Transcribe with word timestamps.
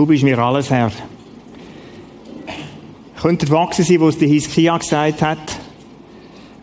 Du 0.00 0.06
bist 0.06 0.24
mir 0.24 0.38
alles, 0.38 0.70
Herr. 0.70 0.90
Könnte 3.20 3.44
gewachsen 3.44 3.84
sein, 3.84 4.00
was 4.00 4.16
der 4.16 4.28
Hiskia 4.28 4.78
gesagt 4.78 5.20
hat. 5.20 5.60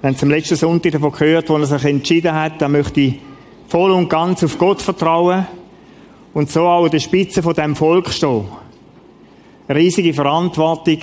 Wenn 0.02 0.18
zum 0.18 0.32
letzten 0.32 0.56
Sonntag 0.56 0.94
davon 0.94 1.12
gehört, 1.12 1.48
wo 1.48 1.58
er 1.58 1.68
sich 1.68 1.86
entschieden 1.86 2.34
hat, 2.34 2.60
dann 2.60 2.72
möchte 2.72 3.00
ich 3.00 3.20
voll 3.68 3.92
und 3.92 4.10
ganz 4.10 4.44
auf 4.44 4.58
Gott 4.58 4.82
vertrauen 4.82 5.46
und 6.34 6.50
so 6.50 6.62
auch 6.62 6.86
an 6.86 6.90
der 6.90 7.00
Spitze 7.00 7.44
von 7.44 7.54
dem 7.54 7.76
Volk 7.76 8.10
stehen. 8.10 8.46
Eine 9.68 9.80
riesige 9.82 10.16
Verantwortung, 10.16 11.02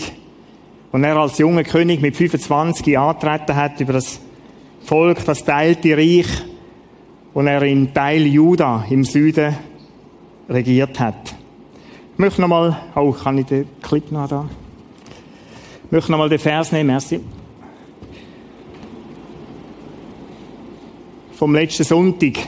und 0.90 1.04
er 1.04 1.16
als 1.16 1.38
junger 1.38 1.62
König 1.62 2.00
mit 2.00 2.16
25 2.16 2.98
antreten 2.98 3.54
hat 3.54 3.80
über 3.80 3.92
das 3.92 4.18
Volk, 4.80 5.24
das 5.24 5.44
teilte 5.44 5.96
Reich, 5.96 6.26
und 7.32 7.46
er 7.46 7.62
im 7.62 7.94
Teil 7.94 8.26
Juda 8.26 8.86
im 8.90 9.04
Süden 9.04 9.54
regiert 10.48 10.98
hat. 10.98 11.43
Ich 12.14 12.18
möchte 12.20 12.40
nochmal, 12.42 12.76
oh, 12.94 13.10
kann 13.10 13.38
ich 13.38 13.46
den 13.46 13.66
Clip 13.82 14.12
noch 14.12 14.28
da? 14.28 14.48
Ich 15.86 15.90
möchte 15.90 16.12
nochmal 16.12 16.28
den 16.28 16.38
Vers 16.38 16.70
nehmen, 16.70 16.86
merci. 16.86 17.20
Vom 21.32 21.56
letzten 21.56 21.82
Sonntag. 21.82 22.38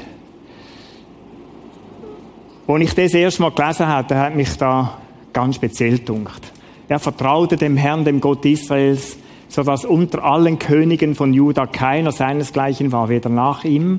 Als 2.69 2.81
ich 2.81 2.95
das 2.95 3.15
erste 3.15 3.43
Mal 3.43 3.51
gelesen 3.51 3.89
habe, 3.89 4.17
hat 4.17 4.37
mich 4.37 4.57
da 4.57 4.99
ganz 5.33 5.57
speziell 5.57 5.99
gedunkt. 5.99 6.53
Er 6.87 7.01
vertraute 7.01 7.57
dem 7.57 7.77
Herrn, 7.77 8.05
dem 8.05 8.21
Gott 8.21 8.45
Israels, 8.45 9.17
so 9.49 9.65
dass 9.65 9.85
unter 9.85 10.23
allen 10.23 10.61
Königen 10.61 11.17
von 11.17 11.35
Juda 11.35 11.67
keiner 11.67 12.13
seinesgleichen 12.13 12.93
war, 12.93 13.09
weder 13.09 13.31
nach 13.31 13.65
ihm 13.65 13.99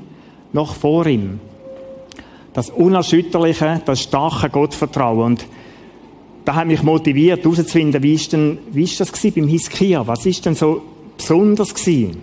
noch 0.53 0.75
vor 0.75 1.05
ihm. 1.07 1.41
Das 2.57 2.71
unerschütterliche, 2.71 3.83
das 3.85 4.01
starke 4.01 4.49
Gottvertrauen. 4.49 5.33
Und 5.33 5.45
da 6.43 6.55
hat 6.55 6.65
mich 6.65 6.81
motiviert, 6.81 7.43
herauszufinden, 7.43 8.01
wie 8.01 8.15
ist, 8.15 8.33
denn, 8.33 8.57
wie 8.71 8.81
ist 8.81 8.99
das 8.99 9.11
gewesen 9.11 9.35
beim 9.35 9.47
Hiskia? 9.47 10.07
Was 10.07 10.25
ist 10.25 10.43
denn 10.43 10.55
so 10.55 10.81
besonders 11.15 11.75
gewesen? 11.75 12.17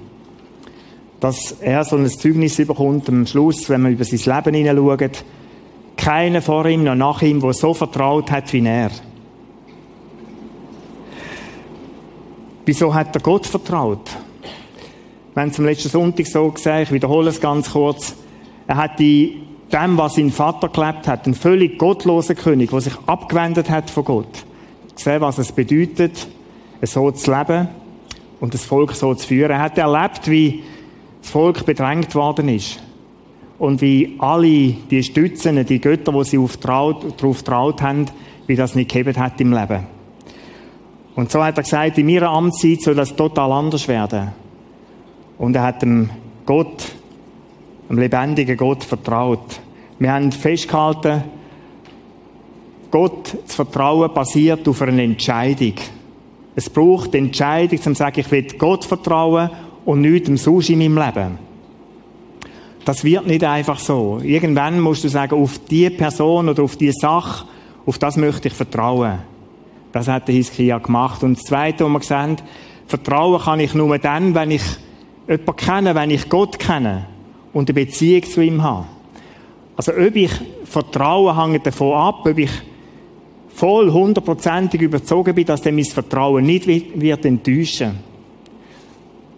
Dass 1.20 1.52
er 1.60 1.84
so 1.84 1.94
ein 1.94 2.08
Zeugnis 2.10 2.56
bekommt 2.56 3.08
am 3.08 3.28
Schluss, 3.28 3.68
wenn 3.68 3.82
man 3.82 3.92
über 3.92 4.04
sein 4.04 4.34
Leben 4.34 4.56
hineinschaut, 4.56 5.24
keiner 5.96 6.42
vor 6.42 6.66
ihm 6.66 6.82
noch 6.82 6.96
nach 6.96 7.22
ihm, 7.22 7.38
der 7.38 7.52
so 7.52 7.72
vertraut 7.72 8.32
hat 8.32 8.52
wie 8.52 8.66
er. 8.66 8.90
Wieso 12.66 12.92
hat 12.92 13.14
er 13.14 13.22
Gott 13.22 13.46
vertraut? 13.46 14.10
Wenn 15.36 15.50
es 15.50 15.60
am 15.60 15.66
letzten 15.66 15.90
Sonntag 15.90 16.26
so 16.26 16.50
gesagt, 16.50 16.82
ich 16.82 16.92
wiederhole 16.92 17.30
es 17.30 17.40
ganz 17.40 17.70
kurz, 17.70 18.16
er 18.66 18.78
hat 18.78 18.98
die, 18.98 19.44
dem, 19.74 19.98
was 19.98 20.14
sein 20.14 20.30
Vater 20.30 20.68
gelebt 20.68 21.08
hat, 21.08 21.26
einen 21.26 21.34
völlig 21.34 21.78
gottlosen 21.78 22.36
König, 22.36 22.70
der 22.70 22.80
sich 22.80 22.94
abgewendet 23.06 23.68
hat 23.68 23.90
von 23.90 24.04
Gott, 24.04 24.44
gesehen, 24.94 25.20
was 25.20 25.38
es 25.38 25.52
bedeutet, 25.52 26.28
so 26.82 27.10
zu 27.10 27.32
leben 27.32 27.68
und 28.40 28.54
das 28.54 28.64
Volk 28.64 28.92
so 28.92 29.14
zu 29.14 29.26
führen. 29.26 29.50
Er 29.50 29.60
hat 29.60 29.78
erlebt, 29.78 30.30
wie 30.30 30.62
das 31.20 31.30
Volk 31.30 31.66
bedrängt 31.66 32.14
worden 32.14 32.48
ist 32.48 32.80
und 33.58 33.80
wie 33.80 34.16
alle 34.18 34.74
die 34.90 35.02
Stützen, 35.02 35.64
die 35.66 35.80
Götter, 35.80 36.12
die 36.12 36.24
sie 36.24 36.48
darauf 36.60 37.42
traut 37.42 37.82
haben, 37.82 38.06
wie 38.46 38.56
das 38.56 38.74
nicht 38.74 38.92
gegeben 38.92 39.18
hat 39.20 39.40
im 39.40 39.52
Leben. 39.52 39.86
Und 41.14 41.30
so 41.30 41.42
hat 41.42 41.56
er 41.56 41.62
gesagt, 41.62 41.98
in 41.98 42.06
meiner 42.06 42.30
Amtszeit 42.30 42.82
soll 42.82 42.94
das 42.94 43.14
total 43.14 43.52
anders 43.52 43.88
werden. 43.88 44.32
Und 45.38 45.56
er 45.56 45.62
hat 45.62 45.82
dem 45.82 46.10
Gott, 46.44 46.93
dem 47.88 47.98
lebendigen 47.98 48.56
Gott 48.56 48.84
vertraut. 48.84 49.60
Wir 49.98 50.12
haben 50.12 50.32
festgehalten, 50.32 51.24
Gott 52.90 53.36
zu 53.46 53.56
vertrauen 53.56 54.12
basiert 54.14 54.68
auf 54.68 54.82
einer 54.82 55.02
Entscheidung. 55.02 55.74
Es 56.54 56.70
braucht 56.70 57.14
die 57.14 57.18
Entscheidung, 57.18 57.78
um 57.78 57.82
zu 57.82 57.94
sagen, 57.94 58.20
ich 58.20 58.30
will 58.30 58.46
Gott 58.56 58.84
vertrauen 58.84 59.50
und 59.84 60.00
nicht 60.00 60.28
dem 60.28 60.36
Sushi 60.36 60.74
in 60.74 60.94
meinem 60.94 61.04
Leben. 61.04 61.38
Das 62.84 63.02
wird 63.02 63.26
nicht 63.26 63.42
einfach 63.42 63.78
so. 63.78 64.20
Irgendwann 64.22 64.78
musst 64.78 65.04
du 65.04 65.08
sagen, 65.08 65.40
auf 65.40 65.58
die 65.70 65.90
Person 65.90 66.48
oder 66.48 66.62
auf 66.62 66.76
die 66.76 66.92
Sache, 66.92 67.46
auf 67.86 67.98
das 67.98 68.16
möchte 68.16 68.48
ich 68.48 68.54
vertrauen. 68.54 69.20
Das 69.90 70.06
hat 70.06 70.28
der 70.28 70.34
Hiskia 70.34 70.78
gemacht. 70.78 71.22
Und 71.22 71.38
das 71.38 71.44
Zweite, 71.44 71.84
was 71.84 71.92
wir 71.92 72.02
sehen, 72.02 72.36
Vertrauen 72.86 73.40
kann 73.40 73.60
ich 73.60 73.74
nur 73.74 73.98
dann, 73.98 74.34
wenn 74.34 74.50
ich 74.50 74.62
jemanden 75.26 75.56
kenne, 75.56 75.94
wenn 75.94 76.10
ich 76.10 76.28
Gott 76.28 76.58
kenne 76.58 77.06
und 77.54 77.70
eine 77.70 77.74
Beziehung 77.74 78.24
zu 78.24 78.42
ihm 78.42 78.62
habe. 78.62 78.86
Also 79.76 79.92
ob 79.92 80.14
ich 80.14 80.30
Vertrauen 80.64 81.40
hängt 81.40 81.66
davon 81.66 81.94
ab, 81.94 82.26
ob 82.26 82.38
ich 82.38 82.50
voll 83.48 83.90
hundertprozentig 83.90 84.80
überzogen 84.80 85.34
bin, 85.34 85.46
dass 85.46 85.62
der 85.62 85.72
mein 85.72 85.84
Vertrauen 85.84 86.44
nicht 86.44 86.66
wird 86.66 87.24
enttäuschen. 87.24 87.92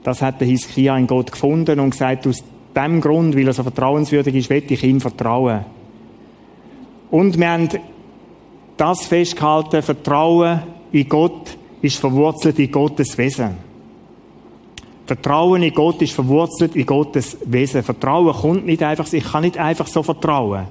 Das 0.03 0.22
hat 0.22 0.41
der 0.41 0.49
Hiskia 0.49 0.97
in 0.97 1.06
Gott 1.06 1.31
gefunden 1.31 1.78
und 1.81 1.91
gesagt, 1.91 2.27
aus 2.27 2.43
dem 2.75 3.00
Grund, 3.00 3.37
weil 3.37 3.47
er 3.47 3.53
so 3.53 3.62
vertrauenswürdig 3.62 4.34
ist, 4.34 4.50
will 4.50 4.65
ich 4.69 4.83
ihm 4.83 5.00
vertrauen. 5.00 5.65
Und 7.10 7.38
wir 7.38 7.50
haben 7.50 7.69
das 8.77 9.06
festgehalten, 9.06 9.83
Vertrauen 9.83 10.62
in 10.93 11.09
Gott 11.09 11.56
ist 11.83 11.98
verwurzelt 11.98 12.59
in 12.59 12.71
Gottes 12.71 13.16
Wesen. 13.19 13.66
Vertrauen 15.06 15.62
in 15.62 15.72
Gott 15.72 16.02
ist 16.02 16.12
verwurzelt 16.12 16.74
in 16.74 16.84
Gottes 16.84 17.36
Wesen. 17.44 17.82
Vertrauen 17.82 18.34
kommt 18.34 18.66
nicht 18.66 18.82
einfach, 18.82 19.10
ich 19.12 19.24
kann 19.24 19.42
nicht 19.42 19.56
einfach 19.56 19.86
so 19.86 20.02
vertrauen. 20.02 20.66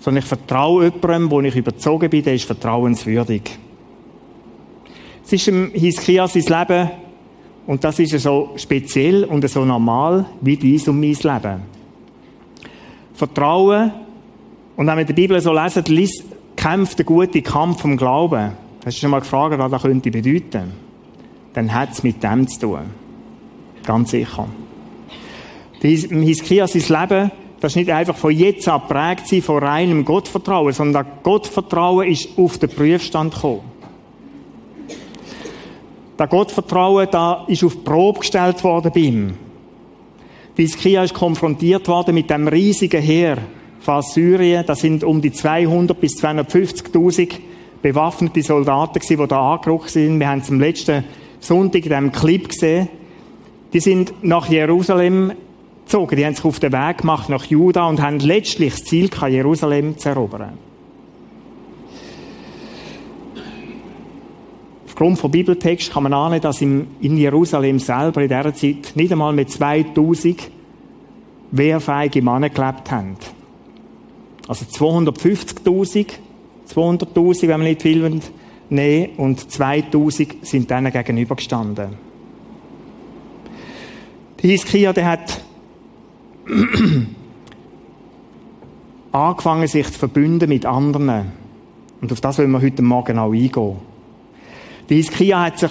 Sondern 0.00 0.22
ich 0.22 0.28
vertraue 0.28 0.86
jemandem, 0.86 1.30
wo 1.30 1.40
ich 1.40 1.54
überzogen 1.54 2.10
bin, 2.10 2.24
der 2.24 2.34
ist 2.34 2.44
vertrauenswürdig. 2.44 3.42
Es 5.24 5.32
ist 5.32 5.48
im 5.48 5.70
Hiskia 5.72 6.26
sein 6.26 6.42
Leben, 6.42 6.90
und 7.64 7.84
das 7.84 8.00
ist 8.00 8.18
so 8.18 8.50
speziell 8.56 9.22
und 9.22 9.48
so 9.48 9.64
normal 9.64 10.26
wie 10.40 10.56
dies 10.56 10.88
und 10.88 10.98
mein 10.98 11.12
Leben. 11.12 11.62
Vertrauen, 13.14 13.92
und 14.76 14.86
wenn 14.86 14.98
wir 14.98 15.04
die 15.04 15.12
Bibel 15.12 15.40
so 15.40 15.52
lesen, 15.52 15.84
liest, 15.86 16.24
kämpft 16.56 16.98
der 16.98 17.04
gute 17.04 17.40
Kampf 17.40 17.82
vom 17.82 17.96
Glauben. 17.96 18.52
Hast 18.84 18.96
du 18.96 19.00
schon 19.00 19.10
mal 19.10 19.20
gefragt, 19.20 19.56
was 19.56 19.70
das 19.70 19.82
könnte 19.82 20.10
bedeuten? 20.10 20.72
Dann 21.54 21.72
hat 21.72 21.92
es 21.92 22.02
mit 22.02 22.20
dem 22.22 22.48
zu 22.48 22.58
tun. 22.58 23.01
Ganz 23.84 24.10
sicher. 24.10 24.48
Hiskia 25.82 26.66
sein 26.66 27.00
Leben, 27.00 27.30
das 27.60 27.72
ist 27.72 27.76
nicht 27.76 27.90
einfach 27.90 28.16
von 28.16 28.32
jetzt 28.32 28.68
an 28.68 28.80
geprägt 28.80 29.26
sein 29.26 29.42
von 29.42 29.58
reinem 29.58 30.04
Gottvertrauen, 30.04 30.72
sondern 30.72 31.04
das 31.04 31.22
Gottvertrauen 31.22 32.08
ist 32.08 32.28
auf 32.36 32.58
den 32.58 32.70
Prüfstand 32.70 33.34
gekommen. 33.34 33.60
Das 36.16 36.28
Gottvertrauen, 36.28 37.08
da 37.10 37.44
ist 37.48 37.64
auf 37.64 37.74
die 37.74 37.80
Probe 37.80 38.20
gestellt 38.20 38.62
worden 38.62 38.92
bei 38.94 39.00
ihm. 39.00 39.34
Die 40.56 40.62
Hiskia 40.62 41.02
ist 41.02 41.14
konfrontiert 41.14 41.88
worden 41.88 42.14
mit 42.14 42.30
dem 42.30 42.46
riesigen 42.46 43.02
Heer 43.02 43.38
von 43.80 44.02
Syrien. 44.02 44.64
Das 44.66 44.80
sind 44.80 45.02
um 45.02 45.20
die 45.20 45.32
200 45.32 45.98
bis 46.00 46.22
250.000 46.22 47.30
bewaffnete 47.80 48.42
Soldaten 48.42 49.00
gewesen, 49.00 49.20
die 49.20 49.28
da 49.28 49.54
angerückt 49.54 49.90
sind. 49.90 50.20
Wir 50.20 50.28
haben 50.28 50.40
es 50.40 50.50
am 50.50 50.60
letzten 50.60 51.04
Sonntag 51.40 51.84
in 51.84 51.88
diesem 51.88 52.12
Clip 52.12 52.48
gesehen. 52.48 52.88
Die 53.72 53.80
sind 53.80 54.12
nach 54.22 54.48
Jerusalem 54.48 55.32
gezogen. 55.84 56.16
Die 56.16 56.24
haben 56.24 56.34
sich 56.34 56.44
auf 56.44 56.60
den 56.60 56.72
Weg 56.72 56.98
gemacht 56.98 57.28
nach 57.28 57.44
Juda 57.44 57.88
und 57.88 58.00
haben 58.00 58.18
letztlich 58.18 58.74
das 58.74 58.84
Ziel 58.84 59.08
gehabt, 59.08 59.32
Jerusalem 59.32 59.98
zu 59.98 60.08
erobern. 60.08 60.58
Aufgrund 64.86 65.18
von 65.18 65.30
Bibeltext 65.30 65.92
kann 65.92 66.02
man 66.02 66.12
ahnen, 66.12 66.40
dass 66.40 66.60
in 66.60 66.86
Jerusalem 67.00 67.78
selber 67.78 68.22
in 68.22 68.28
dieser 68.28 68.54
Zeit 68.54 68.92
nicht 68.94 69.10
einmal 69.10 69.32
mit 69.32 69.50
2000 69.50 70.50
wehrfähige 71.50 72.22
Männer 72.22 72.50
gelebt 72.50 72.90
haben. 72.90 73.16
Also 74.48 74.64
250.000, 74.66 76.06
200.000, 76.68 77.42
wenn 77.42 77.48
man 77.48 77.62
nicht 77.62 77.84
will, 77.84 78.20
nehmen, 78.68 79.08
und 79.16 79.40
2.000 79.40 80.36
sind 80.42 80.70
denen 80.70 80.92
gegenübergestanden. 80.92 82.11
Der 84.42 84.50
Hiskia, 84.50 84.92
der 84.92 85.06
hat 85.06 85.40
angefangen, 89.12 89.68
sich 89.68 89.86
zu 89.86 89.98
verbünden 90.00 90.48
mit 90.48 90.66
anderen. 90.66 91.30
Und 92.00 92.10
auf 92.10 92.20
das 92.20 92.38
wollen 92.38 92.50
wir 92.50 92.60
heute 92.60 92.82
Morgen 92.82 93.20
auch 93.20 93.32
eingehen. 93.32 93.76
Der 94.88 94.96
Hiskia 94.96 95.44
hat 95.44 95.60
sich 95.60 95.70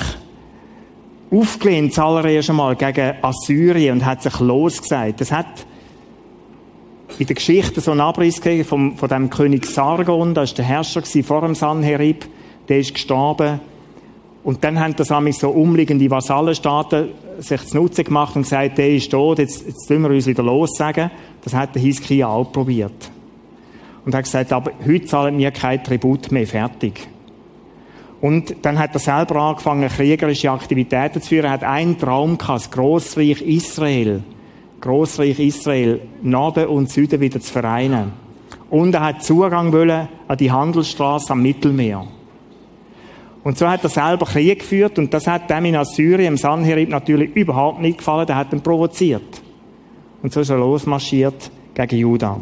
aufgelehnt, 1.29 1.93
zuallererst 1.93 2.49
einmal 2.49 2.77
gegen 2.77 3.15
Assyrien 3.21 3.97
und 3.97 4.05
hat 4.05 4.23
sich 4.23 4.39
losgesagt. 4.39 5.19
Das 5.19 5.33
hat 5.33 5.65
in 7.19 7.27
der 7.27 7.35
Geschichte 7.35 7.81
so 7.81 7.91
einen 7.91 7.99
Abriss 7.99 8.39
gegeben 8.39 8.63
von, 8.63 8.95
von 8.95 9.09
dem 9.09 9.29
König 9.29 9.65
Sargon, 9.65 10.33
das 10.33 10.51
war 10.51 10.55
der 10.55 10.65
Herrscher 10.65 11.03
vor 11.23 11.41
dem 11.41 11.55
Sanherib, 11.55 12.25
der 12.69 12.79
ist 12.79 12.93
gestorben. 12.93 13.59
Und 14.43 14.63
dann 14.63 14.79
haben 14.79 14.95
das 14.95 15.09
so 15.09 15.49
umliegende 15.49 16.09
Vasallenstaaten 16.09 17.09
sich 17.39 17.67
zu 17.67 17.77
Nutzen 17.77 18.03
gemacht 18.03 18.35
und 18.35 18.43
gesagt, 18.43 18.77
der 18.77 18.89
ist 18.89 19.11
tot, 19.11 19.39
jetzt, 19.39 19.65
jetzt 19.67 19.87
tun 19.87 20.01
wir 20.01 20.09
uns 20.09 20.25
wieder 20.25 20.43
lossagen. 20.43 21.11
Das 21.43 21.53
hat 21.53 21.75
der 21.75 21.81
Hiskia 21.81 22.27
auch 22.27 22.51
probiert. 22.51 23.11
und 24.05 24.15
hat 24.15 24.23
gesagt, 24.23 24.51
aber 24.51 24.71
heute 24.85 25.05
zahlen 25.05 25.37
wir 25.37 25.51
kein 25.51 25.83
Tribut 25.83 26.31
mehr, 26.31 26.47
fertig. 26.47 27.07
Und 28.19 28.55
dann 28.61 28.77
hat 28.77 28.93
er 28.93 28.99
selber 28.99 29.35
angefangen, 29.37 29.89
kriegerische 29.89 30.51
Aktivitäten 30.51 31.21
zu 31.21 31.29
führen. 31.29 31.45
Er 31.45 31.51
hat 31.51 31.63
einen 31.63 31.97
Traum 31.97 32.37
gehabt, 32.37 32.61
das 32.61 32.71
Grossreich 32.71 33.41
Israel, 33.41 34.21
Grossreich 34.79 35.39
Israel, 35.39 36.01
Norden 36.21 36.67
und 36.67 36.89
Süden 36.89 37.19
wieder 37.19 37.39
zu 37.39 37.51
vereinen. 37.51 38.13
Und 38.69 38.93
er 38.93 39.01
hat 39.01 39.23
Zugang 39.23 39.73
wollen 39.73 40.07
an 40.27 40.37
die 40.37 40.51
Handelsstraße 40.51 41.33
am 41.33 41.41
Mittelmeer. 41.41 42.05
Und 43.43 43.57
so 43.57 43.67
hat 43.67 43.83
er 43.83 43.89
selber 43.89 44.25
Krieg 44.25 44.59
geführt 44.59 44.99
und 44.99 45.13
das 45.13 45.25
hat 45.25 45.49
dem 45.49 45.65
in 45.65 45.75
Assyrien, 45.75 46.33
im 46.33 46.37
Sanherib, 46.37 46.89
natürlich 46.89 47.35
überhaupt 47.35 47.81
nicht 47.81 47.97
gefallen. 47.97 48.27
Der 48.27 48.35
hat 48.35 48.53
ihn 48.53 48.61
provoziert. 48.61 49.41
Und 50.21 50.31
so 50.31 50.41
ist 50.41 50.49
er 50.49 50.57
losmarschiert 50.57 51.49
gegen 51.73 51.97
Juda. 51.97 52.39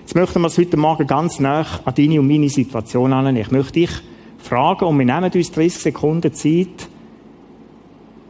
Jetzt 0.00 0.14
möchten 0.14 0.40
wir 0.40 0.48
es 0.48 0.58
heute 0.58 0.76
Morgen 0.76 1.06
ganz 1.06 1.40
nah 1.40 1.64
an 1.84 1.94
deine 1.94 2.20
und 2.20 2.26
meine 2.26 2.48
Situation 2.48 3.12
annehmen. 3.12 3.38
Ich 3.38 3.50
möchte 3.50 3.72
dich 3.72 3.90
fragen 4.38 4.84
und 4.84 4.98
wir 4.98 5.06
nehmen 5.06 5.30
uns 5.32 5.52
30 5.52 5.82
Sekunden 5.82 6.32
Zeit. 6.32 6.88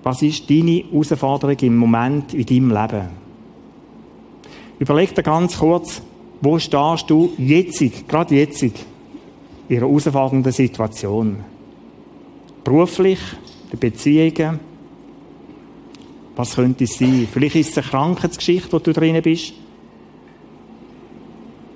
Was 0.02 0.22
ist 0.22 0.48
deine 0.48 0.84
Herausforderung 0.90 1.56
im 1.60 1.76
Moment 1.76 2.34
in 2.34 2.46
deinem 2.46 2.70
Leben? 2.70 3.08
Überleg 4.78 5.14
dir 5.14 5.22
ganz 5.22 5.58
kurz, 5.58 6.02
wo 6.40 6.58
stehst 6.58 7.08
du 7.08 7.32
jetzt, 7.38 8.08
gerade 8.08 8.34
jetzt, 8.34 8.64
in 9.68 9.76
einer 9.76 9.86
herausfordernden 9.86 10.52
Situation? 10.52 11.36
Beruflich, 12.64 13.20
in 13.72 13.78
Beziehungen? 13.78 14.60
Was 16.36 16.54
könnte 16.54 16.84
es 16.84 16.98
sein? 16.98 17.26
Vielleicht 17.32 17.56
ist 17.56 17.70
es 17.70 17.78
eine 17.78 17.86
Krankheitsgeschichte, 17.86 18.72
wo 18.72 18.78
du 18.78 18.92
drin 18.92 19.20
bist. 19.22 19.54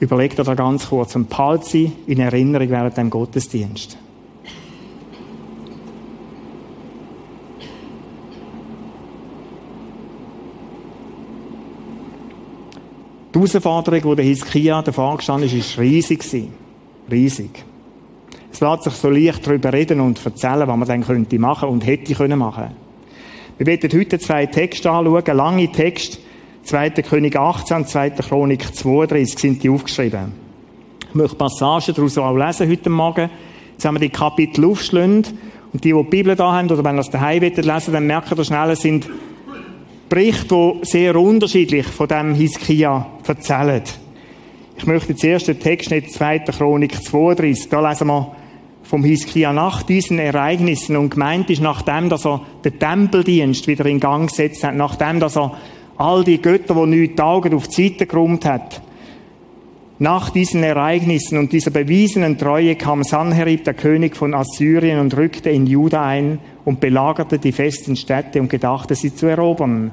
Überleg 0.01 0.37
dir 0.37 0.45
da 0.45 0.55
ganz 0.55 0.89
kurz 0.89 1.15
und 1.17 1.29
behalte 1.29 1.67
sie 1.67 1.93
in 2.07 2.21
Erinnerung 2.21 2.71
während 2.71 2.97
dem 2.97 3.11
Gottesdienst. 3.11 3.99
Die 13.35 13.39
Herausforderung, 13.39 14.11
die 14.11 14.17
der 14.17 14.25
Hiskia 14.25 14.83
davor 14.83 15.19
gestanden 15.19 15.49
ist, 15.49 15.77
war 15.77 15.85
riesig. 15.85 16.51
Riesig. 17.11 17.70
Es 18.53 18.61
lässt 18.61 18.85
sich 18.85 18.93
so 18.95 19.11
leicht 19.11 19.47
darüber 19.47 19.73
reden 19.73 20.01
und 20.01 20.25
erzählen, 20.25 20.67
was 20.67 20.77
man 20.77 20.89
dann 20.89 21.05
könnte 21.05 21.39
machen 21.39 21.69
und 21.69 21.87
hätte 21.87 22.15
können 22.15 22.39
machen. 22.39 22.71
Wir 23.59 23.67
werden 23.67 23.91
heute 23.93 24.19
zwei 24.19 24.47
Texte 24.47 24.91
anschauen, 24.91 25.37
lange 25.37 25.71
Texte. 25.71 26.19
2. 26.63 26.91
König 26.91 27.37
18 27.37 27.77
und 27.79 27.89
2. 27.89 28.11
Chronik 28.11 28.75
32 28.75 29.39
sind 29.39 29.63
die 29.63 29.71
aufgeschrieben. 29.71 30.33
Ich 31.09 31.15
möchte 31.15 31.37
Passagen 31.37 31.95
daraus 31.95 32.19
auch 32.19 32.37
lesen 32.37 32.71
heute 32.71 32.91
Morgen. 32.91 33.31
Jetzt 33.73 33.85
haben 33.85 33.95
wir 33.95 34.01
die 34.01 34.11
Kapitel 34.11 34.65
aufgeschlünt. 34.65 35.35
Und 35.73 35.85
die, 35.85 35.93
die 35.93 36.03
die 36.03 36.11
Bibel 36.11 36.37
da 36.37 36.53
haben, 36.53 36.71
oder 36.71 36.85
wenn 36.85 36.97
ihr 36.97 37.01
es 37.01 37.11
daheim 37.11 37.41
lesen 37.43 37.93
dann 37.93 38.07
merken 38.07 38.37
ihr 38.37 38.45
schnell, 38.45 38.71
es 38.71 38.83
sind 38.83 39.09
Berichte, 40.09 40.75
die 40.83 40.87
sehr 40.87 41.17
unterschiedlich 41.17 41.87
von 41.87 42.09
dem 42.09 42.35
Hiskia 42.35 43.07
erzählen. 43.27 43.83
Ich 44.77 44.87
möchte 44.87 45.15
zuerst 45.15 45.49
den 45.49 45.61
Text 45.61 45.91
nicht 45.91 46.13
2. 46.13 46.41
Chronik 46.41 47.03
32, 47.05 47.69
da 47.69 47.89
lesen 47.89 48.09
wir 48.09 48.37
vom 48.91 49.05
Hiskia 49.05 49.53
nach 49.53 49.85
diesen 49.85 50.19
Ereignissen 50.19 50.97
und 50.97 51.11
gemeint 51.11 51.49
ist, 51.49 51.63
nachdem, 51.63 52.09
dass 52.09 52.27
er 52.27 52.41
den 52.65 52.77
Tempeldienst 52.81 53.69
wieder 53.69 53.87
in 53.87 54.01
Gang 54.01 54.29
gesetzt 54.29 54.65
hat, 54.65 54.75
nachdem, 54.75 55.21
dass 55.21 55.37
er 55.37 55.57
all 55.97 56.25
die 56.25 56.43
Götter, 56.43 56.75
die 56.75 56.87
nichts 56.87 57.15
taugen, 57.15 57.55
auf 57.55 57.69
die 57.69 57.89
Seite 57.89 58.07
gerummt 58.07 58.45
hat. 58.45 58.83
Nach 60.01 60.31
diesen 60.31 60.65
Ereignissen 60.65 61.39
und 61.39 61.53
dieser 61.53 61.71
bewiesenen 61.71 62.37
Treue 62.37 62.75
kam 62.75 63.05
Sanherib, 63.05 63.63
der 63.63 63.75
König 63.75 64.17
von 64.17 64.35
Assyrien, 64.35 64.99
und 64.99 65.17
rückte 65.17 65.51
in 65.51 65.69
Juda 65.69 66.05
ein 66.05 66.41
und 66.65 66.81
belagerte 66.81 67.39
die 67.39 67.53
festen 67.53 67.95
Städte 67.95 68.41
und 68.41 68.51
gedachte, 68.51 68.97
sie 68.97 69.15
zu 69.15 69.27
erobern. 69.27 69.93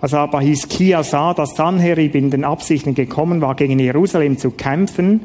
Als 0.00 0.14
aber 0.14 0.42
Hiskia 0.42 1.02
sah, 1.02 1.34
dass 1.34 1.56
Sanherib 1.56 2.14
in 2.14 2.30
den 2.30 2.44
Absichten 2.44 2.94
gekommen 2.94 3.40
war, 3.40 3.56
gegen 3.56 3.80
Jerusalem 3.80 4.38
zu 4.38 4.52
kämpfen, 4.52 5.22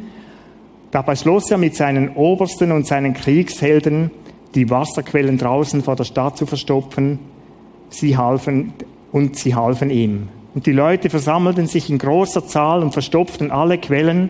da 0.92 1.02
beschloss 1.02 1.52
er 1.52 1.58
mit 1.58 1.76
seinen 1.76 2.16
Obersten 2.16 2.72
und 2.72 2.88
seinen 2.88 3.14
Kriegshelden, 3.14 4.12
die 4.56 4.70
Wasserquellen 4.70 5.38
draußen 5.38 5.84
vor 5.84 5.96
der 5.96 6.04
Stadt 6.04 6.38
zu 6.38 6.46
verstopfen. 6.46 7.20
Sie 7.90 8.18
halfen, 8.18 8.74
und 9.12 9.36
sie 9.36 9.56
halfen 9.56 9.90
ihm. 9.90 10.30
Und 10.56 10.66
die 10.66 10.72
Leute 10.72 11.10
versammelten 11.10 11.68
sich 11.68 11.90
in 11.90 11.98
großer 11.98 12.46
Zahl 12.48 12.82
und 12.82 12.94
verstopften 12.94 13.52
alle 13.52 13.78
Quellen 13.78 14.30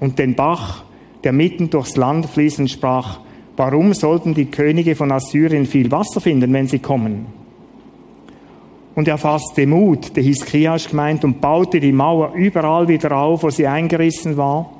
und 0.00 0.18
den 0.18 0.34
Bach, 0.34 0.84
der 1.24 1.32
mitten 1.32 1.70
durchs 1.70 1.96
Land 1.96 2.26
fließt 2.26 2.60
und 2.60 2.70
sprach, 2.70 3.20
warum 3.56 3.92
sollten 3.94 4.34
die 4.34 4.46
Könige 4.46 4.94
von 4.94 5.10
Assyrien 5.10 5.66
viel 5.66 5.90
Wasser 5.90 6.20
finden, 6.20 6.52
wenn 6.52 6.68
sie 6.68 6.78
kommen? 6.78 7.26
Und 8.94 9.08
er 9.08 9.18
fasste 9.18 9.66
Mut, 9.66 10.16
der 10.16 10.22
Hiskias 10.22 10.88
gemeint, 10.88 11.24
und 11.24 11.40
baute 11.40 11.80
die 11.80 11.92
Mauer 11.92 12.34
überall 12.34 12.88
wieder 12.88 13.16
auf, 13.16 13.42
wo 13.42 13.50
sie 13.50 13.66
eingerissen 13.66 14.36
war, 14.36 14.70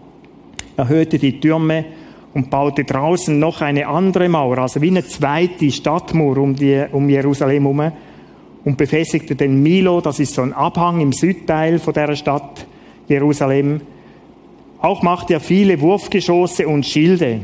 erhöhte 0.79 1.19
die 1.19 1.41
Türme 1.41 1.85
und 2.35 2.51
baute 2.51 2.85
draußen 2.85 3.39
noch 3.39 3.61
eine 3.61 3.89
andere 3.89 4.29
Mauer, 4.29 4.59
also 4.59 4.81
wie 4.81 4.89
eine 4.89 5.05
zweite 5.05 5.71
Stadtmauer 5.71 6.39
um, 6.39 6.55
die, 6.55 6.85
um 6.93 7.09
Jerusalem 7.09 7.63
herum, 7.65 7.93
und 8.65 8.77
befestigte 8.77 9.35
den 9.35 9.63
Milo, 9.63 10.01
das 10.01 10.21
ist 10.21 10.35
so 10.35 10.43
ein 10.43 10.53
Abhang 10.53 11.01
im 11.01 11.13
Südteil 11.13 11.79
von 11.79 11.95
der 11.95 12.15
Stadt 12.17 12.67
Jerusalem. 13.09 13.81
Auch 14.81 15.03
machte 15.03 15.35
er 15.35 15.41
viele 15.41 15.81
Wurfgeschosse 15.81 16.69
und 16.69 16.85
Schilde. 16.85 17.41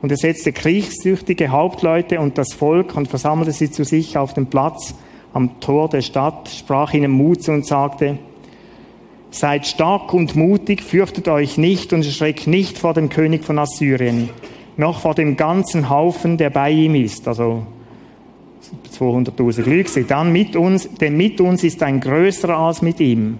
Und 0.00 0.12
er 0.12 0.16
setzte 0.16 0.52
kriegstüchtige 0.52 1.48
Hauptleute 1.48 2.20
und 2.20 2.38
das 2.38 2.52
Volk 2.52 2.96
und 2.96 3.08
versammelte 3.08 3.52
sie 3.52 3.70
zu 3.70 3.84
sich 3.84 4.16
auf 4.16 4.34
dem 4.34 4.46
Platz 4.46 4.94
am 5.32 5.58
Tor 5.60 5.88
der 5.88 6.02
Stadt, 6.02 6.48
sprach 6.48 6.94
ihnen 6.94 7.10
Mut 7.10 7.42
zu 7.42 7.52
und 7.52 7.66
sagte, 7.66 8.18
Seid 9.30 9.66
stark 9.66 10.14
und 10.14 10.36
mutig, 10.36 10.82
fürchtet 10.82 11.28
euch 11.28 11.58
nicht 11.58 11.92
und 11.92 12.04
schreckt 12.04 12.46
nicht 12.46 12.78
vor 12.78 12.94
dem 12.94 13.08
König 13.10 13.44
von 13.44 13.58
Assyrien, 13.58 14.30
noch 14.76 15.00
vor 15.00 15.14
dem 15.14 15.36
ganzen 15.36 15.90
Haufen, 15.90 16.38
der 16.38 16.50
bei 16.50 16.70
ihm 16.70 16.94
ist. 16.94 17.28
Also 17.28 17.66
200.000 18.98 19.68
Leute. 19.68 20.04
Dann 20.04 20.32
mit 20.32 20.56
uns, 20.56 20.88
denn 21.00 21.16
mit 21.16 21.40
uns 21.40 21.62
ist 21.62 21.82
ein 21.82 22.00
größerer 22.00 22.56
als 22.56 22.82
mit 22.82 23.00
ihm. 23.00 23.38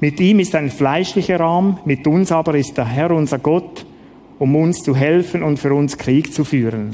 Mit 0.00 0.20
ihm 0.20 0.40
ist 0.40 0.54
ein 0.54 0.70
fleischlicher 0.70 1.40
Raum, 1.40 1.78
mit 1.84 2.06
uns 2.06 2.30
aber 2.30 2.54
ist 2.56 2.76
der 2.76 2.84
Herr 2.84 3.12
unser 3.12 3.38
Gott, 3.38 3.86
um 4.38 4.54
uns 4.54 4.82
zu 4.82 4.94
helfen 4.94 5.42
und 5.42 5.58
für 5.58 5.72
uns 5.72 5.96
Krieg 5.96 6.34
zu 6.34 6.44
führen. 6.44 6.90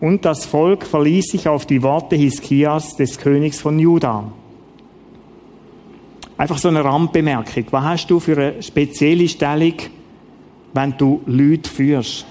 Und 0.00 0.26
das 0.26 0.44
Volk 0.44 0.84
verließ 0.84 1.28
sich 1.30 1.48
auf 1.48 1.64
die 1.64 1.82
Worte 1.82 2.16
Hiskias, 2.16 2.96
des 2.96 3.18
Königs 3.18 3.60
von 3.60 3.78
Juda. 3.78 4.32
Einfach 6.36 6.58
so 6.58 6.68
eine 6.68 6.84
Randbemerkung. 6.84 7.64
Was 7.70 7.84
hast 7.84 8.06
du 8.08 8.18
für 8.18 8.36
eine 8.36 8.62
spezielle 8.62 9.28
Stellung, 9.28 9.74
wenn 10.72 10.94
du 10.96 11.20
Leute 11.26 11.70
führst? 11.70 12.26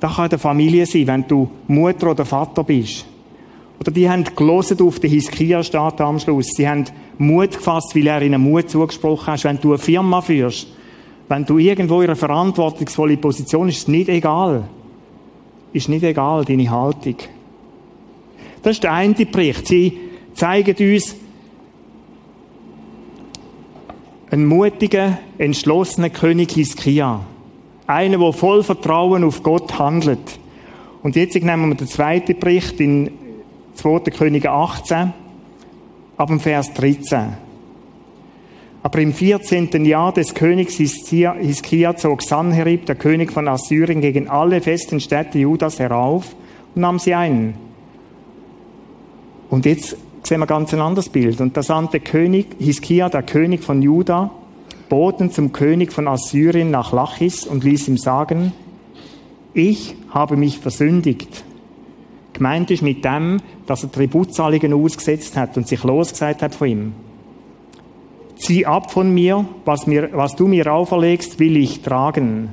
Das 0.00 0.16
kann 0.16 0.28
eine 0.28 0.38
Familie 0.38 0.84
sein, 0.84 1.06
wenn 1.06 1.26
du 1.26 1.48
Mutter 1.68 2.10
oder 2.10 2.24
Vater 2.24 2.64
bist. 2.64 3.06
Oder 3.80 3.90
die 3.90 4.08
haben 4.08 4.24
gelesen 4.24 4.80
auf 4.82 4.98
den 4.98 5.10
Hiskia-Staat 5.10 6.00
am 6.00 6.18
Schluss. 6.18 6.48
Sie 6.56 6.68
haben 6.68 6.84
Mut 7.18 7.52
gefasst, 7.52 7.94
weil 7.94 8.06
er 8.06 8.22
ihnen 8.22 8.40
Mut 8.40 8.68
zugesprochen 8.68 9.32
hat. 9.34 9.44
Wenn 9.44 9.60
du 9.60 9.70
eine 9.70 9.78
Firma 9.78 10.20
führst, 10.20 10.66
wenn 11.28 11.44
du 11.44 11.58
irgendwo 11.58 12.00
in 12.00 12.08
einer 12.08 12.16
verantwortungsvollen 12.16 13.20
Position 13.20 13.66
bist, 13.66 13.78
ist 13.78 13.82
es 13.84 13.88
nicht 13.88 14.08
egal. 14.08 14.64
Ist 15.72 15.88
nicht 15.88 16.04
egal, 16.04 16.44
deine 16.44 16.70
Haltung. 16.70 17.16
Das 18.62 18.72
ist 18.72 18.82
der 18.82 18.92
eine 18.92 19.14
Bericht. 19.14 19.66
Sie 19.66 19.98
zeigen 20.34 20.94
uns 20.94 21.16
einen 24.30 24.46
mutigen, 24.46 25.18
entschlossenen 25.38 26.12
König 26.12 26.52
Hiskia. 26.52 27.20
Einer, 27.86 28.18
der 28.18 28.32
voll 28.32 28.62
Vertrauen 28.62 29.22
auf 29.24 29.42
Gott 29.42 29.78
handelt. 29.78 30.40
Und 31.02 31.14
jetzt 31.14 31.36
nehmen 31.36 31.68
wir 31.68 31.76
den 31.76 31.86
zweiten 31.86 32.38
Bericht 32.38 32.80
in 32.80 33.12
2. 33.76 34.00
Könige 34.10 34.50
18, 34.50 35.12
ab 36.16 36.28
dem 36.28 36.40
Vers 36.40 36.72
13. 36.74 37.34
Aber 38.82 38.98
im 39.00 39.12
14. 39.12 39.84
Jahr 39.84 40.12
des 40.12 40.34
Königs 40.34 40.74
Hiskia 40.74 41.96
zog 41.96 42.22
Sanherib, 42.22 42.86
der 42.86 42.94
König 42.94 43.32
von 43.32 43.48
Assyrien, 43.48 44.00
gegen 44.00 44.28
alle 44.28 44.60
festen 44.60 45.00
Städte 45.00 45.38
Judas 45.38 45.78
herauf 45.78 46.34
und 46.74 46.82
nahm 46.82 46.98
sie 46.98 47.14
ein. 47.14 47.54
Und 49.50 49.66
jetzt 49.66 49.96
sehen 50.26 50.40
wir 50.40 50.46
ganz 50.46 50.74
ein 50.74 50.80
anderes 50.80 51.08
Bild. 51.08 51.40
Und 51.40 51.56
da 51.56 51.62
sandte 51.62 52.00
König, 52.00 52.46
Hiskia, 52.58 53.08
der 53.08 53.22
König 53.22 53.62
von 53.62 53.82
Juda, 53.82 54.30
Boten 54.88 55.30
zum 55.30 55.52
König 55.52 55.92
von 55.92 56.08
Assyrien 56.08 56.70
nach 56.70 56.92
Lachis 56.92 57.46
und 57.46 57.64
ließ 57.64 57.88
ihm 57.88 57.98
sagen, 57.98 58.52
ich 59.54 59.94
habe 60.10 60.36
mich 60.36 60.58
versündigt. 60.58 61.44
Gemeint 62.32 62.70
ist 62.70 62.82
mit 62.82 63.04
dem, 63.04 63.40
dass 63.66 63.82
er 63.82 63.90
Tributzahlungen 63.90 64.74
ausgesetzt 64.74 65.36
hat 65.36 65.56
und 65.56 65.66
sich 65.66 65.82
losgesagt 65.82 66.42
hat 66.42 66.54
von 66.54 66.68
ihm. 66.68 66.92
Zieh 68.36 68.66
ab 68.66 68.92
von 68.92 69.12
mir, 69.14 69.46
was, 69.64 69.86
mir, 69.86 70.10
was 70.12 70.36
du 70.36 70.46
mir 70.46 70.70
auferlegst, 70.70 71.38
will 71.38 71.56
ich 71.56 71.80
tragen. 71.80 72.50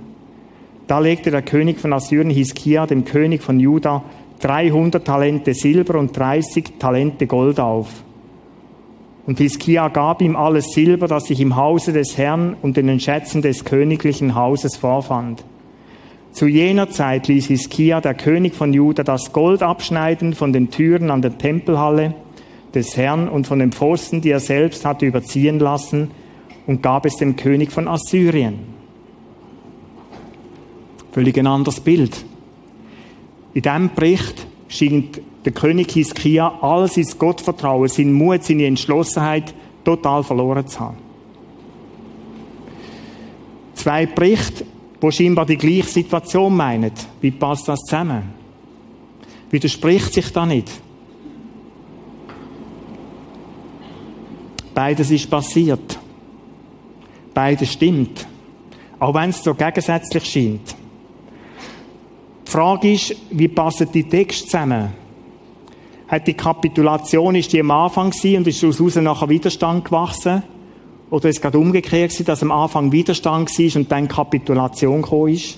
Da 0.88 1.00
legte 1.00 1.30
der 1.30 1.42
König 1.42 1.80
von 1.80 1.92
Assyrien 1.92 2.30
Hiskia 2.30 2.86
dem 2.86 3.04
König 3.04 3.44
von 3.44 3.60
Juda 3.60 4.04
300 4.44 5.06
Talente 5.06 5.54
Silber 5.54 5.98
und 5.98 6.18
30 6.18 6.74
Talente 6.78 7.28
Gold 7.28 7.60
auf. 7.60 8.04
Und 9.26 9.38
Hiskia 9.38 9.88
gab 9.88 10.22
ihm 10.22 10.36
alles 10.36 10.72
Silber, 10.74 11.08
das 11.08 11.26
sich 11.26 11.40
im 11.40 11.56
Hause 11.56 11.94
des 11.94 12.18
Herrn 12.18 12.58
und 12.62 12.78
in 12.78 12.88
den 12.88 13.00
Schätzen 13.00 13.42
des 13.42 13.64
königlichen 13.64 14.36
Hauses 14.36 14.76
vorfand. 14.76 15.46
Zu 16.34 16.48
jener 16.48 16.90
Zeit 16.90 17.30
ließ 17.30 17.46
Hiskia, 17.46 18.02
der 18.02 18.16
König 18.16 18.54
von 18.54 18.74
Juda, 18.74 19.04
das 19.04 19.32
Gold 19.32 19.64
abschneiden 19.64 20.34
von 20.34 20.52
den 20.52 20.72
Türen 20.72 21.10
an 21.10 21.22
der 21.22 21.38
Tempelhalle 21.38 22.14
des 22.74 22.98
Herrn 22.98 23.30
und 23.30 23.48
von 23.48 23.60
den 23.60 23.72
Pfosten, 23.72 24.20
die 24.20 24.32
er 24.32 24.42
selbst 24.42 24.84
hatte 24.84 25.06
überziehen 25.06 25.60
lassen, 25.60 26.12
und 26.66 26.82
gab 26.82 27.06
es 27.06 27.18
dem 27.18 27.36
König 27.36 27.72
von 27.72 27.88
Assyrien. 27.88 28.60
Völlig 31.12 31.38
ein 31.38 31.48
anderes 31.48 31.80
Bild. 31.80 32.26
In 33.54 33.62
diesem 33.62 33.94
Bericht 33.94 34.48
scheint 34.68 35.22
der 35.46 35.52
König 35.52 35.92
Hiskia 35.92 36.60
all 36.62 36.88
sein 36.88 37.08
Gottvertrauen, 37.18 37.88
sein 37.88 38.14
Mut, 38.14 38.44
seine 38.44 38.66
Entschlossenheit 38.66 39.54
total 39.84 40.24
verloren 40.24 40.68
zu 40.68 40.80
haben. 40.80 40.98
Zwei 43.76 44.06
Berichte, 44.06 44.66
die 45.02 45.12
scheinbar 45.12 45.46
die 45.46 45.58
gleiche 45.58 45.90
Situation 45.90 46.56
meinen. 46.56 46.92
Wie 47.22 47.32
passt 47.32 47.68
das 47.68 47.80
zusammen? 47.82 48.24
Widerspricht 49.52 50.14
sich 50.14 50.32
da 50.32 50.46
nicht? 50.46 50.72
Beides 54.74 55.12
ist 55.12 55.30
passiert. 55.30 56.00
Beides 57.34 57.74
stimmt. 57.74 58.26
Auch 59.00 59.14
wenn 59.14 59.30
es 59.30 59.44
so 59.44 59.54
gegensätzlich 59.54 60.26
scheint. 60.26 60.76
Frage 62.54 62.94
ist, 62.94 63.16
wie 63.32 63.48
passen 63.48 63.88
die 63.92 64.04
Texte 64.04 64.46
zusammen? 64.46 64.90
Hat 66.08 66.28
die 66.28 66.36
Kapitulation, 66.36 67.34
ist 67.34 67.52
die 67.52 67.60
am 67.60 67.72
Anfang 67.72 68.12
gewesen 68.12 68.38
und 68.38 68.48
ist 68.48 68.62
daraus 68.62 68.96
nachher 68.98 69.28
Widerstand 69.28 69.86
gewachsen? 69.86 70.44
Oder 71.10 71.30
ist 71.30 71.38
es 71.38 71.42
gerade 71.42 71.58
umgekehrt 71.58 72.12
gewesen, 72.12 72.26
dass 72.28 72.44
am 72.44 72.52
Anfang 72.52 72.92
Widerstand 72.92 73.50
war 73.50 73.82
und 73.82 73.92
dann 73.92 74.08
Kapitulation 74.08 75.02
gekommen 75.02 75.34
ist? 75.34 75.58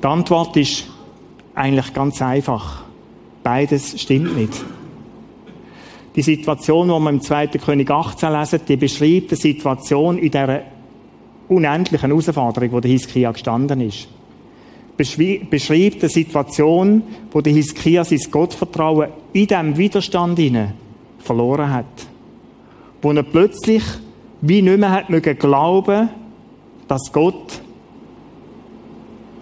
Die 0.00 0.06
Antwort 0.06 0.56
ist 0.56 0.86
eigentlich 1.56 1.92
ganz 1.92 2.22
einfach. 2.22 2.84
Beides 3.42 4.00
stimmt 4.00 4.36
nicht. 4.36 4.64
Die 6.14 6.22
Situation, 6.22 6.86
die 6.86 6.94
wir 6.94 7.10
im 7.10 7.20
2. 7.20 7.48
König 7.48 7.90
18 7.90 8.32
lesen, 8.32 8.60
die 8.68 8.76
beschreibt 8.76 9.32
die 9.32 9.34
Situation 9.34 10.18
in 10.18 10.30
dieser 10.30 10.62
unendlichen 11.48 12.10
Herausforderung, 12.10 12.70
wo 12.70 12.78
der 12.78 12.92
Hiskia 12.92 13.32
gestanden 13.32 13.80
ist. 13.80 14.06
Beschreibt 15.00 16.02
die 16.02 16.08
Situation, 16.08 17.02
wo 17.30 17.40
der 17.40 17.54
Hiskia 17.54 18.04
sein 18.04 18.20
Gottvertrauen 18.30 19.08
in 19.32 19.46
diesem 19.46 19.76
Widerstand 19.76 20.38
verloren 21.18 21.72
hat. 21.72 21.86
Wo 23.00 23.10
er 23.12 23.22
plötzlich 23.22 23.82
wie 24.42 24.62
nicht 24.62 24.78
mehr 24.78 24.90
hat 24.90 25.10
mögen 25.10 25.38
glauben, 25.38 26.10
dass 26.88 27.12
Gott 27.12 27.60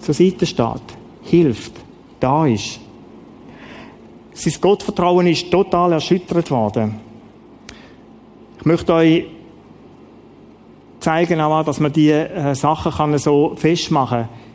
zur 0.00 0.14
Seite 0.14 0.46
steht, 0.46 0.82
hilft, 1.22 1.72
da 2.20 2.46
ist. 2.46 2.80
Sein 4.32 4.54
Gottvertrauen 4.60 5.26
ist 5.26 5.50
total 5.50 5.92
erschüttert 5.92 6.50
worden. 6.50 7.00
Ich 8.60 8.64
möchte 8.64 8.92
euch 8.92 9.24
zeigen, 11.00 11.38
dass 11.38 11.80
man 11.80 11.92
diese 11.92 12.28
äh, 12.28 12.54
Sachen 12.54 13.18
so 13.18 13.54
festmachen 13.56 14.22
kann. 14.22 14.47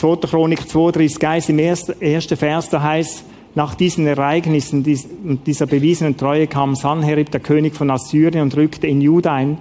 2. 0.00 0.16
Chronik 0.28 0.66
32, 0.66 1.22
1 1.22 1.48
im 1.50 1.58
ersten 1.58 2.36
Vers, 2.38 2.70
da 2.70 2.82
heißt, 2.82 3.22
nach 3.54 3.74
diesen 3.74 4.06
Ereignissen 4.06 4.82
und 5.24 5.46
dieser 5.46 5.66
bewiesenen 5.66 6.16
Treue 6.16 6.46
kam 6.46 6.74
Sanherib, 6.74 7.30
der 7.30 7.40
König 7.40 7.74
von 7.74 7.90
Assyrien, 7.90 8.44
und 8.44 8.56
rückte 8.56 8.86
in 8.86 9.02
Juda 9.02 9.34
ein. 9.34 9.58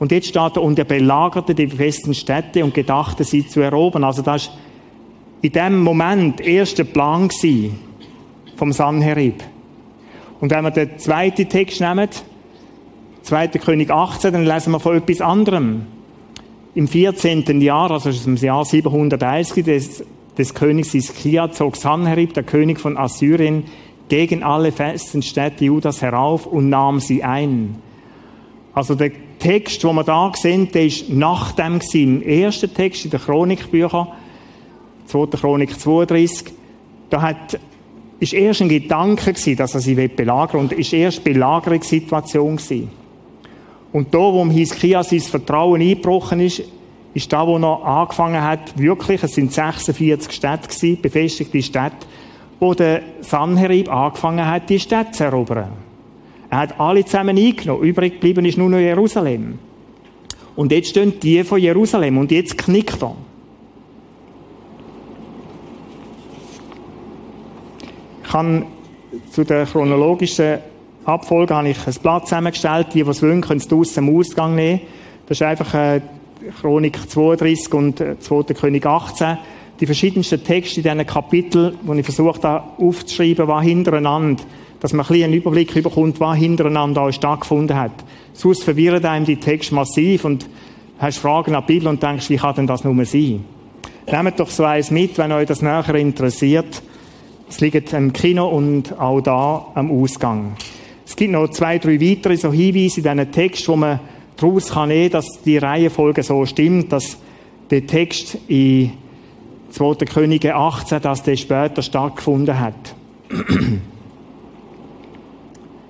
Und 0.00 0.10
jetzt 0.10 0.26
steht 0.26 0.56
er, 0.56 0.62
und 0.62 0.76
er 0.76 0.86
belagerte 0.86 1.54
die 1.54 1.68
festen 1.68 2.14
Städte 2.14 2.64
und 2.64 2.74
gedachte, 2.74 3.22
sie 3.22 3.46
zu 3.46 3.60
erobern. 3.60 4.02
Also 4.02 4.22
das 4.22 4.48
war 4.48 4.56
in 5.42 5.52
dem 5.52 5.80
Moment 5.80 6.40
der 6.40 6.46
erste 6.46 6.84
Plan 6.84 7.30
vom 8.56 8.72
Sanherib. 8.72 9.44
Und 10.40 10.50
wenn 10.50 10.64
wir 10.64 10.72
den 10.72 10.98
zweiten 10.98 11.48
Text 11.48 11.80
nehmen, 11.80 12.08
2. 13.22 13.48
König 13.48 13.92
18, 13.92 14.32
dann 14.32 14.44
lesen 14.46 14.72
wir 14.72 14.80
von 14.80 14.96
etwas 14.96 15.20
anderem. 15.20 15.86
Im 16.76 16.88
14. 16.88 17.62
Jahr, 17.62 17.90
also 17.90 18.10
im 18.10 18.36
Jahr 18.36 18.62
701 18.62 19.54
des, 19.54 20.04
des 20.36 20.52
Königs 20.52 20.92
Iskia, 20.92 21.50
zog 21.50 21.74
Sanherib, 21.74 22.34
der 22.34 22.42
König 22.42 22.78
von 22.78 22.98
Assyrien, 22.98 23.64
gegen 24.10 24.42
alle 24.42 24.72
festen 24.72 25.22
Städte 25.22 25.64
Judas 25.64 26.02
herauf 26.02 26.44
und 26.44 26.68
nahm 26.68 27.00
sie 27.00 27.24
ein. 27.24 27.76
Also 28.74 28.94
der 28.94 29.10
Text, 29.38 29.82
wo 29.84 29.92
wir 29.94 30.04
da 30.04 30.30
sehen, 30.34 30.70
der 30.70 30.84
ist 30.84 31.08
nach 31.08 31.52
dem 31.52 31.78
gewesen. 31.78 32.20
Im 32.20 32.28
ersten 32.28 32.74
Text 32.74 33.06
in 33.06 33.10
den 33.10 33.20
Chronikbüchern, 33.20 34.08
2. 35.06 35.26
Chronik 35.28 35.80
32, 35.80 36.52
da 37.08 37.22
hat 37.22 37.58
ist 38.20 38.34
erst 38.34 38.60
ein 38.60 38.68
Gedanke 38.68 39.32
gewesen, 39.32 39.56
dass 39.56 39.72
er 39.72 39.80
sie 39.80 39.94
belagern 39.94 40.52
will. 40.52 40.60
Und 40.60 40.72
ist 40.74 40.92
erst 40.92 41.24
Belagerungssituation 41.24 42.56
gewesen. 42.56 42.90
Und 43.92 44.12
da, 44.12 44.18
wo 44.18 44.44
Hiskia 44.46 45.02
sein 45.02 45.20
Vertrauen 45.20 45.80
eingebrochen 45.80 46.40
ist, 46.40 46.62
ist 47.14 47.32
da, 47.32 47.46
wo 47.46 47.56
er 47.56 47.84
angefangen 47.84 48.42
hat, 48.42 48.78
wirklich, 48.78 49.22
es 49.22 49.34
sind 49.34 49.52
46 49.52 50.32
Städte 50.32 50.68
gewesen, 50.68 51.00
befestigte 51.00 51.62
Städte, 51.62 52.06
wo 52.60 52.74
der 52.74 53.02
Sanherib 53.20 53.90
angefangen 53.90 54.46
hat, 54.46 54.68
die 54.68 54.78
Städte 54.78 55.12
zu 55.12 55.24
erobern. 55.24 55.72
Er 56.50 56.58
hat 56.58 56.78
alle 56.78 57.04
zusammen 57.04 57.36
eingenommen. 57.36 57.82
Übrig 57.82 58.14
geblieben 58.14 58.44
ist 58.44 58.58
nur 58.58 58.68
noch 58.68 58.78
Jerusalem. 58.78 59.58
Und 60.54 60.72
jetzt 60.72 60.90
stehen 60.90 61.18
die 61.20 61.42
von 61.44 61.60
Jerusalem. 61.60 62.18
Und 62.18 62.30
jetzt 62.30 62.56
knickt 62.56 63.02
er. 63.02 63.16
Ich 68.24 68.32
habe 68.32 68.66
zu 69.30 69.44
der 69.44 69.66
chronologischen 69.66 70.58
Abfolge 71.06 71.54
habe 71.54 71.68
ich 71.68 71.86
ein 71.86 71.94
Blatt 72.02 72.26
zusammengestellt. 72.26 72.88
Die, 72.94 73.02
die 73.02 73.10
es 73.10 73.22
wollen, 73.22 73.40
können 73.40 73.60
es 73.60 73.68
draussen 73.68 74.08
im 74.08 74.16
Ausgang 74.16 74.54
nehmen. 74.54 74.80
Das 75.26 75.38
ist 75.38 75.46
einfach 75.46 75.72
äh, 75.74 76.00
Chronik 76.60 76.98
32 77.08 77.74
und 77.74 77.98
2. 78.20 78.36
Äh, 78.38 78.54
König 78.54 78.86
18. 78.86 79.38
Die 79.78 79.86
verschiedensten 79.86 80.42
Texte 80.42 80.80
in 80.80 80.84
diesen 80.84 81.06
Kapiteln, 81.06 81.78
die 81.82 82.00
ich 82.00 82.04
versucht 82.04 82.44
habe 82.44 82.64
aufzuschreiben, 82.82 83.46
war 83.46 83.62
hintereinander. 83.62 84.42
Dass 84.80 84.92
man 84.92 85.06
ein 85.06 85.08
bisschen 85.08 85.24
einen 85.24 85.34
Überblick 85.34 85.74
bekommt, 85.74 86.20
was 86.20 86.38
hintereinander 86.38 87.02
auch 87.02 87.12
stattgefunden 87.12 87.76
hat. 87.76 87.92
Sonst 88.32 88.64
verwirren 88.64 89.04
einem 89.04 89.24
die 89.24 89.36
Texte 89.36 89.74
massiv 89.74 90.24
und 90.24 90.46
hast 90.98 91.18
Fragen 91.18 91.54
an 91.54 91.64
die 91.66 91.74
Bibel 91.74 91.88
und 91.88 92.02
denkst, 92.02 92.28
wie 92.30 92.36
kann 92.36 92.54
denn 92.54 92.66
das 92.66 92.84
nur 92.84 93.04
sein? 93.04 93.44
Nehmt 94.10 94.40
doch 94.40 94.50
so 94.50 94.64
eins 94.64 94.90
mit, 94.90 95.18
wenn 95.18 95.32
euch 95.32 95.46
das 95.46 95.62
näher 95.62 95.94
interessiert. 95.94 96.82
Es 97.48 97.60
liegt 97.60 97.92
im 97.92 98.12
Kino 98.12 98.48
und 98.48 98.98
auch 98.98 99.20
da 99.20 99.66
am 99.74 99.90
Ausgang. 99.90 100.56
Es 101.06 101.14
gibt 101.14 101.32
noch 101.32 101.48
zwei, 101.48 101.78
drei 101.78 102.00
weitere 102.00 102.36
so 102.36 102.52
Hinweise 102.52 103.00
in 103.00 103.04
diesen 103.04 103.32
Text, 103.32 103.68
wo 103.68 103.76
man 103.76 104.00
daraus 104.36 104.70
kann 104.70 104.88
nehmen, 104.88 105.10
dass 105.10 105.24
die 105.44 105.56
Reihenfolge 105.56 106.22
so 106.24 106.44
stimmt, 106.44 106.92
dass 106.92 107.16
der 107.70 107.86
Text 107.86 108.36
in 108.48 108.92
2. 109.70 109.94
Könige 110.04 110.54
18, 110.54 111.00
dass 111.00 111.22
der 111.22 111.36
später 111.36 111.80
stattgefunden 111.82 112.58
hat. 112.58 112.94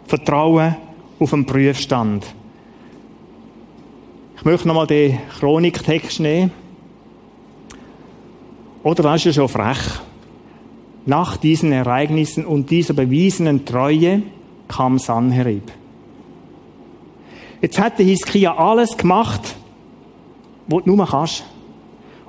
Vertrauen 0.06 0.76
auf 1.18 1.30
den 1.30 1.46
Prüfstand. 1.46 2.26
Ich 4.37 4.44
möchte 4.44 4.68
nochmal 4.68 4.87
den 4.87 5.18
Chroniktext 5.38 6.20
nehmen. 6.20 6.52
Oder 8.82 9.02
das 9.02 9.16
ist 9.16 9.25
ja 9.25 9.32
schon 9.32 9.49
frech. 9.49 9.78
Nach 11.06 11.37
diesen 11.37 11.73
Ereignissen 11.73 12.44
und 12.44 12.70
dieser 12.70 12.94
bewiesenen 12.94 13.64
Treue 13.64 14.23
kam 14.68 14.99
Sanherib. 14.99 15.70
Jetzt 17.61 17.78
hat 17.78 17.99
der 17.99 18.06
Hiskia 18.06 18.54
alles 18.54 18.96
gemacht, 18.96 19.56
was 20.68 20.85
du 20.85 20.94
nur 20.94 21.06
kannst. 21.06 21.44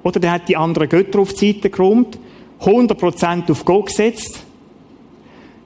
Oder 0.03 0.19
der 0.19 0.31
hat 0.31 0.47
die 0.47 0.55
anderen 0.55 0.87
Götter 0.87 1.19
auf 1.19 1.33
die 1.33 1.53
Seite 1.53 1.69
geräumt, 1.69 2.17
100% 2.61 3.51
auf 3.51 3.65
Gott 3.65 3.87
gesetzt, 3.87 4.43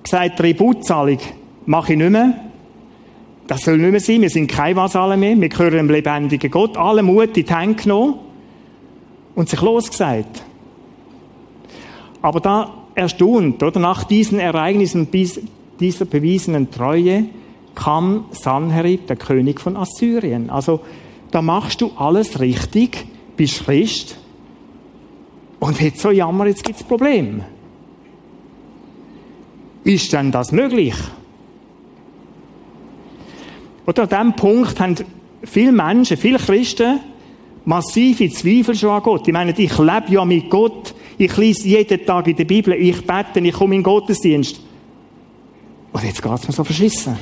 gesagt, 0.03 0.37
Tributzahlung 0.37 1.19
mache 1.65 1.93
ich 1.93 1.99
nicht 1.99 2.09
mehr. 2.09 2.33
Das 3.47 3.61
soll 3.61 3.77
nicht 3.77 3.91
mehr 3.91 3.99
sein, 3.99 4.21
wir 4.21 4.29
sind 4.29 4.47
keine 4.47 4.77
Vasallen 4.77 5.19
mehr, 5.19 5.39
wir 5.39 5.49
gehören 5.49 5.73
dem 5.73 5.89
lebendigen 5.89 6.49
Gott, 6.49 6.77
alle 6.77 7.03
Mut 7.03 7.37
in 7.37 7.45
die 7.45 7.53
Hände 7.53 7.81
genommen 7.81 8.15
und 9.35 9.49
sich 9.49 9.61
losgesagt. 9.61 10.43
Aber 12.21 12.39
da 12.39 12.73
erstaunt, 12.95 13.61
oder? 13.61 13.79
Nach 13.79 14.03
diesen 14.03 14.39
Ereignissen, 14.39 15.07
dieser 15.81 16.05
bewiesenen 16.05 16.71
Treue, 16.71 17.25
kam 17.75 18.25
Sanherib, 18.31 19.07
der 19.07 19.17
König 19.17 19.59
von 19.59 19.75
Assyrien. 19.75 20.49
Also, 20.49 20.79
da 21.31 21.41
machst 21.41 21.81
du 21.81 21.91
alles 21.97 22.39
richtig, 22.39 23.05
bist 23.35 23.65
Christ. 23.65 24.17
Und 25.59 25.79
jetzt 25.81 26.01
so 26.01 26.11
jammer, 26.11 26.47
jetzt 26.47 26.63
gibt's 26.63 26.83
Problem. 26.83 27.43
Ist 29.83 30.13
denn 30.13 30.31
das 30.31 30.51
möglich? 30.51 30.95
Oder 33.85 34.03
an 34.03 34.09
diesem 34.09 34.33
Punkt 34.35 34.79
haben 34.79 34.95
viele 35.43 35.71
Menschen, 35.71 36.17
viele 36.17 36.37
Christen 36.37 36.99
massive 37.65 38.29
Zweifel 38.29 38.75
schon 38.75 38.89
an 38.89 39.03
Gott. 39.03 39.27
Ich 39.27 39.33
meine, 39.33 39.51
ich 39.51 39.77
lebe 39.77 40.03
ja 40.09 40.25
mit 40.25 40.49
Gott. 40.49 40.93
Ich 41.17 41.35
lese 41.37 41.67
jeden 41.67 42.05
Tag 42.05 42.27
in 42.27 42.35
der 42.35 42.45
Bibel. 42.45 42.73
Ich 42.73 43.05
bete, 43.05 43.39
ich 43.39 43.53
komme 43.53 43.75
in 43.75 43.79
den 43.79 43.83
Gottesdienst. 43.83 44.61
Und 45.93 46.03
jetzt 46.03 46.21
geht 46.21 46.31
es 46.31 46.47
mir 46.47 46.53
so 46.53 46.63
verschissen. 46.63 47.17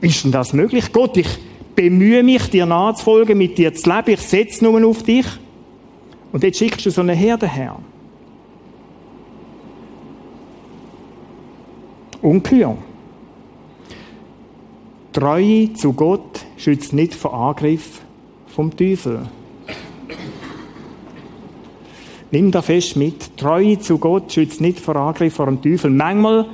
Ist 0.00 0.24
denn 0.24 0.32
das 0.32 0.52
möglich? 0.52 0.92
Gott, 0.92 1.16
ich 1.16 1.28
bemühe 1.74 2.22
mich, 2.22 2.50
dir 2.50 2.66
nachzufolgen, 2.66 3.38
mit 3.38 3.56
dir 3.58 3.72
zu 3.74 3.88
leben. 3.88 4.10
Ich 4.10 4.20
setze 4.20 4.64
nur 4.64 4.84
auf 4.86 5.02
dich. 5.02 5.26
Und 6.32 6.42
jetzt 6.42 6.58
schickst 6.58 6.86
du 6.86 6.90
so 6.90 7.02
eine 7.02 7.14
Herde 7.14 7.48
her. 7.48 7.76
Unklar. 12.20 12.78
Treue 15.12 15.72
zu 15.74 15.92
Gott 15.92 16.46
schützt 16.56 16.92
nicht 16.92 17.14
vor 17.14 17.34
Angriff 17.34 18.00
vom 18.46 18.74
Teufel. 18.74 19.28
Nimm 22.32 22.50
da 22.50 22.62
fest 22.62 22.96
mit. 22.96 23.36
Treue 23.36 23.78
zu 23.78 23.98
Gott 23.98 24.32
schützt 24.32 24.60
nicht 24.60 24.80
vor 24.80 24.96
Angriff 24.96 25.34
vor 25.34 25.46
dem 25.46 25.60
Teufel. 25.60 25.90
Manchmal 25.90 26.46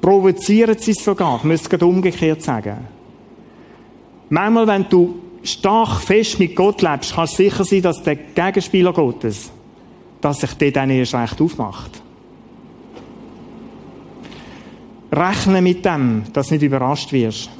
provozieren 0.00 0.76
sie 0.78 0.92
es 0.92 1.04
sogar. 1.04 1.36
Ich 1.38 1.44
müsste 1.44 1.76
es 1.76 1.82
umgekehrt 1.82 2.42
sagen. 2.42 2.78
Manchmal, 4.30 4.66
wenn 4.66 4.88
du 4.88 5.16
stark 5.42 6.00
fest 6.00 6.38
mit 6.38 6.56
Gott 6.56 6.80
lebst, 6.80 7.14
kannst 7.14 7.34
du 7.34 7.44
sicher 7.44 7.64
sein, 7.64 7.82
dass 7.82 8.02
der 8.02 8.16
Gegenspieler 8.16 8.94
Gottes, 8.94 9.50
dass 10.22 10.40
sich 10.40 10.54
der 10.54 10.72
dann 10.72 10.90
erst 10.90 11.14
recht 11.14 11.40
aufmacht. 11.40 12.02
Rechne 15.12 15.60
mit 15.60 15.84
dem, 15.84 16.24
dass 16.32 16.48
du 16.48 16.54
nicht 16.54 16.62
überrascht 16.62 17.12
wirst. 17.12 17.50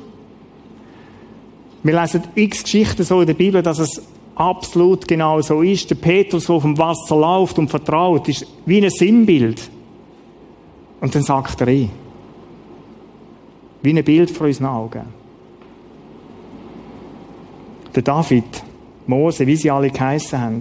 Wir 1.83 2.01
lesen 2.01 2.25
x 2.35 2.63
Geschichten 2.63 3.05
so 3.05 3.21
in 3.21 3.27
der 3.27 3.35
Bibel, 3.35 3.63
dass 3.63 3.79
es 3.79 4.03
absolut 4.37 5.09
genau 5.09 5.41
so 5.41 5.63
ist. 5.63 5.91
Der 5.91 5.97
Petrus, 5.97 6.47
der 6.47 6.55
auf 6.55 6.63
dem 6.63 6.79
Wasser 6.79 7.17
läuft 7.17 7.59
und 7.59 7.69
vertraut, 7.69 8.29
ist 8.29 8.47
wie 8.65 8.85
ein 8.85 8.91
Sinnbild. 8.91 9.69
Und 11.01 11.15
dann 11.15 11.23
sagt 11.23 11.61
er 11.63 11.69
eh. 11.69 11.89
Wie 13.83 13.97
ein 13.97 14.05
Bild 14.05 14.31
vor 14.31 14.47
unseren 14.47 14.67
Augen. 14.67 15.03
Der 17.95 18.03
David, 18.03 18.63
Mose, 19.07 19.47
wie 19.47 19.57
sie 19.57 19.71
alle 19.71 19.91
geheissen 19.91 20.41
haben, 20.41 20.61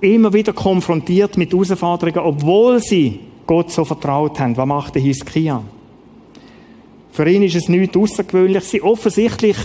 immer 0.00 0.32
wieder 0.32 0.52
konfrontiert 0.52 1.36
mit 1.36 1.52
Herausforderungen, 1.52 2.18
obwohl 2.18 2.80
sie 2.80 3.20
Gott 3.46 3.70
so 3.70 3.84
vertraut 3.84 4.38
haben. 4.40 4.56
Was 4.56 4.66
macht 4.66 4.94
der 4.94 5.02
Hiskia? 5.02 5.62
Für 7.12 7.28
ihn 7.28 7.42
ist 7.42 7.56
es 7.56 7.68
nichts 7.68 7.96
Außergewöhnliches. 7.96 8.82
Offensichtlich 8.82 9.56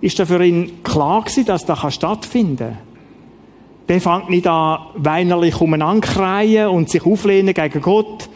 ist 0.00 0.18
da 0.18 0.26
für 0.26 0.44
ihn 0.44 0.82
klar 0.82 1.22
gewesen, 1.22 1.44
dass 1.46 1.66
das 1.66 1.94
stattfinden 1.94 2.56
kann. 2.58 2.78
Der 3.88 4.00
fängt 4.00 4.30
nicht 4.30 4.46
an, 4.46 4.78
weinerlich 4.94 5.60
umeinander 5.60 6.70
und 6.70 6.88
sich 6.88 7.04
auflehnen 7.04 7.52
gegen 7.52 7.80
Gott 7.82 8.28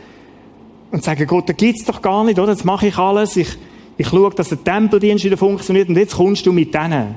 und 0.91 1.05
sagen, 1.05 1.27
Gott, 1.27 1.49
das 1.49 1.57
gibt's 1.57 1.85
doch 1.85 2.03
gar 2.03 2.25
nicht, 2.25 2.39
oder? 2.39 2.53
Jetzt 2.53 2.65
mache 2.65 2.89
ich 2.89 2.99
alles. 2.99 3.37
Ich, 3.37 3.57
ich 3.97 4.09
schaue, 4.09 4.31
dass 4.31 4.49
der 4.49 4.63
Tempeldienst 4.63 5.25
wieder 5.25 5.37
funktioniert 5.37 5.89
und 5.89 5.97
jetzt 5.97 6.17
kommst 6.17 6.45
du 6.45 6.53
mit 6.53 6.75
denen. 6.75 7.15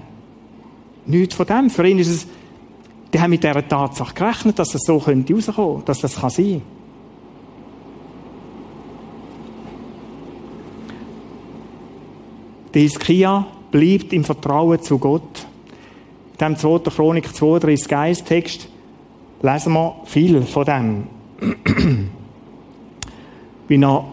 Nichts 1.08 1.36
von 1.36 1.46
dem. 1.48 1.70
Für 1.70 1.88
ihn 1.88 2.00
ist 2.00 2.10
es, 2.10 2.28
die 3.14 3.20
haben 3.20 3.32
mit 3.32 3.44
dieser 3.44 3.68
Tatsache 3.68 4.14
gerechnet, 4.14 4.60
dass 4.60 4.70
das 4.70 4.82
so 4.84 5.00
könnte 5.00 5.34
rauskommen, 5.34 5.84
dass 5.86 6.02
das 6.02 6.20
kann 6.20 6.30
sein. 6.30 6.62
Der 12.74 12.82
Hiskia 12.82 13.48
bleibt 13.72 14.14
im 14.14 14.24
Vertrauen 14.24 14.82
zu 14.82 14.98
Gott. 14.98 15.46
In 16.40 16.46
dem 16.46 16.58
2. 16.58 16.80
Chronik 16.92 17.34
32 17.36 17.88
Geist-Text 17.88 18.68
lesen 19.42 19.74
wir 19.74 19.96
viel 20.06 20.42
von 20.44 20.66
dem. 20.66 21.04
wie 23.68 23.82
er 23.82 24.06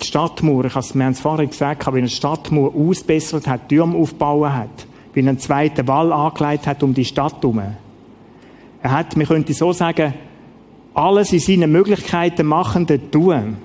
die 0.00 0.06
Stadtmauer, 0.06 0.66
ich 0.66 0.74
habe 0.74 0.84
es, 0.84 0.94
wir 0.94 1.04
haben 1.04 1.12
es 1.12 1.20
vorhin 1.20 1.48
gesagt, 1.48 1.86
wie 1.86 1.98
er 1.98 2.02
die 2.02 2.08
Stadtmauer 2.08 2.74
ausbessert 2.74 3.46
hat, 3.46 3.68
Türme 3.68 3.96
aufgebaut 3.96 4.50
hat, 4.50 4.86
wie 5.14 5.20
er 5.20 5.28
einen 5.28 5.38
zweiten 5.38 5.88
Wall 5.88 6.12
angelegt 6.12 6.66
hat 6.66 6.82
um 6.82 6.94
die 6.94 7.04
Stadt 7.04 7.36
herum. 7.42 7.62
Er 8.82 8.92
hat, 8.92 9.16
man 9.16 9.26
könnte 9.26 9.52
so 9.54 9.72
sagen, 9.72 10.14
alles 10.94 11.32
in 11.32 11.40
seinen 11.40 11.72
Möglichkeiten 11.72 12.46
machende 12.46 13.10
tun 13.10 13.56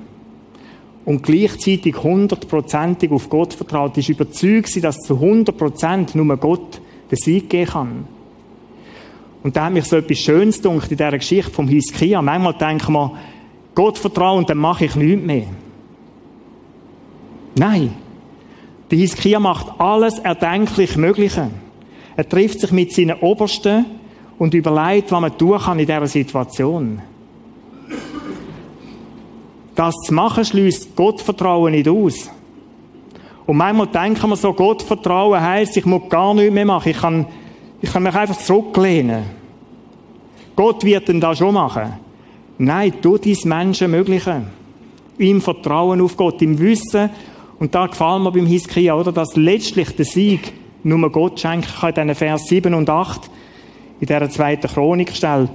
und 1.06 1.24
gleichzeitig 1.24 1.96
hundertprozentig 2.02 3.12
auf 3.12 3.30
Gott 3.30 3.54
vertraut, 3.54 3.98
ist 3.98 4.10
überzeugt, 4.10 4.84
dass 4.84 4.98
zu 4.98 5.20
hundertprozent 5.20 6.16
nur 6.16 6.38
Gott 6.38 6.82
den 7.10 7.18
Sieg 7.18 7.50
geben 7.50 7.72
kann. 7.72 8.08
Und 9.44 9.56
da 9.56 9.66
hat 9.66 9.74
mich 9.74 9.86
so 9.86 9.96
etwas 9.96 10.20
Schönes 10.20 10.62
gedacht 10.62 10.92
in 10.92 10.98
dieser 10.98 11.18
Geschichte 11.18 11.52
vom 11.52 11.68
Hiskia. 11.68 12.22
Manchmal 12.22 12.54
denken 12.54 12.94
wir, 12.94 13.14
Gott 13.74 13.98
vertrauen, 13.98 14.46
dann 14.46 14.60
mache 14.60 14.86
ich 14.86 14.96
nichts 14.96 15.26
mehr. 15.26 15.48
Nein. 17.56 17.94
Der 18.90 18.98
Hiskia 18.98 19.40
macht 19.40 19.80
alles 19.80 20.20
erdenklich 20.20 20.98
Mögliche. 20.98 21.50
Er 22.16 22.28
trifft 22.28 22.60
sich 22.60 22.72
mit 22.72 22.94
seinen 22.94 23.18
Obersten 23.20 23.86
und 24.38 24.54
überlegt, 24.54 25.12
was 25.12 25.22
man 25.22 25.38
tun 25.38 25.58
kann 25.58 25.80
in 25.80 25.86
dieser 25.86 26.08
Situation. 26.08 27.02
Das 29.82 29.96
zu 29.96 30.14
machen 30.14 30.46
schließt 30.46 30.96
Gottvertrauen 30.96 31.72
nicht 31.72 31.90
aus. 31.90 32.30
Und 33.48 33.58
manchmal 33.58 33.88
denken 33.88 34.30
wir 34.30 34.36
so, 34.36 34.54
Gottvertrauen 34.54 35.42
heisst, 35.42 35.76
ich 35.76 35.88
muss 35.88 36.08
gar 36.08 36.36
nichts 36.36 36.54
mehr 36.54 36.68
machen. 36.68 36.90
Ich 36.90 37.00
kann, 37.00 37.26
ich 37.82 37.92
kann 37.92 38.04
mich 38.04 38.14
einfach 38.14 38.38
zurücklehnen. 38.38 39.24
Gott 40.56 40.84
wird 40.84 41.08
denn 41.08 41.20
das 41.20 41.40
schon 41.40 41.56
machen. 41.56 41.94
Nein, 42.60 42.94
tu 43.02 43.18
dein 43.18 43.36
Menschen 43.46 43.90
Mögliche. 43.90 44.44
Im 45.18 45.42
Vertrauen 45.42 46.00
auf 46.00 46.16
Gott, 46.16 46.44
im 46.44 46.60
Wissen. 46.60 47.10
Und 47.58 47.74
da 47.74 47.88
gefällt 47.88 48.22
mir 48.22 48.32
beim 48.32 48.46
Hiskia, 48.46 48.94
oder? 48.94 49.12
Dass 49.12 49.36
letztlich 49.36 49.96
der 49.96 50.06
Sieg 50.06 50.54
nur 50.84 51.12
Gott 51.12 51.40
schenken 51.40 51.74
kann. 51.80 52.08
In 52.08 52.14
Vers 52.14 52.44
7 52.46 52.72
und 52.76 52.88
8, 52.88 53.32
in 54.00 54.06
dieser 54.06 54.30
zweiten 54.30 54.68
Chronikstelle. 54.68 55.50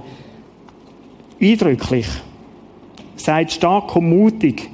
Eindrücklich. 1.39 2.07
Seid 3.17 3.51
stark 3.51 3.95
und 3.95 4.09
mutig. 4.09 4.69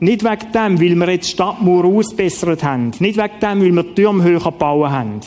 Nicht 0.00 0.24
wegen 0.24 0.52
dem, 0.52 0.80
weil 0.80 0.94
wir 0.94 1.10
jetzt 1.10 1.30
Stadtmauer 1.30 1.84
ausbessert 1.84 2.62
haben. 2.62 2.92
Nicht 3.00 3.18
wegen 3.18 3.40
dem, 3.42 3.60
weil 3.60 3.72
wir 3.72 3.94
Türme 3.94 4.22
höher 4.22 4.40
gebaut 4.40 4.90
haben. 4.90 5.20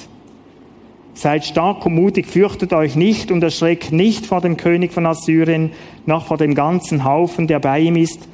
Seid 1.13 1.45
stark 1.45 1.85
und 1.85 1.95
mutig, 1.95 2.25
fürchtet 2.25 2.71
euch 2.71 2.95
nicht 2.95 3.31
und 3.31 3.43
erschreckt 3.43 3.91
nicht 3.91 4.25
vor 4.25 4.39
dem 4.39 4.55
König 4.55 4.93
von 4.93 5.05
Assyrien, 5.05 5.71
noch 6.05 6.25
vor 6.25 6.37
dem 6.37 6.55
ganzen 6.55 7.03
Haufen, 7.03 7.47
der 7.47 7.59
bei 7.59 7.81
ihm 7.81 7.97
ist. 7.97 8.27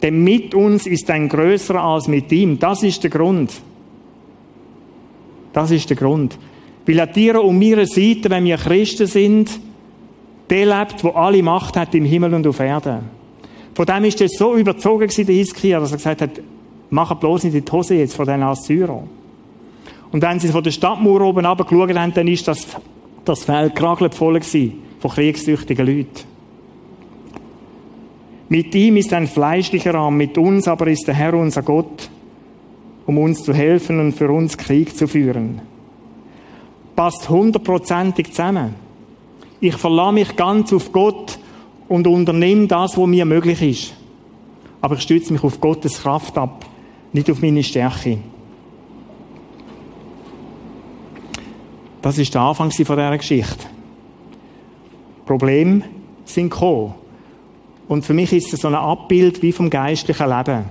Denn 0.00 0.24
mit 0.24 0.54
uns 0.54 0.86
ist 0.86 1.10
ein 1.10 1.28
größerer 1.28 1.82
als 1.82 2.08
mit 2.08 2.32
ihm. 2.32 2.58
Das 2.58 2.82
ist 2.82 3.02
der 3.02 3.10
Grund. 3.10 3.52
Das 5.52 5.70
ist 5.70 5.90
der 5.90 5.96
Grund. 5.96 6.38
Weil 6.86 7.00
an 7.00 7.12
dir 7.12 7.42
und 7.44 7.58
meiner 7.58 7.86
Seite, 7.86 8.30
wenn 8.30 8.44
wir 8.44 8.56
Christen 8.56 9.06
sind, 9.06 9.50
der 10.50 10.66
lebt, 10.66 11.04
wo 11.04 11.10
alle 11.10 11.42
Macht 11.42 11.76
hat 11.76 11.94
im 11.94 12.04
Himmel 12.04 12.34
und 12.34 12.46
auf 12.46 12.58
Erden. 12.58 13.21
Von 13.74 13.86
dem 13.86 14.04
ist 14.04 14.20
er 14.20 14.28
so 14.28 14.54
überzogen 14.56 15.08
gewesen, 15.08 15.26
der 15.26 15.34
Hiskia, 15.34 15.80
dass 15.80 15.92
er 15.92 15.96
gesagt 15.96 16.20
hat, 16.22 16.30
mach 16.90 17.14
bloß 17.14 17.44
nicht 17.44 17.68
die 17.68 17.72
Hose 17.72 17.94
jetzt 17.94 18.14
von 18.14 18.26
diesen 18.26 18.42
Assyrern. 18.42 19.08
Und 20.10 20.22
wenn 20.22 20.38
sie 20.38 20.48
von 20.48 20.62
der 20.62 20.70
Stadtmauer 20.70 21.22
oben 21.22 21.46
runtergeschaut 21.46 21.96
haben, 21.96 22.12
dann 22.12 22.28
ist 22.28 22.46
das, 22.46 22.66
das 23.24 23.44
Feld 23.44 23.74
kragelt 23.74 24.14
voll 24.14 24.34
gewesen 24.34 24.82
von 25.00 25.10
kriegstüchtigen 25.10 25.86
Leuten. 25.86 26.32
Mit 28.50 28.74
ihm 28.74 28.98
ist 28.98 29.14
ein 29.14 29.26
fleischlicher 29.26 29.94
Arm, 29.94 30.18
mit 30.18 30.36
uns 30.36 30.68
aber 30.68 30.88
ist 30.88 31.06
der 31.06 31.14
Herr 31.14 31.32
unser 31.32 31.62
Gott, 31.62 32.10
um 33.06 33.16
uns 33.16 33.42
zu 33.42 33.54
helfen 33.54 33.98
und 33.98 34.12
für 34.12 34.30
uns 34.30 34.58
Krieg 34.58 34.94
zu 34.94 35.08
führen. 35.08 35.62
Passt 36.94 37.30
hundertprozentig 37.30 38.30
zusammen. 38.30 38.74
Ich 39.60 39.76
verlasse 39.76 40.12
mich 40.12 40.36
ganz 40.36 40.70
auf 40.74 40.92
Gott 40.92 41.38
und 41.92 42.06
unternehme 42.06 42.66
das, 42.68 42.96
was 42.96 43.06
mir 43.06 43.26
möglich 43.26 43.60
ist. 43.60 43.94
Aber 44.80 44.94
ich 44.94 45.02
stütze 45.02 45.30
mich 45.30 45.44
auf 45.44 45.60
Gottes 45.60 46.00
Kraft 46.00 46.38
ab, 46.38 46.64
nicht 47.12 47.30
auf 47.30 47.42
meine 47.42 47.62
Stärke. 47.62 48.16
Das 52.00 52.16
ist 52.16 52.32
der 52.32 52.40
Anfang 52.40 52.70
von 52.70 52.96
dieser 52.96 53.18
Geschichte. 53.18 53.66
Probleme 55.26 55.82
sind 56.24 56.48
gekommen. 56.48 56.94
Und 57.88 58.06
für 58.06 58.14
mich 58.14 58.32
ist 58.32 58.54
es 58.54 58.60
so 58.60 58.68
ein 58.68 58.74
Abbild 58.74 59.42
wie 59.42 59.52
vom 59.52 59.68
geistlichen 59.68 60.30
Leben. 60.30 60.64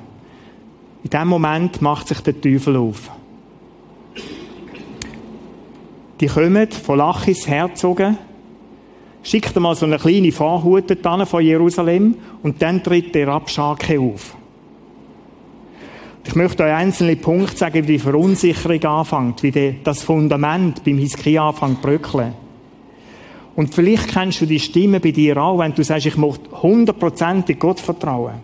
In 1.04 1.10
dem 1.12 1.28
Moment 1.28 1.84
macht 1.84 2.08
sich 2.08 2.22
der 2.22 2.42
Teufel 2.42 2.78
auf. 2.78 3.12
Die 6.20 6.26
kommen 6.26 6.72
von 6.72 6.98
Lachis 6.98 7.48
herzogen, 7.48 8.18
schickt 9.24 9.56
mal 9.60 9.76
so 9.76 9.86
eine 9.86 9.98
kleine 9.98 10.32
Vorhut 10.32 10.98
von 11.26 11.44
Jerusalem 11.44 12.16
und 12.44 12.62
dann 12.62 12.84
tritt 12.84 13.14
der 13.14 13.28
Abschake 13.28 14.00
auf. 14.00 14.36
Ich 16.24 16.36
möchte 16.36 16.64
euch 16.64 16.74
einzelne 16.74 17.16
Punkte 17.16 17.58
sagen, 17.58 17.88
wie 17.88 17.94
die 17.94 18.00
Verunsicherung 18.00 18.84
anfängt, 18.84 19.44
wie 19.44 19.76
das 19.84 20.04
Fundament 20.04 20.84
beim 20.84 20.98
Hiskia 20.98 21.50
anfängt 21.50 21.82
zu 21.82 21.88
bröckeln. 21.88 22.34
Und 23.56 23.74
vielleicht 23.74 24.10
kennst 24.10 24.42
du 24.42 24.46
die 24.46 24.60
Stimme 24.60 25.00
bei 25.00 25.12
dir 25.12 25.38
auch, 25.38 25.60
wenn 25.60 25.74
du 25.74 25.84
sagst, 25.84 26.06
ich 26.06 26.18
möchte 26.18 26.62
hundertprozentig 26.62 27.60
Gott 27.60 27.80
vertrauen. 27.80 28.36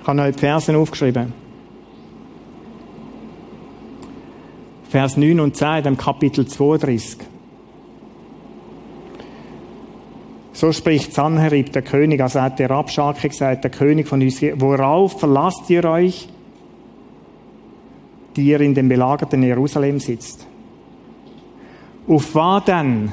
Ich 0.00 0.08
habe 0.08 0.32
die 0.32 0.38
Versen 0.38 0.74
aufgeschrieben. 0.74 1.41
Vers 4.92 5.16
9 5.16 5.40
und 5.40 5.56
10 5.56 5.78
in 5.78 5.84
dem 5.84 5.96
Kapitel 5.96 6.46
32. 6.46 7.16
So 10.52 10.70
spricht 10.70 11.14
Sanherib, 11.14 11.72
der 11.72 11.80
König, 11.80 12.20
also 12.20 12.42
hat 12.42 12.58
der 12.58 12.68
Rabschake 12.68 13.30
gesagt, 13.30 13.64
der 13.64 13.70
König 13.70 14.06
von 14.06 14.20
Israel, 14.20 14.60
worauf 14.60 15.18
verlasst 15.18 15.70
ihr 15.70 15.82
euch, 15.86 16.28
die 18.36 18.42
ihr 18.42 18.60
in 18.60 18.74
dem 18.74 18.90
belagerten 18.90 19.42
Jerusalem 19.42 19.98
sitzt? 19.98 20.46
Auf 22.06 22.34
was 22.34 22.64
denn? 22.66 23.12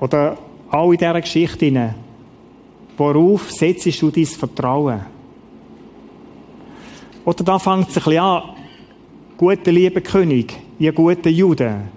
Oder 0.00 0.36
auch 0.72 0.90
in 0.90 0.98
dieser 0.98 1.20
Geschichte, 1.20 1.94
worauf 2.96 3.48
setzt 3.52 4.02
du 4.02 4.10
dein 4.10 4.26
Vertrauen? 4.26 5.02
Oder 7.24 7.44
da 7.44 7.60
fängt 7.60 7.90
es 7.90 7.96
ein 7.96 8.02
bisschen 8.02 8.18
an, 8.18 8.42
guter 9.36 9.70
lieber 9.70 10.00
König, 10.00 10.63
ihr 10.78 10.92
guten 10.92 11.28
Juden, 11.28 11.88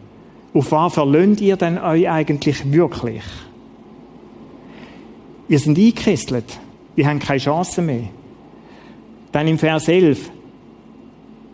auf 0.53 0.71
was 0.71 0.93
verlöhnt 0.93 1.41
ihr 1.41 1.55
denn 1.55 1.77
euch 1.77 2.09
eigentlich 2.09 2.71
wirklich? 2.71 3.23
Ihr 5.49 5.59
seid 5.59 5.77
eingekesselt. 5.77 6.59
Wir 6.95 7.07
haben 7.07 7.19
keine 7.19 7.39
Chance 7.39 7.81
mehr. 7.81 8.09
Dann 9.31 9.47
im 9.47 9.57
Vers 9.57 9.87
11, 9.87 10.31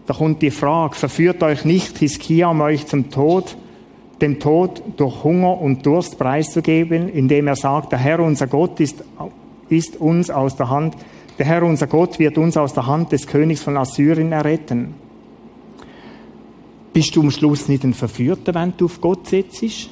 da 0.08 0.14
kommt 0.14 0.42
die 0.42 0.52
Frage, 0.52 0.96
verführt 0.96 1.44
euch 1.44 1.66
nicht 1.66 1.98
Hiskia, 1.98 2.50
um 2.50 2.62
euch 2.62 2.88
zum 2.88 3.10
Tod, 3.10 3.58
dem 4.22 4.40
Tod 4.40 4.82
durch 4.98 5.24
Hunger 5.24 5.60
und 5.60 5.86
Durst 5.86 6.18
preiszugeben, 6.18 7.10
indem 7.10 7.48
er 7.48 7.56
sagt, 7.56 7.92
der 7.92 8.00
Herr 8.00 8.20
unser 8.20 8.48
Gott 8.48 8.80
ist, 8.80 9.04
ist 9.70 9.98
uns 9.98 10.30
aus 10.30 10.56
der 10.56 10.70
Hand, 10.70 10.96
der 11.38 11.46
Herr 11.46 11.64
unser 11.64 11.88
Gott 11.88 12.20
wird 12.20 12.38
uns 12.38 12.58
aus 12.58 12.74
der 12.74 12.86
Hand 12.86 13.12
des 13.12 13.28
Königs 13.28 13.64
von 13.64 13.76
Assyrien 13.76 14.32
erretten. 14.32 14.94
Bist 16.94 17.16
du 17.16 17.22
am 17.22 17.32
Schluss 17.32 17.68
nicht 17.68 17.84
ein 17.84 17.94
Verführter, 17.94 18.54
wenn 18.54 18.74
du 18.78 18.86
auf 18.86 19.02
Gott 19.02 19.28
setzt? 19.28 19.64
Ist 19.64 19.90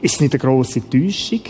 es 0.00 0.20
nicht 0.20 0.32
eine 0.32 0.38
grosse 0.38 0.88
Täuschung? 0.88 1.40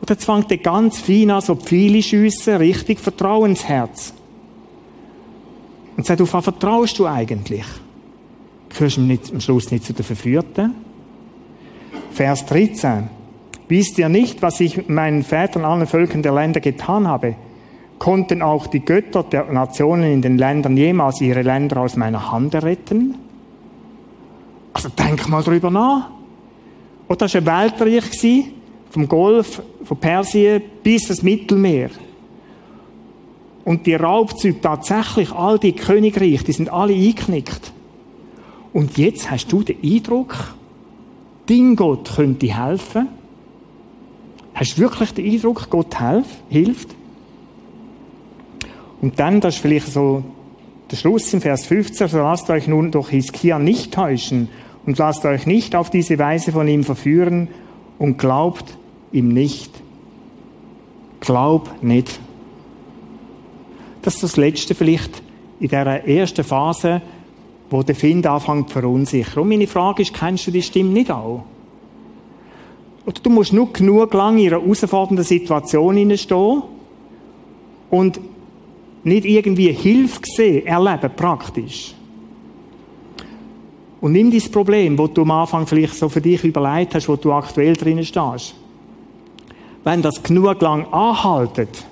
Oder 0.00 0.16
fängt 0.16 0.50
er 0.50 0.56
ganz 0.56 0.98
fein 0.98 1.30
an, 1.30 1.42
so 1.42 1.54
Pfeile 1.54 2.02
schiessen, 2.02 2.56
richtig 2.56 2.98
Vertrauensherz. 2.98 4.14
Und 5.96 6.06
sagt, 6.06 6.22
auf 6.22 6.32
was 6.32 6.44
vertraust 6.44 6.98
du 6.98 7.06
eigentlich? 7.06 7.64
Gehörst 8.70 8.96
du 8.96 9.02
am 9.02 9.40
Schluss 9.40 9.70
nicht 9.70 9.84
zu 9.84 9.92
den 9.92 10.04
Verführten? 10.04 10.74
Vers 12.12 12.46
13. 12.46 13.10
Wisst 13.68 13.98
ihr 13.98 14.08
nicht, 14.08 14.42
was 14.42 14.58
ich 14.60 14.88
meinen 14.88 15.22
Vätern 15.22 15.64
allen 15.64 15.86
Völkern 15.86 16.22
der 16.22 16.32
Länder 16.32 16.60
getan 16.60 17.06
habe? 17.06 17.36
Konnten 18.02 18.42
auch 18.42 18.66
die 18.66 18.80
Götter 18.80 19.22
der 19.22 19.44
Nationen 19.44 20.12
in 20.12 20.22
den 20.22 20.36
Ländern 20.36 20.76
jemals 20.76 21.20
ihre 21.20 21.42
Länder 21.42 21.82
aus 21.82 21.94
meiner 21.94 22.32
Hand 22.32 22.52
retten? 22.56 23.14
Also 24.72 24.88
denk 24.88 25.28
mal 25.28 25.44
drüber 25.44 25.70
nach. 25.70 26.10
Und 27.06 27.22
das 27.22 27.32
war 27.32 27.58
ein 27.58 27.70
Weltreich, 27.70 28.50
vom 28.90 29.06
Golf, 29.06 29.62
von 29.84 29.96
Persien 29.98 30.62
bis 30.82 31.10
ins 31.10 31.22
Mittelmeer. 31.22 31.90
Und 33.64 33.86
die 33.86 33.94
Raubzüge 33.94 34.60
tatsächlich, 34.60 35.30
all 35.30 35.60
die 35.60 35.74
Königreiche, 35.74 36.42
die 36.42 36.52
sind 36.52 36.72
alle 36.72 36.94
eingeknickt. 36.94 37.72
Und 38.72 38.98
jetzt 38.98 39.30
hast 39.30 39.46
du 39.46 39.62
den 39.62 39.76
Eindruck, 39.80 40.56
dein 41.46 41.76
Gott 41.76 42.16
könnte 42.16 42.52
helfen. 42.52 43.06
Hast 44.54 44.76
du 44.76 44.82
wirklich 44.82 45.14
den 45.14 45.30
Eindruck, 45.30 45.70
Gott 45.70 45.96
hilft? 46.48 46.96
Und 49.02 49.18
dann, 49.18 49.40
das 49.40 49.56
ist 49.56 49.60
vielleicht 49.60 49.88
so 49.88 50.22
der 50.90 50.96
Schluss 50.96 51.34
im 51.34 51.40
Vers 51.40 51.66
15, 51.66 52.08
so 52.08 52.18
lasst 52.18 52.48
euch 52.48 52.68
nun 52.68 52.90
durch 52.90 53.10
Hiskia 53.10 53.58
nicht 53.58 53.92
täuschen 53.92 54.48
und 54.86 54.96
lasst 54.96 55.24
euch 55.24 55.44
nicht 55.44 55.74
auf 55.74 55.90
diese 55.90 56.18
Weise 56.18 56.52
von 56.52 56.68
ihm 56.68 56.84
verführen 56.84 57.48
und 57.98 58.16
glaubt 58.16 58.78
ihm 59.10 59.28
nicht. 59.28 59.70
Glaub 61.20 61.82
nicht. 61.82 62.20
Das 64.02 64.14
ist 64.14 64.22
das 64.22 64.36
Letzte 64.36 64.74
vielleicht 64.74 65.22
in 65.60 65.68
der 65.68 66.06
ersten 66.08 66.44
Phase, 66.44 67.02
wo 67.70 67.82
der 67.82 67.94
Find 67.94 68.26
anfängt 68.26 68.68
zu 68.68 68.74
verunsichern. 68.74 69.42
Und 69.42 69.48
meine 69.48 69.66
Frage 69.66 70.02
ist, 70.02 70.14
kennst 70.14 70.46
du 70.46 70.50
die 70.50 70.62
Stimme 70.62 70.90
nicht 70.90 71.10
auch? 71.10 71.44
Oder 73.06 73.20
du 73.20 73.30
musst 73.30 73.52
nur 73.52 73.72
genug 73.72 74.12
lang 74.14 74.38
in 74.38 74.52
einer 74.52 74.60
herausfordernden 74.60 75.24
Situation 75.24 75.96
hineinstehen 75.96 76.62
und 77.90 78.20
nicht 79.04 79.24
irgendwie 79.24 79.72
Hilfe 79.72 80.20
sehen, 80.24 80.66
erleben, 80.66 81.10
praktisch. 81.16 81.94
Und 84.00 84.12
nimm 84.12 84.30
dieses 84.30 84.50
Problem, 84.50 84.98
wo 84.98 85.06
du 85.06 85.22
am 85.22 85.30
Anfang 85.30 85.66
vielleicht 85.66 85.94
so 85.94 86.08
für 86.08 86.20
dich 86.20 86.42
überlegt 86.42 86.94
hast, 86.94 87.08
wo 87.08 87.16
du 87.16 87.32
aktuell 87.32 87.74
drinnen 87.74 88.04
stehst. 88.04 88.54
Wenn 89.84 90.02
das 90.02 90.22
genug 90.22 90.60
lang 90.60 90.86
anhaltet, 90.92 91.84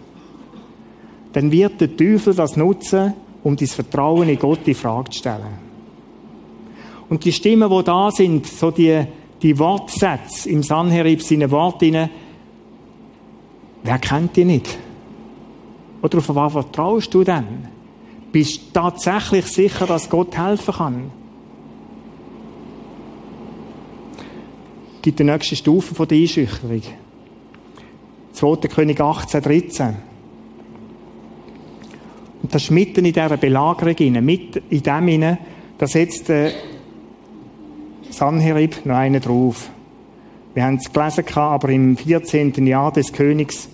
dann 1.33 1.53
wird 1.53 1.81
der 1.81 1.97
Teufel 1.97 2.35
das 2.35 2.57
nutzen, 2.57 3.15
um 3.43 3.57
dein 3.57 3.69
Vertrauen 3.69 4.29
in 4.29 4.39
Gott 4.39 4.67
in 4.67 4.75
Frage 4.75 5.11
zu 5.11 5.19
stellen. 5.19 5.71
Und 7.09 7.25
die 7.25 7.33
Stimmen, 7.33 7.71
die 7.71 7.85
da 7.85 8.11
sind, 8.11 8.47
so 8.47 8.71
die, 8.71 9.05
die 9.43 9.59
Wortsätze 9.59 10.49
im 10.49 10.63
Sanherib, 10.63 11.23
seine 11.23 11.51
Worte, 11.51 12.11
wer 13.83 13.99
kennt 13.99 14.37
die 14.37 14.45
nicht? 14.45 14.79
Oder 16.03 16.19
auf 16.19 16.35
was 16.35 16.53
vertraust 16.53 17.13
du 17.13 17.25
denn? 17.25 17.69
Bist 18.33 18.61
du 18.69 18.81
tatsächlich 18.81 19.47
sicher, 19.47 19.87
dass 19.87 20.09
Gott 20.09 20.37
helfen 20.37 20.75
kann? 20.75 21.11
gibt 25.03 25.19
die 25.19 25.25
nächste 25.25 25.57
Stufe 25.57 25.95
von 25.95 26.07
der 26.07 26.19
Einschüchterung. 26.19 26.83
2. 28.33 28.57
König 28.69 29.01
18, 29.01 29.43
13. 29.43 29.97
Und 32.43 32.55
das 32.55 32.65
ist 32.65 32.71
mitten 32.71 33.05
in 33.05 33.13
dieser 33.13 33.37
Belagerung 33.37 33.97
hinein, 33.97 34.25
mitten 34.25 34.63
in 34.71 34.83
dem 34.83 35.09
hinein, 35.09 35.39
da 35.79 35.87
setzt 35.87 36.29
der 36.29 36.53
Sanherib 38.11 38.85
noch 38.85 38.97
einen 38.97 39.21
drauf. 39.21 39.71
Wir 40.55 40.65
haben 40.65 40.77
es 40.77 40.93
gelesen, 40.93 41.25
aber 41.37 41.69
im 41.69 41.97
14. 41.97 42.67
Jahr 42.67 42.93
des 42.93 43.13
Königs, 43.13 43.69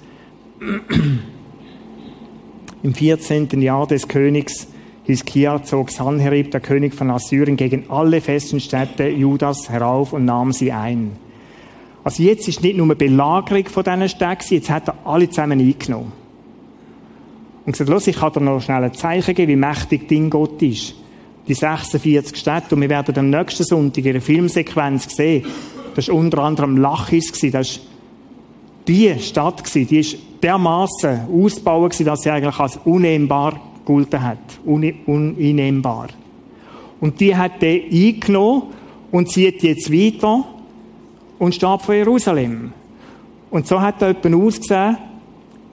im 2.87 2.95
14. 2.95 3.61
Jahr 3.61 3.89
des 3.89 4.07
Königs 4.07 4.69
Hiskia 5.03 5.61
zog 5.65 5.91
Sanherib, 5.91 6.53
der 6.53 6.61
König 6.61 6.95
von 6.95 7.11
Assyrien, 7.11 7.57
gegen 7.57 7.91
alle 7.91 8.21
festen 8.21 8.61
Städte 8.61 9.09
Judas 9.09 9.69
herauf 9.69 10.13
und 10.13 10.25
nahm 10.25 10.53
sie 10.53 10.71
ein. 10.71 11.17
Also 12.05 12.23
jetzt 12.23 12.47
ist 12.47 12.63
nicht 12.63 12.77
nur 12.77 12.87
eine 12.87 12.95
Belagerung 12.95 13.67
von 13.67 13.83
diesen 13.83 14.09
Städten, 14.09 14.55
jetzt 14.55 14.71
hat 14.71 14.89
er 14.89 14.95
alle 15.05 15.29
zusammen 15.29 15.59
eingenommen. 15.59 16.13
Und 17.65 17.73
gesagt, 17.73 17.91
los, 17.91 18.07
ich 18.07 18.17
kann 18.17 18.33
dir 18.33 18.41
noch 18.41 18.61
schnell 18.61 18.85
ein 18.85 18.95
Zeichen 18.95 19.35
geben, 19.35 19.51
wie 19.51 19.57
mächtig 19.57 20.09
dein 20.09 20.31
Gott 20.31 20.63
ist. 20.63 20.95
Die 21.49 21.55
46 21.55 22.37
Städte, 22.37 22.77
und 22.77 22.83
wir 22.83 22.89
werden 22.89 23.19
am 23.19 23.31
nächsten 23.31 23.65
Sonntag 23.65 24.05
in 24.05 24.11
einer 24.13 24.21
Filmsequenz 24.21 25.17
sehen, 25.17 25.45
das 25.97 26.07
war 26.07 26.15
unter 26.15 26.39
anderem 26.39 26.77
Lachis, 26.77 27.33
das 27.33 27.53
war 27.81 27.85
die 28.87 29.19
Stadt, 29.19 29.75
die 29.75 29.99
ist 29.99 30.19
dermaßen 30.43 31.29
ausgebaut, 31.33 31.99
dass 32.05 32.21
sie 32.21 32.31
eigentlich 32.31 32.59
als 32.59 32.79
unnehmbar 32.85 33.61
gegolten 33.79 34.23
hat. 34.23 34.39
Uninnehmbar. 34.65 36.09
Und 37.01 37.21
die 37.21 37.37
hat 37.37 37.63
er 37.63 37.81
eingenommen 37.85 38.63
und 39.13 39.31
zieht 39.31 39.63
jetzt 39.63 39.93
weiter 39.93 40.45
und 41.39 41.55
steht 41.55 41.83
vor 41.83 41.95
Jerusalem. 41.95 42.73
Und 43.51 43.67
so 43.67 43.81
hat 43.81 44.03
er 44.03 44.17
jemand 44.23 44.47
ausgesehen, 44.47 44.97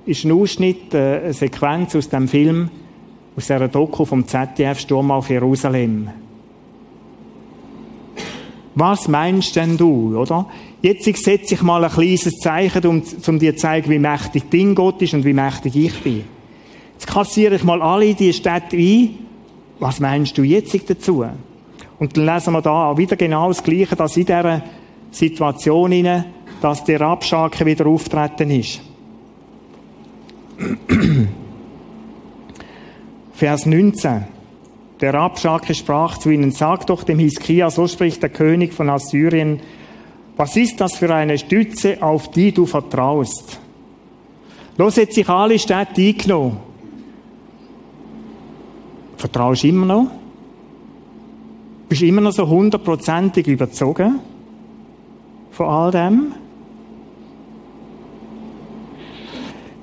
ist 0.06 0.26
ein 0.26 0.32
Ausschnitt, 0.32 0.94
äh, 0.94 1.22
eine 1.24 1.34
Sequenz 1.34 1.96
aus 1.96 2.10
dem 2.10 2.28
Film, 2.28 2.70
aus 3.36 3.48
dieser 3.48 3.68
Doku 3.68 4.06
vom 4.06 4.28
ZDF 4.28 4.80
Sturm 4.80 5.12
auf 5.12 5.30
Jerusalem. 5.30 6.10
Was 8.76 9.08
meinst 9.08 9.56
denn 9.56 9.78
du, 9.78 10.18
oder? 10.18 10.48
Jetzt 10.84 11.06
setze 11.06 11.54
ich 11.54 11.62
mal 11.62 11.82
ein 11.82 11.90
kleines 11.90 12.40
Zeichen, 12.40 12.86
um, 12.86 13.02
um 13.28 13.40
dir 13.40 13.56
zu 13.56 13.62
zeigen, 13.62 13.90
wie 13.90 14.00
mächtig 14.00 14.44
dein 14.52 14.76
Gott 14.76 15.02
ist 15.02 15.14
und 15.14 15.24
wie 15.24 15.32
mächtig 15.32 15.78
ich 15.78 16.04
bin. 16.04 16.26
Jetzt 16.92 17.08
kassiere 17.08 17.56
ich 17.56 17.64
mal 17.64 17.82
alle 17.82 18.14
die 18.14 18.34
Städte 18.34 18.76
ein. 18.76 19.12
Was 19.80 20.02
meinst 20.02 20.38
du 20.38 20.44
jetzt 20.44 20.78
dazu? 20.90 21.24
Und 22.00 22.18
dann 22.18 22.26
lesen 22.26 22.52
wir 22.52 22.62
da 22.62 22.98
wieder 22.98 23.16
genau 23.16 23.48
das 23.48 23.64
Gleiche, 23.64 23.96
dass 23.96 24.18
in 24.18 24.26
dieser 24.26 24.62
Situation 25.10 25.94
hinein, 25.94 26.26
dass 26.62 26.84
der 26.84 27.00
Abschaken 27.00 27.66
wieder 27.66 27.88
auftreten 27.88 28.52
ist. 28.52 28.82
Vers 33.34 33.66
19. 33.66 34.26
Der 35.00 35.14
Rabschake 35.14 35.76
sprach 35.76 36.18
zu 36.18 36.30
ihnen, 36.30 36.52
sag 36.52 36.88
doch 36.88 37.04
dem 37.04 37.20
Hiskia, 37.20 37.70
so 37.70 37.88
spricht 37.88 38.22
der 38.22 38.32
König 38.32 38.74
von 38.74 38.90
Assyrien, 38.90 39.62
was 40.36 40.56
ist 40.56 40.82
das 40.82 40.96
für 40.96 41.14
eine 41.14 41.38
Stütze, 41.38 42.02
auf 42.02 42.32
die 42.32 42.52
du 42.52 42.66
vertraust? 42.66 43.60
Los, 44.78 44.96
jetzt 44.96 45.14
sich 45.14 45.30
alle 45.30 45.60
Städte 45.60 46.02
eingenommen. 46.02 46.58
Vertraust 49.18 49.64
du 49.64 49.68
immer 49.68 49.86
noch? 49.86 50.08
Bist 51.88 52.02
du 52.02 52.08
immer 52.08 52.22
noch 52.22 52.32
so 52.32 52.48
hundertprozentig 52.48 53.46
überzogen 53.48 54.20
von 55.52 55.68
all 55.68 55.92
dem? 55.92 56.34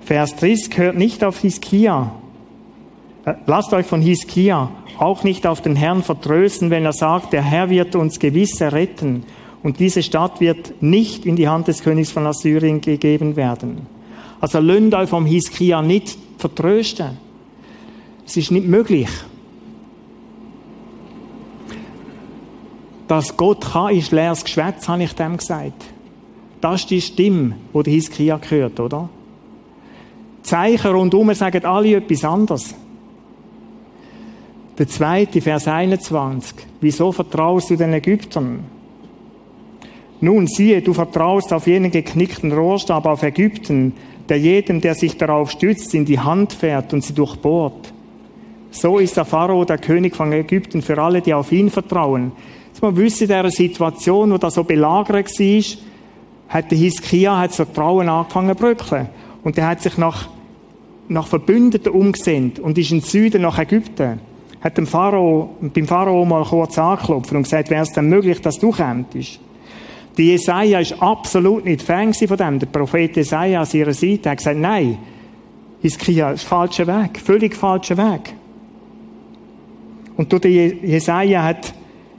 Vers 0.00 0.34
30 0.34 0.76
hört 0.76 0.96
nicht 0.96 1.22
auf 1.22 1.38
Hiskia. 1.38 2.10
Äh, 3.24 3.34
lasst 3.46 3.72
euch 3.72 3.86
von 3.86 4.02
Hiskia 4.02 4.70
auch 4.98 5.22
nicht 5.22 5.46
auf 5.46 5.62
den 5.62 5.76
Herrn 5.76 6.02
vertrösten, 6.02 6.70
wenn 6.70 6.84
er 6.84 6.92
sagt, 6.92 7.32
der 7.32 7.42
Herr 7.42 7.70
wird 7.70 7.94
uns 7.94 8.18
gewiss 8.18 8.60
erretten 8.60 9.24
und 9.62 9.78
diese 9.78 10.02
Stadt 10.02 10.40
wird 10.40 10.82
nicht 10.82 11.26
in 11.26 11.36
die 11.36 11.48
Hand 11.48 11.68
des 11.68 11.82
Königs 11.82 12.10
von 12.10 12.26
Assyrien 12.26 12.80
gegeben 12.80 13.36
werden. 13.36 13.86
Also 14.40 14.58
lönt 14.58 14.94
euch 14.94 15.08
vom 15.08 15.26
Hiskia 15.26 15.82
nicht 15.82 16.18
vertrösten. 16.38 17.18
Es 18.26 18.36
ist 18.36 18.50
nicht 18.50 18.66
möglich. 18.66 19.08
Dass 23.06 23.36
Gott 23.36 23.72
kann, 23.72 23.94
ist 23.94 24.12
leeres 24.12 24.44
Geschwätz, 24.44 24.88
habe 24.88 25.02
ich 25.02 25.12
dem 25.14 25.36
gesagt. 25.36 25.84
Das 26.60 26.82
ist 26.82 26.90
die 26.90 27.00
Stimme, 27.00 27.56
die 27.74 27.82
der 27.82 27.92
Hiskia 27.92 28.36
gehört, 28.36 28.78
oder? 28.80 29.08
Zeichen 30.42 30.90
rundum 30.90 31.34
sagen 31.34 31.64
alle 31.64 31.96
etwas 31.96 32.24
anderes. 32.24 32.74
Der 34.78 34.88
zweite, 34.88 35.42
Vers 35.42 35.68
21. 35.68 36.54
Wieso 36.80 37.12
vertraust 37.12 37.70
du 37.70 37.76
den 37.76 37.92
Ägyptern? 37.92 38.64
Nun 40.20 40.46
siehe, 40.46 40.82
du 40.82 40.92
vertraust 40.92 41.52
auf 41.52 41.66
jenen 41.66 41.90
geknickten 41.90 42.52
Rohrstab 42.52 43.06
auf 43.06 43.22
Ägypten, 43.22 43.94
der 44.28 44.38
jedem, 44.38 44.80
der 44.80 44.94
sich 44.94 45.16
darauf 45.16 45.50
stützt, 45.50 45.94
in 45.94 46.04
die 46.04 46.18
Hand 46.18 46.52
fährt 46.52 46.92
und 46.92 47.02
sie 47.02 47.14
durchbohrt. 47.14 47.92
So 48.70 48.98
ist 48.98 49.16
der 49.16 49.24
Pharao 49.24 49.64
der 49.64 49.78
König 49.78 50.14
von 50.14 50.32
Ägypten 50.32 50.82
für 50.82 51.00
alle, 51.00 51.20
die 51.20 51.34
auf 51.34 51.50
ihn 51.50 51.70
vertrauen. 51.70 52.32
Jetzt 52.68 52.82
mal 52.82 52.96
wissen, 52.96 53.24
in 53.24 53.28
dieser 53.28 53.50
Situation, 53.50 54.32
wo 54.32 54.38
das 54.38 54.54
so 54.54 54.62
belagert 54.62 55.30
war, 55.30 55.62
hat 56.48 56.70
der 56.70 56.78
Hiskia 56.78 57.38
hat 57.38 57.50
das 57.50 57.56
Vertrauen 57.56 58.08
angefangen 58.08 58.56
zu 58.56 58.62
bröckeln. 58.62 59.08
Und 59.42 59.56
er 59.58 59.68
hat 59.68 59.80
sich 59.80 59.96
nach, 59.96 60.28
nach 61.08 61.26
Verbündeten 61.26 61.92
umgesehen 61.92 62.52
und 62.62 62.78
ist 62.78 62.92
in 62.92 63.00
Süden 63.00 63.42
nach 63.42 63.58
Ägypten 63.58 64.20
hat 64.60 64.76
dem 64.76 64.86
Pharao, 64.86 65.56
beim 65.60 65.86
Pharao 65.86 66.24
mal 66.24 66.44
kurz 66.44 66.78
angeklopft 66.78 67.32
und 67.32 67.44
gesagt, 67.44 67.70
wäre 67.70 67.82
es 67.82 67.92
denn 67.92 68.08
möglich, 68.08 68.40
dass 68.40 68.58
du 68.58 68.70
kämpfst? 68.70 69.40
Die 70.20 70.32
Jesaja 70.32 70.80
ist 70.80 71.00
absolut 71.00 71.64
nicht 71.64 71.80
Fan 71.80 72.12
von 72.12 72.36
dem. 72.36 72.58
Der 72.58 72.66
Prophet 72.66 73.16
Jesaja 73.16 73.62
an 73.62 73.68
ihrer 73.72 73.94
Seite 73.94 74.28
hat 74.28 74.36
gesagt, 74.36 74.58
nein, 74.58 74.98
Hiskia 75.80 76.32
ist 76.32 76.44
falscher 76.44 76.86
Weg, 76.86 77.18
völlig 77.18 77.56
falscher 77.56 77.96
Weg. 77.96 78.34
Und 80.18 80.30
durch 80.30 80.42
den 80.42 80.86
Jesaja 80.86 81.42
hat, 81.42 81.72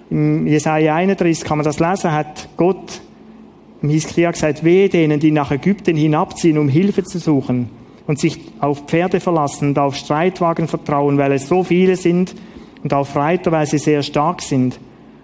im 0.10 0.48
Jesaja 0.48 0.96
31 0.96 1.44
kann 1.44 1.60
man 1.60 1.64
das 1.64 1.80
lesen, 1.80 2.12
hat 2.12 2.50
Gott 2.58 3.02
im 3.84 3.90
Hiskia 3.90 4.32
gesagt, 4.32 4.64
wehe 4.64 4.90
denen, 4.90 5.20
die 5.20 5.30
nach 5.30 5.52
Ägypten 5.52 5.96
hinabziehen, 5.96 6.58
um 6.58 6.70
Hilfe 6.70 7.04
zu 7.04 7.20
suchen 7.20 7.70
und 8.08 8.18
sich 8.18 8.40
auf 8.62 8.88
Pferde 8.88 9.20
verlassen 9.20 9.68
und 9.68 9.78
auf 9.78 9.96
Streitwagen 9.96 10.68
vertrauen, 10.68 11.20
weil 11.20 11.34
es 11.34 11.48
so 11.48 11.64
viele 11.64 11.96
sind 11.96 12.34
und 12.82 12.96
auf 12.96 13.16
Reiter, 13.16 13.52
weil 13.52 13.68
sie 13.68 13.78
sehr 13.78 14.02
stark 14.02 14.42
sind, 14.42 14.80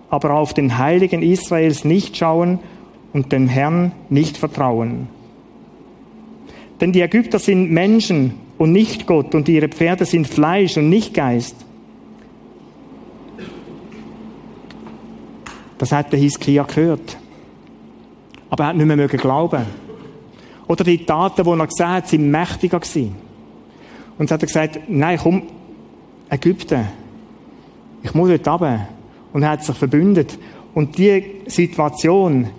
aber 0.10 0.36
auf 0.36 0.54
den 0.54 0.78
Heiligen 0.78 1.22
Israels 1.22 1.84
nicht 1.84 2.18
schauen 2.18 2.60
und 3.14 3.32
dem 3.32 3.48
Herrn 3.48 3.92
nicht 4.10 4.38
vertrauen. 4.38 5.08
Denn 6.80 6.92
die 6.92 7.02
Ägypter 7.02 7.40
sind 7.40 7.72
Menschen 7.72 8.34
und 8.58 8.72
nicht 8.72 9.08
Gott 9.08 9.34
und 9.36 9.50
ihre 9.50 9.68
Pferde 9.68 10.06
sind 10.06 10.28
Fleisch 10.28 10.78
und 10.78 10.90
nicht 10.90 11.14
Geist. 11.14 11.56
Das 15.78 15.92
hat 15.92 16.12
der 16.12 16.20
Hiskia 16.20 16.64
gehört. 16.64 17.18
Aber 18.50 18.64
er 18.64 18.68
hat 18.70 18.76
nicht 18.78 18.86
mehr 18.86 19.08
glauben 19.08 19.66
oder 20.68 20.84
die 20.84 21.06
Taten, 21.06 21.44
die 21.44 21.50
er 21.50 21.68
gesehen 21.68 21.90
hat, 21.90 22.08
sind 22.08 22.30
mächtiger 22.30 22.80
gewesen. 22.80 23.16
Und 24.18 24.30
so 24.30 24.34
hat 24.34 24.44
er 24.44 24.48
gesagt, 24.48 24.80
nein, 24.88 25.18
komm, 25.22 25.44
Ägypten. 26.30 26.88
Ich 28.04 28.14
muss 28.14 28.30
dort 28.30 28.48
runter. 28.48 28.88
Und 29.38 29.48
hat 29.48 29.64
sich 29.64 29.76
verbündet. 29.76 30.36
Und 30.74 30.98
die 30.98 31.42
Situation, 31.46 32.50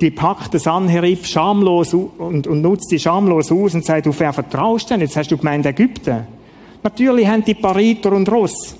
die 0.00 0.10
packt 0.10 0.52
das 0.52 0.64
Sanherib 0.64 1.24
schamlos 1.24 1.94
und, 1.94 2.48
und 2.48 2.62
nutzt 2.62 2.90
die 2.90 2.98
schamlos 2.98 3.52
aus 3.52 3.74
und 3.74 3.84
sagt, 3.84 4.08
auf 4.08 4.18
wer 4.18 4.32
vertraust 4.32 4.90
denn? 4.90 5.02
Jetzt 5.02 5.16
hast 5.16 5.30
du 5.30 5.38
gemeint 5.38 5.66
Ägypten. 5.66 6.26
Natürlich 6.82 7.28
haben 7.28 7.44
die 7.44 7.54
Pariter 7.54 8.10
und 8.10 8.28
Ross. 8.28 8.74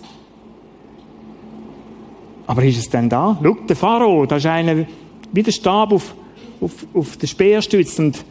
Aber 2.49 2.65
ist 2.65 2.79
es 2.79 2.91
denn 2.91 3.09
da? 3.09 3.39
Schau, 3.41 3.59
der 3.69 3.77
Pharao, 3.77 4.27
da 4.27 4.35
ist 4.35 4.47
einer 4.47 4.85
wie 5.31 5.43
der 5.45 5.53
Stab 5.53 5.93
auf, 5.93 6.13
auf, 6.61 6.73
auf 6.93 7.17
den 7.17 7.29
Speer 7.29 7.63
stützt 7.63 8.01
und 8.01 8.25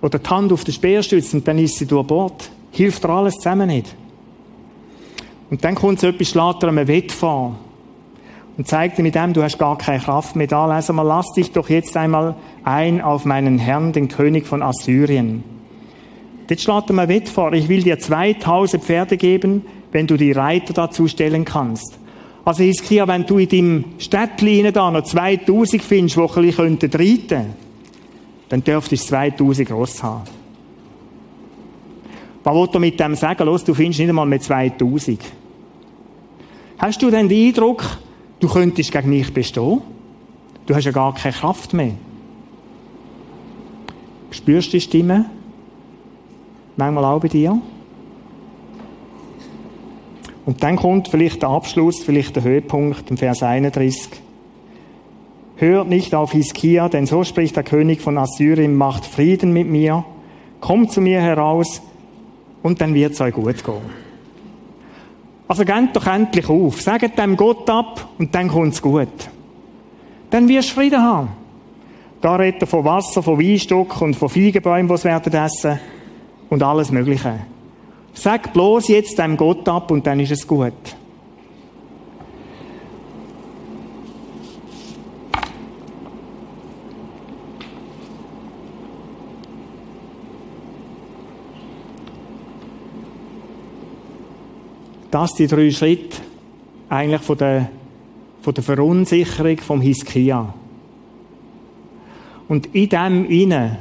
oder 0.00 0.18
die 0.18 0.30
Hand 0.30 0.50
auf 0.50 0.64
den 0.64 0.72
Speer 0.72 1.02
stützt 1.02 1.34
und 1.34 1.46
dann 1.46 1.58
ist 1.58 1.76
sie 1.76 1.84
durch 1.84 2.06
Bord. 2.06 2.50
Hilft 2.70 3.04
dir 3.04 3.10
alles 3.10 3.34
zusammen 3.34 3.66
nicht. 3.66 3.94
Und 5.50 5.62
dann 5.62 5.74
kommt 5.74 6.00
so 6.00 6.06
etwas, 6.06 6.30
schlägt 6.30 6.62
er 6.62 6.70
einem 6.70 6.88
Wettfahren 6.88 7.65
und 8.56 8.66
zeigt 8.66 8.98
dir 8.98 9.02
mit 9.02 9.14
dem, 9.14 9.32
du 9.32 9.42
hast 9.42 9.58
gar 9.58 9.76
keine 9.76 10.02
Kraft 10.02 10.36
mehr 10.36 10.46
da. 10.46 10.74
Lesen 10.74 10.96
wir, 10.96 11.04
lass 11.04 11.32
dich 11.32 11.52
doch 11.52 11.68
jetzt 11.68 11.96
einmal 11.96 12.34
ein 12.64 13.00
auf 13.00 13.24
meinen 13.24 13.58
Herrn, 13.58 13.92
den 13.92 14.08
König 14.08 14.46
von 14.46 14.62
Assyrien. 14.62 15.44
Jetzt 16.48 16.62
schlägt 16.62 16.90
er 16.90 16.94
mir 16.94 17.08
Wett 17.08 17.28
vor, 17.28 17.52
ich 17.52 17.68
will 17.68 17.82
dir 17.82 17.98
2000 17.98 18.82
Pferde 18.82 19.16
geben, 19.16 19.62
wenn 19.92 20.06
du 20.06 20.16
die 20.16 20.32
Reiter 20.32 20.72
dazu 20.72 21.08
stellen 21.08 21.44
kannst. 21.44 21.98
Also 22.44 22.62
Hiskia, 22.62 23.08
wenn 23.08 23.26
du 23.26 23.38
in 23.38 23.48
deinem 23.48 23.84
Städtchen 23.98 24.72
da 24.72 24.90
noch 24.90 25.02
2000 25.02 25.82
findest, 25.82 26.16
die 26.16 26.20
ein 26.20 26.26
bisschen 26.28 26.78
reiten 26.78 27.28
könnten, 27.28 27.54
dann 28.48 28.62
dürftest 28.62 29.04
du 29.04 29.08
2000 29.08 29.70
Ross 29.72 30.02
haben. 30.02 30.22
Was 32.44 32.54
will 32.54 32.68
du 32.68 32.78
mit 32.78 33.00
dem 33.00 33.16
sagen? 33.16 33.44
Los, 33.44 33.64
du 33.64 33.74
findest 33.74 33.98
nicht 33.98 34.08
einmal 34.08 34.26
mehr 34.26 34.40
2000. 34.40 35.20
Hast 36.78 37.02
du 37.02 37.10
denn 37.10 37.28
den 37.28 37.48
Eindruck, 37.48 37.82
du 38.40 38.48
könntest 38.48 38.92
gegen 38.92 39.10
mich 39.10 39.32
bestehen? 39.32 39.80
Du 40.66 40.74
hast 40.74 40.84
ja 40.84 40.92
gar 40.92 41.14
keine 41.14 41.34
Kraft 41.34 41.72
mehr. 41.72 41.92
Spürst 44.30 44.68
du 44.68 44.72
die 44.72 44.80
Stimme? 44.80 45.26
Manchmal 46.76 47.04
auch 47.04 47.20
bei 47.20 47.28
dir? 47.28 47.60
Und 50.44 50.62
dann 50.62 50.76
kommt 50.76 51.08
vielleicht 51.08 51.42
der 51.42 51.48
Abschluss, 51.48 52.04
vielleicht 52.04 52.36
der 52.36 52.44
Höhepunkt 52.44 53.10
im 53.10 53.16
Vers 53.16 53.42
31. 53.42 54.10
Hört 55.56 55.88
nicht 55.88 56.14
auf 56.14 56.32
Hiskia, 56.32 56.88
denn 56.88 57.06
so 57.06 57.24
spricht 57.24 57.56
der 57.56 57.64
König 57.64 58.00
von 58.00 58.18
Assyrien, 58.18 58.76
macht 58.76 59.06
Frieden 59.06 59.52
mit 59.52 59.68
mir, 59.68 60.04
kommt 60.60 60.92
zu 60.92 61.00
mir 61.00 61.20
heraus 61.20 61.80
und 62.62 62.80
dann 62.80 62.94
wird 62.94 63.14
es 63.14 63.20
euch 63.20 63.34
gut 63.34 63.64
gehen. 63.64 64.05
Also 65.48 65.64
geht 65.64 65.94
doch 65.94 66.06
endlich 66.06 66.48
auf, 66.48 66.80
sagt 66.80 67.18
dem 67.18 67.36
Gott 67.36 67.68
ab 67.70 68.08
und 68.18 68.34
dann 68.34 68.48
kommt's 68.48 68.82
gut. 68.82 69.08
Dann 70.30 70.48
wirst 70.48 70.70
du 70.70 70.74
Frieden 70.74 71.02
haben. 71.02 71.28
Da 72.20 72.36
redet 72.36 72.62
er 72.62 72.66
von 72.66 72.84
Wasser, 72.84 73.22
von 73.22 73.38
Weinstock 73.38 74.00
und 74.00 74.14
von 74.14 74.28
Feigenbäumen, 74.28 74.88
die 74.88 74.96
sie 74.96 75.04
werden 75.04 75.32
essen 75.32 75.78
und 76.48 76.62
alles 76.62 76.90
Mögliche. 76.90 77.40
Sag 78.14 78.52
bloß 78.52 78.88
jetzt 78.88 79.18
dem 79.18 79.36
Gott 79.36 79.68
ab 79.68 79.90
und 79.90 80.06
dann 80.06 80.18
ist 80.18 80.32
es 80.32 80.46
gut. 80.46 80.72
Das 95.16 95.32
die 95.32 95.46
drei 95.46 95.70
Schritte 95.70 96.18
eigentlich 96.90 97.22
von 97.22 97.38
der, 97.38 97.70
von 98.42 98.52
der 98.52 98.62
Verunsicherung 98.62 99.56
vom 99.56 99.80
Hiskia. 99.80 100.52
Und 102.48 102.74
in 102.74 102.90
dem 102.90 103.24
inne 103.24 103.78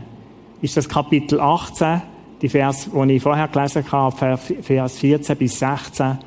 ist 0.61 0.77
das 0.77 0.87
Kapitel 0.87 1.41
18, 1.41 2.01
die 2.41 2.47
Vers, 2.47 2.89
die 2.89 3.11
ich 3.11 3.21
vorher 3.21 3.49
gelesen 3.49 3.83
habe, 3.91 4.37
Vers 4.37 4.97
14 4.97 5.35
bis 5.35 5.59
16, 5.59 6.19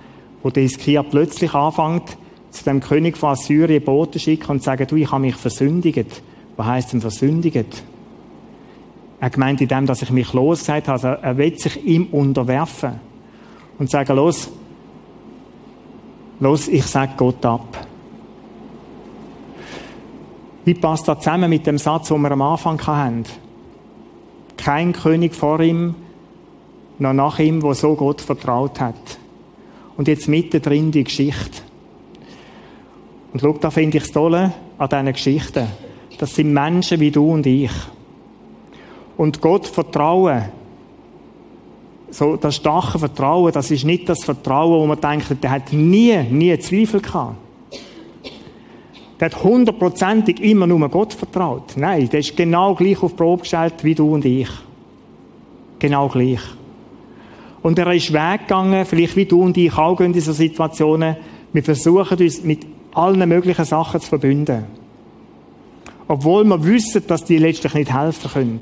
wo 0.42 0.50
der 0.50 0.64
Hiskia 0.64 1.02
plötzlich 1.02 1.54
anfängt, 1.54 2.18
zu 2.50 2.64
dem 2.64 2.80
König 2.80 3.16
von 3.16 3.30
Assyrien 3.30 3.82
Boten 3.82 4.20
schicken 4.20 4.50
und 4.50 4.62
sagen, 4.62 4.86
du, 4.86 4.96
ich 4.96 5.10
habe 5.10 5.22
mich 5.22 5.36
versündigt. 5.36 6.20
Was 6.58 6.66
heisst 6.66 6.92
denn 6.92 7.00
versündigt? 7.00 7.82
Er 9.20 9.30
gemeint 9.30 9.62
in 9.62 9.68
dem, 9.68 9.86
dass 9.86 10.02
ich 10.02 10.10
mich 10.10 10.34
losgesagt 10.34 10.86
habe, 10.86 10.96
also 10.96 11.08
er 11.08 11.38
will 11.38 11.58
sich 11.58 11.82
ihm 11.86 12.08
unterwerfen 12.12 13.00
und 13.78 13.88
sagen, 13.88 14.14
los, 14.14 14.50
los, 16.40 16.68
ich 16.68 16.84
sage 16.84 17.12
Gott 17.16 17.44
ab. 17.44 17.86
Wie 20.64 20.74
passt 20.74 21.08
das 21.08 21.20
zusammen 21.20 21.48
mit 21.48 21.66
dem 21.66 21.78
Satz, 21.78 22.08
den 22.08 22.20
wir 22.20 22.30
am 22.30 22.42
Anfang 22.42 22.80
hatten? 22.86 23.24
Kein 24.56 24.92
König 24.92 25.34
vor 25.34 25.60
ihm, 25.60 25.94
noch 26.98 27.12
nach 27.12 27.38
ihm, 27.38 27.62
wo 27.62 27.72
so 27.72 27.94
Gott 27.94 28.20
vertraut 28.20 28.80
hat. 28.80 29.18
Und 29.96 30.08
jetzt 30.08 30.28
mittendrin 30.28 30.90
die 30.90 31.04
Geschichte. 31.04 31.62
Und 33.32 33.40
schau, 33.40 33.52
da 33.52 33.70
finde 33.70 33.98
ich 33.98 34.04
das 34.04 34.12
Tolle 34.12 34.52
an 34.78 34.88
diesen 34.88 35.12
Geschichten. 35.12 35.66
Das 36.18 36.34
sind 36.34 36.52
Menschen 36.52 37.00
wie 37.00 37.10
du 37.10 37.32
und 37.32 37.46
ich. 37.46 37.72
Und 39.16 39.40
Gott 39.40 39.66
vertrauen, 39.66 40.50
so 42.10 42.36
das 42.36 42.56
starke 42.56 42.98
Vertrauen, 42.98 43.52
das 43.52 43.70
ist 43.70 43.84
nicht 43.84 44.08
das 44.08 44.24
Vertrauen, 44.24 44.80
wo 44.80 44.86
man 44.86 45.00
denkt, 45.00 45.42
der 45.42 45.50
hat 45.50 45.72
nie, 45.72 46.16
nie 46.30 46.58
Zweifel 46.58 47.00
gehabt. 47.00 47.36
Der 49.20 49.30
hat 49.30 49.42
hundertprozentig 49.42 50.40
immer 50.40 50.66
nur 50.66 50.88
Gott 50.88 51.12
vertraut. 51.12 51.76
Nein, 51.76 52.08
der 52.08 52.20
ist 52.20 52.36
genau 52.36 52.74
gleich 52.74 53.02
auf 53.02 53.16
Probe 53.16 53.42
gestellt 53.42 53.74
wie 53.82 53.94
du 53.94 54.14
und 54.14 54.24
ich. 54.24 54.48
Genau 55.78 56.08
gleich. 56.08 56.40
Und 57.62 57.78
er 57.78 57.92
ist 57.92 58.12
weggegangen, 58.12 58.86
vielleicht 58.86 59.16
wie 59.16 59.24
du 59.24 59.42
und 59.42 59.56
ich 59.56 59.76
auch 59.76 59.96
gehen 59.96 60.14
in 60.14 60.20
so 60.20 60.32
Situationen. 60.32 61.16
Wir 61.52 61.64
versuchen 61.64 62.18
uns 62.18 62.44
mit 62.44 62.66
allen 62.94 63.28
möglichen 63.28 63.64
Sachen 63.64 64.00
zu 64.00 64.08
verbünden. 64.08 64.64
Obwohl 66.06 66.44
wir 66.44 66.64
wissen, 66.64 67.02
dass 67.06 67.24
die 67.24 67.38
letztlich 67.38 67.74
nicht 67.74 67.92
helfen 67.92 68.30
können. 68.30 68.60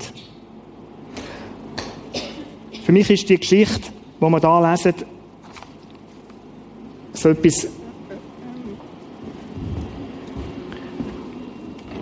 Für 2.87 2.93
mich 2.93 3.09
ist 3.09 3.27
die 3.27 3.37
Geschichte, 3.37 3.91
die 4.21 4.25
wir 4.25 4.39
da 4.39 4.71
lesen, 4.71 4.93
so 7.11 7.27
etwas, 7.27 7.67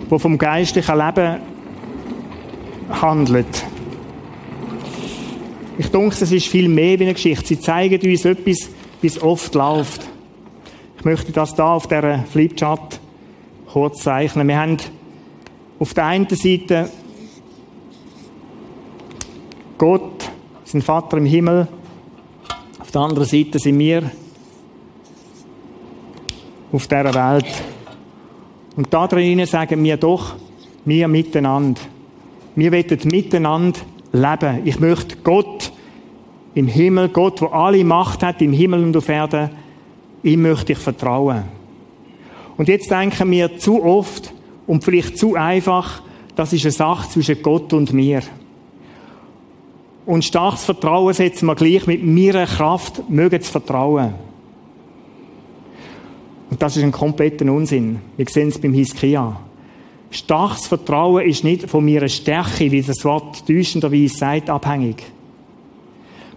wo 0.08 0.16
vom 0.16 0.38
geistlichen 0.38 0.96
Leben 0.96 1.40
handelt. 2.88 3.66
Ich 5.76 5.88
denke, 5.88 6.14
es 6.20 6.30
ist 6.30 6.46
viel 6.46 6.68
mehr 6.68 7.00
wie 7.00 7.02
eine 7.02 7.14
Geschichte. 7.14 7.48
Sie 7.48 7.58
zeigen 7.58 8.08
uns 8.08 8.24
etwas, 8.24 8.70
wie 9.00 9.08
es 9.08 9.20
oft 9.20 9.56
läuft. 9.56 10.06
Ich 10.98 11.04
möchte 11.04 11.32
das 11.32 11.56
da 11.56 11.74
auf 11.74 11.88
der 11.88 12.24
Flipchart 12.30 13.00
kurz 13.72 14.04
zeichnen. 14.04 14.46
Wir 14.46 14.60
haben 14.60 14.76
auf 15.80 15.94
der 15.94 16.06
einen 16.06 16.28
Seite 16.28 16.90
Gott, 19.78 20.15
sein 20.66 20.82
Vater 20.82 21.16
im 21.16 21.26
Himmel. 21.26 21.68
Auf 22.80 22.90
der 22.90 23.00
anderen 23.00 23.26
Seite 23.26 23.58
sind 23.58 23.78
wir 23.78 24.10
auf 26.72 26.88
dieser 26.88 27.14
Welt. 27.14 27.46
Und 28.76 28.92
da 28.92 29.06
drinnen 29.06 29.46
sagen 29.46 29.82
wir 29.82 29.96
doch, 29.96 30.34
wir 30.84 31.08
miteinander. 31.08 31.80
Wir 32.56 32.72
wollen 32.72 32.98
miteinander 33.04 33.78
leben. 34.12 34.62
Ich 34.64 34.80
möchte 34.80 35.16
Gott 35.18 35.72
im 36.54 36.66
Himmel, 36.66 37.10
Gott, 37.10 37.40
der 37.40 37.52
alle 37.52 37.84
Macht 37.84 38.22
hat, 38.22 38.42
im 38.42 38.52
Himmel 38.52 38.82
und 38.82 38.96
auf 38.96 39.08
Erden, 39.08 39.50
ihm 40.22 40.42
möchte 40.42 40.72
ich 40.72 40.78
vertrauen. 40.78 41.44
Und 42.56 42.68
jetzt 42.68 42.90
denken 42.90 43.30
wir 43.30 43.56
zu 43.58 43.84
oft 43.84 44.32
und 44.66 44.82
vielleicht 44.82 45.16
zu 45.16 45.36
einfach, 45.36 46.02
das 46.34 46.52
ist 46.52 46.64
eine 46.64 46.72
Sache 46.72 47.08
zwischen 47.10 47.40
Gott 47.40 47.72
und 47.72 47.92
mir. 47.92 48.22
Und 50.06 50.24
starkes 50.24 50.64
Vertrauen 50.64 51.12
setzen 51.12 51.46
wir 51.46 51.56
gleich 51.56 51.86
mit 51.88 52.04
meiner 52.04 52.46
Kraft, 52.46 53.10
mögen 53.10 53.42
zu 53.42 53.50
vertrauen. 53.50 54.14
Und 56.48 56.62
das 56.62 56.76
ist 56.76 56.84
ein 56.84 56.92
kompletter 56.92 57.52
Unsinn. 57.52 57.98
Wir 58.16 58.26
sehen 58.28 58.48
es 58.48 58.58
beim 58.58 58.72
Hiskia. 58.72 59.40
Starkes 60.10 60.68
Vertrauen 60.68 61.26
ist 61.26 61.42
nicht 61.42 61.68
von 61.68 61.84
meiner 61.84 62.08
Stärke, 62.08 62.70
wie 62.70 62.80
das 62.80 63.04
Wort 63.04 63.44
täuschenderweise 63.48 64.16
sagt, 64.16 64.48
abhängig. 64.48 65.02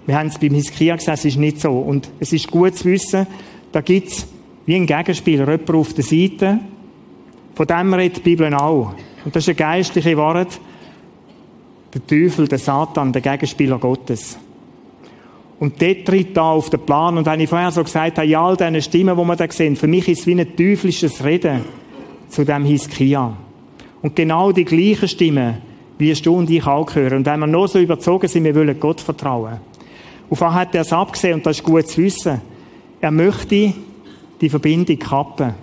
Wir 0.07 0.17
haben 0.17 0.27
es 0.27 0.39
beim 0.39 0.55
Hiskia 0.55 0.95
gesagt, 0.95 1.19
es 1.19 1.25
ist 1.25 1.37
nicht 1.37 1.61
so. 1.61 1.71
Und 1.71 2.09
es 2.19 2.33
ist 2.33 2.49
gut 2.49 2.75
zu 2.75 2.85
wissen, 2.85 3.27
da 3.71 3.81
gibt 3.81 4.07
es 4.07 4.27
wie 4.65 4.75
ein 4.75 4.87
Gegenspieler, 4.87 5.47
jemand 5.47 5.69
auf 5.71 5.93
der 5.93 6.03
Seite, 6.03 6.59
von 7.53 7.67
dem 7.67 7.93
redet 7.93 8.17
die 8.17 8.21
Bibel 8.21 8.51
auch. 8.55 8.93
Und 9.23 9.35
das 9.35 9.43
ist 9.43 9.49
eine 9.49 9.55
geistliche 9.55 10.17
Wahrheit. 10.17 10.59
Der 11.93 12.05
Teufel, 12.05 12.47
der 12.47 12.59
Satan, 12.59 13.11
der 13.11 13.21
Gegenspieler 13.21 13.79
Gottes. 13.79 14.37
Und 15.59 15.81
der 15.81 16.03
tritt 16.05 16.37
da 16.37 16.51
auf 16.51 16.69
den 16.69 16.79
Plan. 16.79 17.17
Und 17.17 17.25
wenn 17.25 17.41
ich 17.41 17.49
vorher 17.49 17.71
so 17.71 17.83
gesagt 17.83 18.17
habe, 18.17 18.27
ja, 18.27 18.41
all 18.41 18.55
diese 18.55 18.81
Stimmen, 18.81 19.17
die 19.17 19.23
wir 19.23 19.35
da 19.35 19.51
sehen, 19.51 19.75
für 19.75 19.87
mich 19.87 20.07
ist 20.07 20.21
es 20.21 20.27
wie 20.27 20.39
ein 20.39 20.55
teuflisches 20.55 21.23
Reden 21.23 21.61
zu 22.29 22.45
dem 22.45 22.63
Hiskia. 22.63 23.35
Und 24.01 24.15
genau 24.15 24.51
die 24.51 24.63
gleichen 24.63 25.07
Stimmen, 25.07 25.57
wie 25.97 26.13
du 26.13 26.35
und 26.35 26.49
ich 26.49 26.65
auch 26.65 26.95
hören. 26.95 27.17
Und 27.17 27.25
wenn 27.25 27.41
wir 27.41 27.47
nur 27.47 27.67
so 27.67 27.79
überzogen 27.79 28.27
sind, 28.27 28.45
wir 28.45 28.55
wollen 28.55 28.79
Gott 28.79 29.01
vertrauen. 29.01 29.57
Auf 30.29 30.41
was 30.41 30.53
hat 30.53 30.75
er 30.75 30.81
es 30.81 30.93
abgesehen? 30.93 31.35
Und 31.35 31.45
das 31.45 31.57
ist 31.57 31.63
gut 31.63 31.87
zu 31.87 32.01
wissen. 32.01 32.39
Er 33.01 33.11
möchte 33.11 33.73
die 34.39 34.49
Verbindung 34.49 34.97
kappen. 34.97 35.53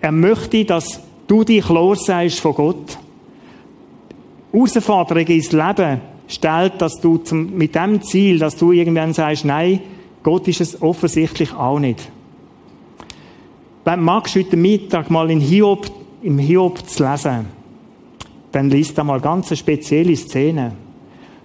Er 0.00 0.12
möchte, 0.12 0.64
dass 0.64 1.00
du 1.26 1.44
dich 1.44 1.68
lossagst 1.68 2.40
von 2.40 2.54
Gott. 2.54 2.98
Herausforderung 4.58 5.26
ins 5.26 5.52
Leben 5.52 6.00
stellt, 6.26 6.80
dass 6.80 7.00
du 7.00 7.18
zum, 7.18 7.56
mit 7.56 7.74
dem 7.74 8.02
Ziel, 8.02 8.38
dass 8.38 8.56
du 8.56 8.72
irgendwann 8.72 9.12
sagst, 9.12 9.44
nein, 9.44 9.80
Gott 10.22 10.48
ist 10.48 10.60
es 10.60 10.82
offensichtlich 10.82 11.54
auch 11.54 11.78
nicht. 11.78 12.10
Wenn 13.84 14.00
du 14.00 14.04
magst, 14.04 14.36
heute 14.36 14.56
Mittag 14.56 15.10
mal 15.10 15.30
in 15.30 15.40
Hiob, 15.40 15.90
im 16.22 16.38
Hiob 16.38 16.86
zu 16.86 17.04
lesen, 17.04 17.46
dann 18.52 18.70
liest 18.70 18.98
da 18.98 19.04
mal 19.04 19.20
ganz 19.20 19.48
eine 19.48 19.56
spezielle 19.56 20.16
Szene. 20.16 20.72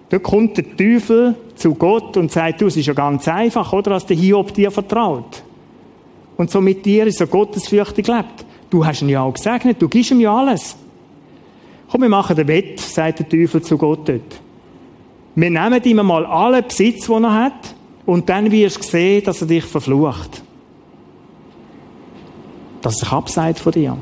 Da 0.09 0.19
kommt 0.19 0.57
der 0.57 0.75
Teufel 0.75 1.35
zu 1.55 1.73
Gott 1.75 2.17
und 2.17 2.31
sagt, 2.31 2.61
du, 2.61 2.67
es 2.67 2.77
ist 2.77 2.87
ja 2.87 2.93
ganz 2.93 3.27
einfach, 3.27 3.71
oder, 3.73 3.91
dass 3.91 4.05
der 4.05 4.17
Hiob 4.17 4.53
dir 4.53 4.71
vertraut. 4.71 5.43
Und 6.35 6.51
so 6.51 6.59
mit 6.61 6.85
dir 6.85 7.05
ist 7.07 7.21
er 7.21 7.27
gottesfürchtig 7.27 8.07
lebt. 8.07 8.45
Du 8.69 8.85
hast 8.85 9.01
ihn 9.01 9.09
ja 9.09 9.21
auch 9.21 9.33
gesegnet, 9.33 9.81
du 9.81 9.87
gibst 9.87 10.11
ihm 10.11 10.19
ja 10.19 10.35
alles. 10.35 10.75
Komm, 11.93 12.01
wir 12.01 12.09
machen 12.09 12.35
den 12.35 12.47
Wett, 12.47 12.79
sagt 12.79 13.19
der 13.19 13.29
Teufel 13.29 13.61
zu 13.61 13.77
Gott 13.77 14.09
dort. 14.09 14.41
Wir 15.35 15.51
nehmen 15.51 15.83
ihm 15.83 15.97
mal 15.97 16.25
allen 16.25 16.63
Besitz, 16.67 17.05
den 17.05 17.23
er 17.23 17.33
hat, 17.35 17.75
und 18.07 18.27
dann 18.27 18.51
wirst 18.51 18.79
du 18.79 18.81
sehen, 18.81 19.23
dass 19.23 19.41
er 19.41 19.47
dich 19.47 19.63
verflucht. 19.63 20.41
Dass 22.81 22.95
er 22.95 22.99
sich 23.01 23.11
abseit 23.11 23.59
von 23.59 23.73
dir. 23.73 23.95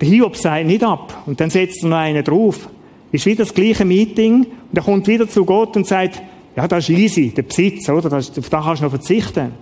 Der 0.00 0.08
Hiob 0.08 0.38
sagt 0.38 0.64
nicht 0.64 0.82
ab. 0.82 1.22
Und 1.26 1.38
dann 1.38 1.50
setzt 1.50 1.82
er 1.82 1.90
noch 1.90 1.98
einen 1.98 2.24
drauf. 2.24 2.70
Ist 3.10 3.26
wieder 3.26 3.44
das 3.44 3.52
gleiche 3.52 3.84
Meeting. 3.84 4.46
Und 4.70 4.74
er 4.74 4.84
kommt 4.84 5.06
wieder 5.06 5.28
zu 5.28 5.44
Gott 5.44 5.76
und 5.76 5.86
sagt, 5.86 6.22
ja, 6.56 6.66
das 6.66 6.88
ist 6.88 6.98
easy, 6.98 7.28
der 7.28 7.42
Besitz, 7.42 7.90
oder? 7.90 8.08
Das, 8.08 8.30
auf 8.38 8.48
das 8.48 8.64
kannst 8.64 8.80
du 8.80 8.86
noch 8.86 8.92
verzichten. 8.92 9.52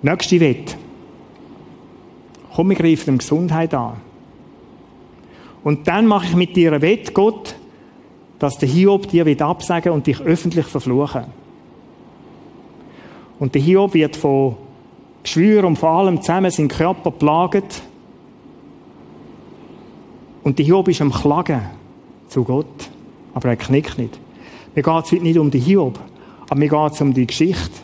Nächste 0.00 0.40
Wette. 0.40 0.77
Komm, 2.58 2.70
wir 2.70 2.76
greifen 2.76 3.04
dem 3.04 3.18
Gesundheit 3.18 3.72
an. 3.72 3.98
Und 5.62 5.86
dann 5.86 6.08
mache 6.08 6.26
ich 6.26 6.34
mit 6.34 6.56
dir 6.56 6.72
ein 6.72 6.82
Wett, 6.82 7.14
Gott, 7.14 7.54
dass 8.40 8.58
der 8.58 8.68
Hiob 8.68 9.06
dir 9.06 9.26
wird 9.26 9.42
absagen 9.42 9.92
und 9.92 10.08
dich 10.08 10.20
öffentlich 10.20 10.66
verfluchen. 10.66 11.26
Und 13.38 13.54
der 13.54 13.62
Hiob 13.62 13.94
wird 13.94 14.16
von 14.16 14.56
Geschwür 15.22 15.62
und 15.62 15.76
vor 15.76 15.90
allem 15.90 16.20
zusammen 16.20 16.50
seinen 16.50 16.66
Körper 16.66 17.12
plagt. 17.12 17.80
Und 20.42 20.58
der 20.58 20.66
Hiob 20.66 20.88
ist 20.88 21.00
am 21.00 21.12
Klagen 21.12 21.62
zu 22.26 22.42
Gott. 22.42 22.90
Aber 23.34 23.50
er 23.50 23.56
knickt 23.56 23.98
nicht. 23.98 24.18
Mir 24.74 24.82
geht 24.82 25.04
es 25.04 25.12
heute 25.12 25.22
nicht 25.22 25.38
um 25.38 25.52
den 25.52 25.60
Hiob, 25.60 26.00
aber 26.50 26.58
mir 26.58 26.68
geht 26.68 26.92
es 26.92 27.00
um 27.00 27.14
die 27.14 27.28
Geschichte, 27.28 27.78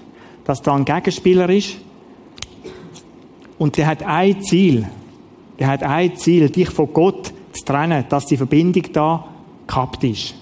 dass 0.44 0.62
da 0.62 0.74
ein 0.74 0.84
Gegenspieler 0.84 1.48
ist, 1.48 1.76
und 3.58 3.76
der 3.76 3.86
hat 3.86 4.02
ein 4.02 4.42
Ziel. 4.42 4.86
Der 5.58 5.68
hat 5.68 5.82
ein 5.82 6.16
Ziel, 6.16 6.48
dich 6.50 6.70
von 6.70 6.92
Gott 6.92 7.32
zu 7.52 7.64
trennen, 7.64 8.04
dass 8.08 8.26
die 8.26 8.36
Verbindung 8.36 8.84
da 8.92 9.24
gekappt 9.66 10.04
ist. 10.04 10.34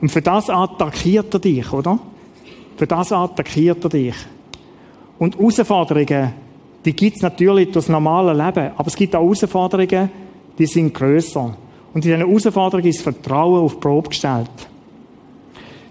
Und 0.00 0.10
für 0.10 0.22
das 0.22 0.50
attackiert 0.50 1.32
er 1.34 1.40
dich, 1.40 1.72
oder? 1.72 1.98
Für 2.76 2.86
das 2.86 3.12
attackiert 3.12 3.84
er 3.84 3.90
dich. 3.90 4.14
Und 5.18 5.38
Herausforderungen, 5.38 6.32
die 6.84 6.96
gibt 6.96 7.16
es 7.16 7.22
natürlich 7.22 7.66
durch 7.66 7.86
das 7.86 7.88
normale 7.88 8.32
Leben. 8.32 8.72
Aber 8.76 8.88
es 8.88 8.96
gibt 8.96 9.14
auch 9.14 9.22
Herausforderungen, 9.22 10.10
die 10.58 10.66
sind 10.66 10.92
grösser. 10.92 11.56
Und 11.94 12.04
in 12.04 12.10
diesen 12.10 12.26
Herausforderungen 12.26 12.88
ist 12.88 13.02
Vertrauen 13.02 13.62
auf 13.62 13.74
die 13.74 13.80
Probe 13.80 14.08
gestellt. 14.08 14.50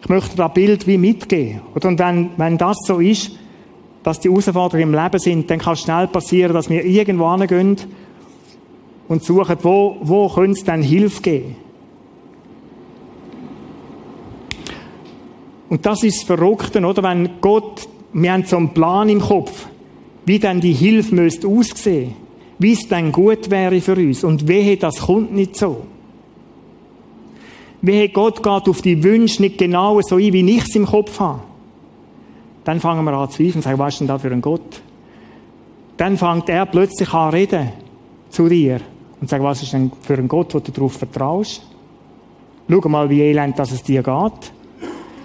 Ich 0.02 0.10
möchte 0.10 0.36
das 0.36 0.54
Bild 0.54 0.88
wie 0.88 0.98
mitgeben. 0.98 1.62
Und 1.74 2.00
wenn, 2.00 2.32
wenn 2.36 2.58
das 2.58 2.78
so 2.86 3.00
ist, 3.00 3.32
dass 4.04 4.20
die 4.20 4.30
Herausforderungen 4.30 4.94
im 4.94 5.00
Leben 5.00 5.20
sind, 5.20 5.50
dann 5.50 5.60
kann 5.60 5.74
es 5.74 5.82
schnell 5.82 6.08
passieren, 6.08 6.54
dass 6.54 6.70
wir 6.70 6.84
irgendwo 6.84 7.32
hingehen 7.36 7.78
und 9.08 9.24
suchen, 9.24 9.58
wo, 9.62 9.98
wo 10.02 10.30
könnte 10.30 10.60
es 10.60 10.64
denn 10.64 10.82
Hilfe 10.82 11.22
geben? 11.22 11.56
Und 15.70 15.86
das 15.86 16.04
ist 16.04 16.18
das 16.18 16.24
Verrückte, 16.26 16.86
oder? 16.86 17.04
Wenn 17.04 17.30
Gott, 17.40 17.88
wir 18.14 18.34
haben 18.34 18.44
so 18.46 18.58
einen 18.58 18.74
Plan 18.74 19.08
im 19.08 19.22
Kopf, 19.22 19.68
wie 20.26 20.40
denn 20.40 20.60
die 20.60 20.74
Hilfe 20.74 21.16
müsste 21.16 21.48
aussehen, 21.48 22.14
wie 22.60 22.74
es 22.74 22.88
dann 22.88 23.12
gut 23.12 23.50
wäre 23.50 23.80
für 23.80 23.96
uns. 23.96 24.24
Und 24.24 24.48
wehe, 24.48 24.78
das 24.78 24.98
kommt 24.98 25.34
nicht 25.34 25.56
so. 25.56 25.84
Wehe, 27.82 28.10
Gott 28.10 28.44
geht 28.44 28.70
auf 28.70 28.82
die 28.82 29.04
Wünsche 29.04 29.42
nicht 29.42 29.58
genau 29.58 30.00
so 30.02 30.16
ein, 30.16 30.34
wie 30.34 30.58
ich 30.58 30.64
es 30.64 30.76
im 30.76 30.86
Kopf 30.86 31.20
habe. 31.20 31.42
Dann 32.64 32.80
fangen 32.80 33.04
wir 33.04 33.14
an 33.14 33.30
zu 33.30 33.38
zweifeln 33.38 33.62
sagen, 33.62 33.80
was 33.80 33.94
ist 33.94 34.00
denn 34.00 34.08
da 34.08 34.18
für 34.18 34.32
ein 34.32 34.42
Gott? 34.42 34.82
Dann 35.98 36.18
fängt 36.18 36.50
er 36.50 36.66
plötzlich 36.66 37.14
an 37.14 37.32
reden 37.32 37.70
zu 38.30 38.48
dir 38.48 38.80
und 39.20 39.30
sagt, 39.30 39.44
was 39.44 39.64
ist 39.64 39.74
denn 39.74 39.92
für 40.02 40.14
ein 40.14 40.28
Gott, 40.28 40.54
wo 40.54 40.60
du 40.60 40.72
darauf 40.72 40.94
vertraust? 40.94 41.66
Schau 42.70 42.90
mal, 42.90 43.10
wie 43.10 43.22
elend 43.22 43.60
dass 43.60 43.72
es 43.72 43.84
dir 43.84 44.02
geht. 44.02 44.54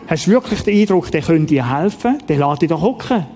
Hast 0.08 0.26
du 0.26 0.30
wirklich 0.32 0.62
den 0.62 0.80
Eindruck, 0.80 1.10
der 1.10 1.22
könnte 1.22 1.46
dir 1.46 1.78
helfen? 1.78 2.18
Der 2.28 2.38
lässt 2.38 2.62
dich 2.62 2.68
doch 2.68 2.82
hocken. 2.82 3.26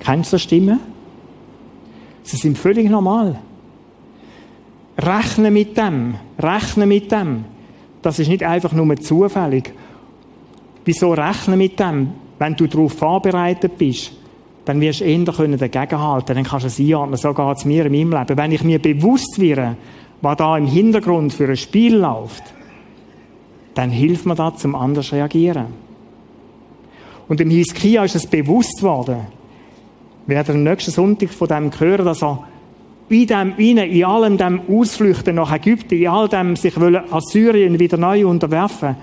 Kennst 0.00 0.32
du 0.32 0.36
so 0.36 0.38
Stimmen? 0.38 0.80
Sie 2.22 2.36
sind 2.36 2.58
völlig 2.58 2.88
normal. 2.88 3.38
Rechne 4.98 5.50
mit 5.50 5.76
dem. 5.76 6.14
Rechne 6.38 6.86
mit 6.86 7.10
dem. 7.12 7.44
Das 8.02 8.18
ist 8.18 8.28
nicht 8.28 8.42
einfach 8.42 8.72
nur 8.72 8.96
zufällig. 8.96 9.72
Wieso 10.84 11.12
rechne 11.12 11.56
mit 11.56 11.78
dem? 11.78 12.12
Wenn 12.38 12.56
du 12.56 12.66
darauf 12.66 12.94
vorbereitet 12.94 13.76
bist, 13.76 14.12
dann 14.64 14.80
wirst 14.80 15.00
du 15.00 15.04
eher 15.04 15.24
dagegenhalten 15.24 16.34
Dann 16.34 16.44
kannst 16.44 16.64
du 16.64 16.68
es 16.68 16.80
einordnen. 16.80 17.16
So 17.16 17.34
geht 17.34 17.56
es 17.56 17.64
mir 17.64 17.86
in 17.86 17.92
meinem 17.92 18.18
Leben. 18.18 18.38
Wenn 18.38 18.52
ich 18.52 18.64
mir 18.64 18.78
bewusst 18.78 19.38
werde, 19.38 19.76
was 20.20 20.36
da 20.36 20.56
im 20.56 20.66
Hintergrund 20.66 21.32
für 21.32 21.48
ein 21.48 21.56
Spiel 21.56 21.96
läuft, 21.96 22.42
dann 23.74 23.90
hilft 23.90 24.26
mir 24.26 24.34
das, 24.34 24.56
zum 24.56 24.74
anders 24.74 25.12
reagieren. 25.12 25.66
Und 27.28 27.40
im 27.40 27.50
Hiskia 27.50 28.04
ist 28.04 28.16
es 28.16 28.26
bewusst 28.26 28.82
worden. 28.82 29.26
Werden 30.26 30.56
am 30.56 30.62
nächsten 30.64 30.90
Sonntag 30.90 31.30
von 31.30 31.48
dem 31.48 31.70
hören, 31.78 32.04
dass 32.04 32.22
er 32.22 32.44
in 33.08 33.26
dem, 33.26 33.56
in 33.56 34.04
allem 34.04 34.36
dem 34.36 34.60
Ausflüchten 34.68 35.34
nach 35.34 35.52
Ägypten, 35.52 35.94
in 35.94 36.08
all 36.08 36.28
dem 36.28 36.56
sich 36.56 36.76
Assyrien 36.76 37.78
wieder 37.78 37.96
neu 37.96 38.26
unterwerfen, 38.26 38.96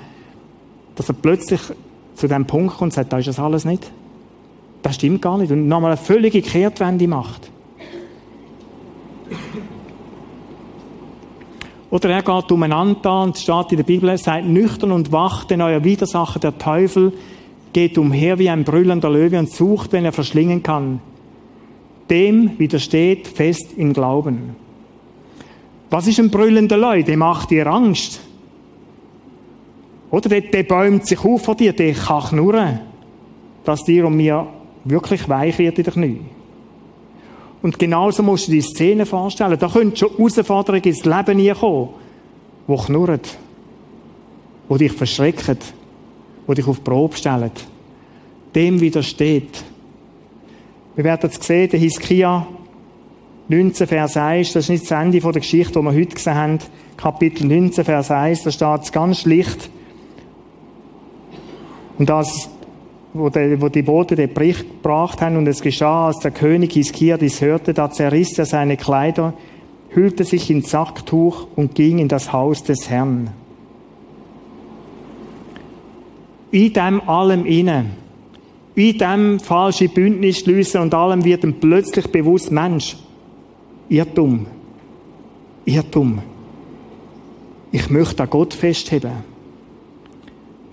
dass 0.97 1.07
er 1.07 1.15
plötzlich 1.15 1.61
zu 2.15 2.27
dem 2.27 2.45
Punkt 2.45 2.71
kommt 2.71 2.81
und 2.81 2.93
sagt, 2.93 3.13
da 3.13 3.19
ist 3.19 3.27
das 3.27 3.39
alles 3.39 3.63
nicht. 3.63 3.89
Das 4.81 4.95
stimmt 4.95 5.21
gar 5.21 5.37
nicht. 5.37 5.51
Und 5.51 5.67
nochmal 5.67 5.91
eine 5.91 5.97
völlige 5.97 6.41
Kehrtwende 6.41 7.07
macht. 7.07 7.49
Oder 11.89 12.09
er 12.09 12.21
geht 12.21 12.51
umeinander 12.51 13.21
und 13.21 13.37
steht 13.37 13.71
in 13.71 13.77
der 13.77 13.83
Bibel, 13.83 14.17
seid 14.17 14.45
nüchtern 14.45 14.91
und 14.91 15.11
wacht, 15.11 15.51
denn 15.51 15.61
euer 15.61 15.83
Widersacher, 15.83 16.39
der 16.39 16.57
Teufel, 16.57 17.13
geht 17.71 17.97
umher 17.97 18.39
wie 18.39 18.49
ein 18.49 18.63
brüllender 18.63 19.09
Löwe 19.09 19.37
und 19.37 19.51
sucht, 19.51 19.93
wenn 19.93 20.03
er 20.03 20.11
verschlingen 20.11 20.63
kann. 20.63 20.99
Dem 22.09 22.57
widersteht 22.57 23.27
fest 23.27 23.73
im 23.77 23.93
Glauben. 23.93 24.55
Was 25.89 26.07
ist 26.07 26.19
ein 26.19 26.31
brüllender 26.31 26.77
Löwe? 26.77 27.03
Der 27.03 27.17
macht 27.17 27.51
dir 27.51 27.67
Angst. 27.67 28.19
Oder 30.09 30.29
der, 30.29 30.41
der 30.41 30.63
bäumt 30.63 31.05
sich 31.05 31.23
auf 31.23 31.43
vor 31.43 31.55
dir, 31.55 31.73
der 31.73 31.93
kann 31.93 32.23
knurren, 32.23 32.79
dass 33.65 33.83
dir 33.83 34.07
und 34.07 34.15
mir 34.15 34.47
wirklich 34.85 35.27
weich 35.27 35.57
wird 35.59 35.77
in 35.77 35.83
den 35.83 35.93
Knien. 35.93 36.25
Und 37.61 37.77
genauso 37.77 38.23
musst 38.23 38.47
du 38.47 38.51
dir 38.51 38.61
die 38.61 38.67
Szene 38.67 39.05
vorstellen. 39.05 39.57
Da 39.59 39.67
könnte 39.67 39.97
schon 39.97 40.11
Herausforderungen 40.11 40.83
ins 40.83 41.03
Leben 41.03 41.59
kommen, 41.59 41.89
die 42.67 42.75
knurren, 42.75 43.21
die 44.69 44.77
dich 44.77 44.91
verschrecken, 44.93 45.57
die 46.47 46.53
dich 46.53 46.67
auf 46.67 46.77
die 46.77 46.83
Probe 46.83 47.17
stellen. 47.17 47.51
Dem 48.55 48.79
widersteht. 48.79 49.63
Wir 50.95 51.03
werden 51.03 51.29
es 51.29 51.45
sehen, 51.45 51.69
der 51.69 51.79
Hiskia 51.79 52.47
19, 53.49 53.87
Vers 53.87 54.17
1, 54.17 54.53
das 54.53 54.65
ist 54.65 54.69
nicht 54.69 54.83
das 54.83 54.91
Ende 54.91 55.19
der 55.19 55.31
Geschichte, 55.31 55.79
die 55.79 55.85
wir 55.85 55.93
heute 55.93 56.15
gesehen 56.15 56.35
haben. 56.35 56.59
Kapitel 56.97 57.45
19, 57.45 57.85
Vers 57.85 58.11
1, 58.11 58.43
da 58.43 58.51
steht 58.51 58.83
es 58.83 58.91
ganz 58.91 59.19
schlicht. 59.19 59.69
Und 61.97 62.09
das 62.09 62.49
wo, 63.17 63.29
die, 63.29 63.59
wo 63.61 63.69
die 63.69 63.81
Bote 63.81 64.15
den 64.15 64.33
Bericht 64.33 64.61
gebracht 64.61 65.21
haben, 65.21 65.37
und 65.37 65.47
es 65.47 65.61
geschah, 65.61 66.07
als 66.07 66.19
der 66.19 66.31
König 66.31 66.73
Hiskia 66.73 67.17
dies 67.17 67.41
hörte, 67.41 67.73
da 67.73 67.89
zerriss 67.89 68.37
er 68.37 68.45
seine 68.45 68.77
Kleider, 68.77 69.33
hüllte 69.89 70.23
sich 70.23 70.49
in 70.49 70.61
Sacktuch 70.61 71.47
und 71.55 71.75
ging 71.75 71.99
in 71.99 72.07
das 72.07 72.33
Haus 72.33 72.63
des 72.63 72.89
Herrn. 72.89 73.31
In 76.51 76.73
dem 76.73 77.01
allem 77.09 77.45
inne, 77.45 77.85
in 78.75 78.97
dem 78.97 79.39
falsche 79.39 79.89
Bündnis 79.89 80.39
schließen 80.39 80.81
und 80.81 80.93
allem 80.93 81.23
wird 81.25 81.43
ihm 81.43 81.55
plötzlich 81.59 82.07
bewusst, 82.07 82.51
Mensch, 82.51 82.95
Irrtum, 83.89 84.45
Irrtum. 85.65 86.19
Ich 87.71 87.89
möchte 87.89 88.23
an 88.23 88.29
Gott 88.29 88.53
festheben. 88.53 89.26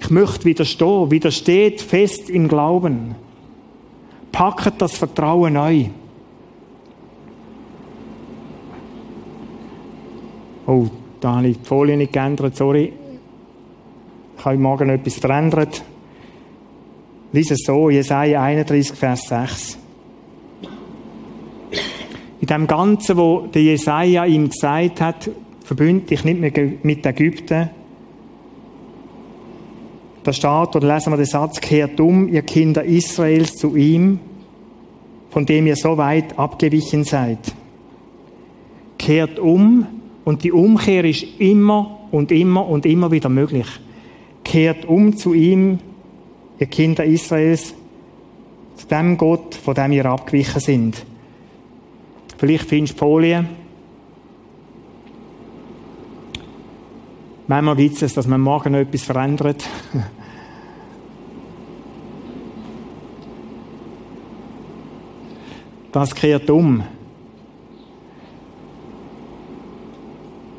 Ich 0.05 0.11
möchte 0.11 0.45
widerstehen. 0.45 1.11
Widersteht 1.11 1.81
fest 1.81 2.29
im 2.29 2.47
Glauben. 2.47 3.15
Packet 4.33 4.75
das 4.77 4.99
Vertrauen 4.99 5.55
neu. 5.55 5.87
Oh, 10.67 10.89
da 11.21 11.37
habe 11.37 11.49
ich 11.49 11.59
die 11.59 11.65
Folie 11.65 11.97
nicht 11.97 12.13
geändert, 12.13 12.55
sorry. 12.55 12.93
Ich 14.37 14.45
habe 14.45 14.59
morgen 14.59 14.91
etwas 14.91 15.15
verändert. 15.15 15.83
Lies 17.33 17.51
es 17.51 17.61
so, 17.65 17.89
Jesaja 17.89 18.43
31, 18.43 18.93
Vers 18.99 19.29
6. 19.29 19.79
In 22.43 22.47
dem 22.47 22.67
Ganzen, 22.67 23.17
wo 23.17 23.47
der 23.47 23.63
Jesaja 23.63 24.27
ihm 24.27 24.51
gesagt 24.51 25.01
hat, 25.01 25.31
verbünde 25.65 26.05
dich 26.05 26.25
nicht 26.25 26.41
mehr 26.41 26.53
mit 26.83 27.07
Ägypten, 27.07 27.71
da 30.25 30.33
steht, 30.33 30.75
oder 30.75 30.95
lesen 30.95 31.13
wir 31.13 31.17
den 31.19 31.27
Satz, 31.27 31.61
kehrt 31.61 32.01
um, 32.01 32.29
ihr 32.29 32.43
Kinder 32.43 32.83
Israels, 32.83 33.55
zu 33.55 33.77
ihm, 33.77 34.19
von 35.31 35.47
dem 35.47 35.67
ihr 35.67 35.77
so 35.77 35.97
weit 35.97 36.39
abgewichen 36.39 37.05
seid. 37.05 37.39
Kehrt 38.99 39.39
um, 39.39 39.87
und 40.25 40.43
die 40.43 40.53
Umkehr 40.53 41.05
ist 41.05 41.27
immer 41.39 42.01
und 42.11 42.33
immer 42.33 42.67
und 42.67 42.87
immer 42.87 43.11
wieder 43.11 43.29
möglich. 43.29 43.67
Kehrt 44.43 44.87
um 44.87 45.17
zu 45.17 45.35
ihm, 45.35 45.79
ihr 46.59 46.67
Kinder 46.67 47.05
Israels, 47.05 47.75
zu 48.77 48.87
dem 48.89 49.19
Gott, 49.19 49.55
von 49.55 49.75
dem 49.75 49.93
ihr 49.93 50.07
abgewichen 50.07 50.61
sind. 50.61 51.05
Vielleicht 52.39 52.69
findest 52.69 52.95
du 52.95 52.99
Folie. 52.99 53.45
Manchmal 57.47 57.77
gibt 57.77 58.01
es, 58.01 58.15
dass 58.15 58.27
man 58.27 58.41
morgen 58.41 58.73
noch 58.73 58.79
etwas 58.79 59.03
verändert. 59.03 59.69
Das 65.93 66.15
kehrt 66.15 66.51
um. 66.51 66.83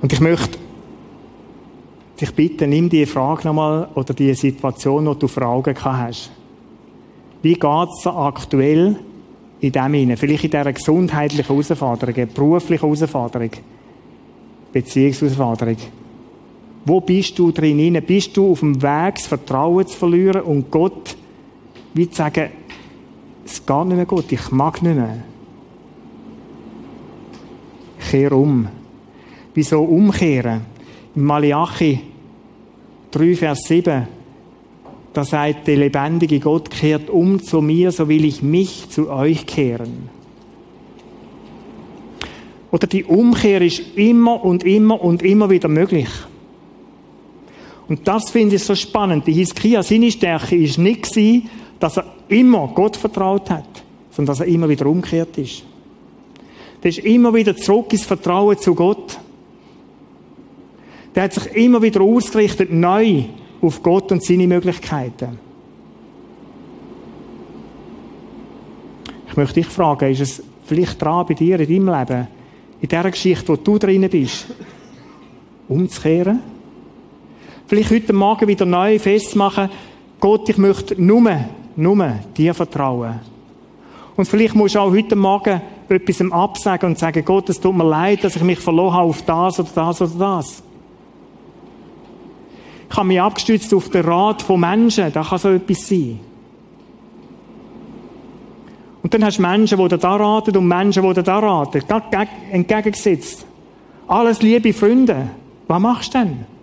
Und 0.02 0.14
ich 0.14 0.20
möchte 0.22 0.60
dich 2.22 2.34
bitten, 2.34 2.70
nimm 2.70 2.90
die 2.90 3.06
Frage 3.06 3.48
nochmal 3.48 3.90
oder 3.96 4.14
die 4.14 4.34
Situation, 4.34 5.06
die 5.06 5.20
du 5.20 5.28
vor 5.28 5.44
Augen 5.44 5.76
hast. 5.84 6.32
Wie 7.42 7.56
geht 7.56 7.90
es 7.98 8.08
aktuell 8.08 8.96
in 9.60 9.72
dem 9.72 9.94
hinein? 9.94 10.18
Vielleicht 10.18 10.46
in 10.46 10.52
dieser 10.52 10.72
gesundheitlichen 10.72 11.48
Herausforderung, 11.48 12.28
beruflichen 12.34 12.82
Herausforderung, 12.82 13.52
Beziehungsherausforderung. 14.72 15.78
Wo 16.86 17.02
bist 17.02 17.38
du 17.40 17.52
drin? 17.52 18.02
Bist 18.06 18.38
du 18.38 18.52
auf 18.52 18.60
dem 18.60 18.82
Weg, 18.82 19.16
das 19.16 19.26
Vertrauen 19.26 19.88
zu 19.88 19.98
verlieren 19.98 20.42
und 20.42 20.70
Gott, 20.70 21.18
wie 21.96 22.10
zu 22.10 22.18
sagen, 22.18 22.52
es 23.44 23.66
geht 23.66 23.86
nicht 23.86 23.96
mehr 23.96 24.06
gut, 24.06 24.32
ich 24.32 24.52
mag 24.52 24.82
nicht 24.82 24.96
mehr. 24.96 25.24
Kehr 28.10 28.32
um. 28.32 28.68
Wieso 29.54 29.84
umkehren? 29.84 30.62
Im 31.16 31.24
Malachi 31.24 32.02
3, 33.12 33.36
Vers 33.36 33.60
7, 33.68 34.08
da 35.14 35.24
sagt 35.24 35.68
der 35.68 35.78
lebendige 35.78 36.40
Gott, 36.40 36.70
kehrt 36.70 37.10
um 37.10 37.42
zu 37.42 37.62
mir, 37.62 37.92
so 37.92 38.10
will 38.10 38.26
ich 38.26 38.44
mich 38.44 38.90
zu 38.90 39.10
euch 39.10 39.46
kehren. 39.46 40.10
Oder 42.70 42.88
die 42.88 43.06
Umkehr 43.06 43.62
ist 43.62 43.82
immer 43.96 44.44
und 44.44 44.66
immer 44.66 45.02
und 45.02 45.24
immer 45.24 45.50
wieder 45.50 45.70
möglich. 45.70 46.10
Und 47.88 48.08
das 48.08 48.32
finde 48.32 48.56
ich 48.56 48.64
so 48.64 48.76
spannend. 48.76 49.28
Die 49.28 49.34
Hiskia, 49.34 49.84
seine 49.84 50.12
Stärke 50.12 50.56
ist 50.56 50.78
nicht 50.78 51.08
dass 51.80 51.98
er 51.98 52.06
immer 52.30 52.68
Gott 52.74 52.96
vertraut 52.96 53.50
hat, 53.50 53.84
sondern 54.12 54.34
dass 54.34 54.40
er 54.40 54.48
immer 54.48 54.68
wieder 54.70 54.86
umgekehrt 54.88 55.38
ist. 55.38 55.64
Der 56.82 56.90
ist 56.90 57.00
immer 57.00 57.34
wieder 57.34 57.56
zurück 57.56 57.92
ins 57.92 58.06
Vertrauen 58.06 58.58
zu 58.58 58.74
Gott. 58.74 59.20
Der 61.14 61.24
hat 61.24 61.34
sich 61.34 61.46
immer 61.56 61.82
wieder 61.82 62.02
ausgerichtet, 62.02 62.72
neu 62.72 63.24
auf 63.62 63.82
Gott 63.82 64.12
und 64.12 64.24
seine 64.24 64.48
Möglichkeiten. 64.48 65.40
Ich 69.28 69.38
möchte 69.38 69.56
dich 69.56 69.68
fragen, 69.68 70.12
ist 70.12 70.22
es 70.22 70.44
vielleicht 70.66 71.02
dran 71.02 71.26
bei 71.28 71.34
dir 71.34 71.60
in 71.60 71.68
deinem 71.68 72.00
Leben, 72.00 72.28
in 72.82 72.88
dieser 72.88 73.12
Geschichte, 73.12 73.50
wo 73.50 73.56
du 73.56 73.78
drin 73.78 74.08
bist, 74.10 74.48
umzukehren? 75.68 76.55
Vielleicht 77.68 77.92
heute 77.92 78.14
Morgen 78.14 78.48
wieder 78.48 78.66
neu 78.66 79.00
festmachen, 79.00 79.70
Gott, 80.20 80.48
ich 80.50 80.58
möchte 80.58 81.02
nur, 81.02 81.40
nur 81.76 82.12
dir 82.38 82.54
vertrauen. 82.54 83.20
Und 84.16 84.28
vielleicht 84.28 84.54
musst 84.54 84.76
du 84.76 84.80
auch 84.80 84.92
heute 84.92 85.16
Morgen 85.16 85.62
etwas 85.90 86.32
absagen 86.32 86.90
und 86.90 87.00
sagen, 87.00 87.26
Gott, 87.26 87.50
es 87.50 87.60
tut 87.60 87.76
mir 87.76 87.84
leid, 87.84 88.24
dass 88.24 88.36
ich 88.36 88.44
mich 88.44 88.60
verloren 88.60 88.94
habe 88.94 89.10
auf 89.10 89.22
das 89.24 89.60
oder 89.60 89.70
das 89.74 90.02
oder 90.02 90.14
das. 90.18 90.64
Ich 92.90 92.96
habe 92.96 93.08
mich 93.08 93.20
abgestützt 93.20 93.74
auf 93.74 93.90
den 93.90 94.06
Rat 94.06 94.44
von 94.44 94.60
Menschen, 94.60 95.12
da 95.12 95.24
kann 95.24 95.40
so 95.40 95.50
etwas 95.50 95.88
sein. 95.88 96.20
Und 99.02 99.14
dann 99.14 99.26
hast 99.26 99.38
du 99.38 99.42
Menschen, 99.42 99.78
die 99.78 99.88
dir 99.88 99.98
da 99.98 100.16
raten 100.16 100.56
und 100.56 100.68
Menschen, 100.68 101.04
die 101.04 101.14
dir 101.14 101.24
da 101.24 101.40
raten. 101.40 101.84
Entgegengesetzt. 102.52 103.46
Alles 104.08 104.42
liebe 104.42 104.72
Freunde. 104.72 105.30
Was 105.68 105.80
machst 105.80 106.14
du 106.14 106.20
denn? 106.20 106.55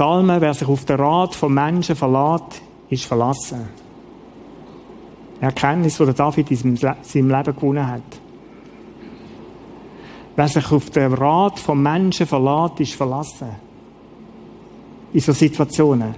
Psalmen, 0.00 0.40
wer 0.40 0.54
sich 0.54 0.66
auf 0.66 0.86
den 0.86 0.98
Rat 0.98 1.34
von 1.34 1.52
Menschen 1.52 1.94
verlässt, 1.94 2.62
ist 2.88 3.04
verlassen. 3.04 3.68
Erkenntnis, 5.42 5.98
die 5.98 6.14
David 6.14 6.50
in 6.50 6.74
seinem 6.74 7.28
Leben 7.28 7.54
gewonnen 7.54 7.86
hat. 7.86 8.00
Wer 10.36 10.48
sich 10.48 10.72
auf 10.72 10.88
den 10.88 11.12
Rat 11.12 11.58
von 11.58 11.82
Menschen 11.82 12.26
verlässt, 12.26 12.80
ist 12.80 12.94
verlassen. 12.94 13.50
In 15.12 15.20
so 15.20 15.32
Situationen. 15.32 16.14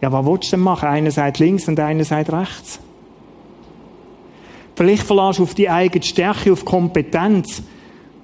Ja, 0.00 0.10
was 0.10 0.24
willst 0.24 0.52
du 0.52 0.56
denn 0.56 0.64
machen? 0.64 0.88
Einer 0.88 1.10
sagt 1.10 1.38
links 1.38 1.68
und 1.68 1.78
einer 1.78 2.02
sagt 2.02 2.32
rechts. 2.32 2.80
Vielleicht 4.74 5.02
verlässt 5.02 5.38
du 5.38 5.42
auf 5.42 5.52
die 5.52 5.68
eigene 5.68 6.02
Stärke, 6.02 6.50
auf 6.50 6.64
Kompetenz, 6.64 7.62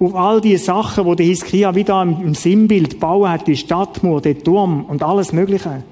auf 0.03 0.15
all 0.15 0.41
die 0.41 0.57
Sachen, 0.57 1.05
die 1.05 1.15
der 1.15 1.25
Hiskia 1.25 1.75
wieder 1.75 2.01
im 2.01 2.33
Sinnbild 2.33 2.99
bauen 2.99 3.29
hat, 3.29 3.47
die 3.47 3.55
Stadtmauer, 3.55 4.21
der 4.21 4.37
Turm 4.37 4.85
und 4.85 5.03
alles 5.03 5.31
Mögliche. 5.33 5.83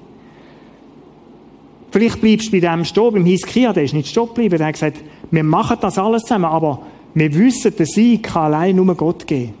Vielleicht 1.90 2.20
bleibst 2.20 2.48
du 2.48 2.52
bei 2.52 2.60
dem 2.60 2.84
stehen, 2.84 3.12
beim 3.12 3.24
Hiskia, 3.24 3.72
der 3.72 3.84
ist 3.84 3.94
nicht 3.94 4.08
stehen 4.08 4.26
geblieben, 4.26 4.58
der 4.58 4.68
hat 4.68 4.74
gesagt, 4.74 4.98
wir 5.30 5.44
machen 5.44 5.76
das 5.80 5.98
alles 5.98 6.22
zusammen, 6.22 6.46
aber 6.46 6.82
wir 7.14 7.34
wissen, 7.34 7.74
der 7.76 7.86
Sieg 7.86 8.22
kann 8.22 8.54
allein 8.54 8.76
nur 8.76 8.94
Gott 8.94 9.26
geben. 9.26 9.54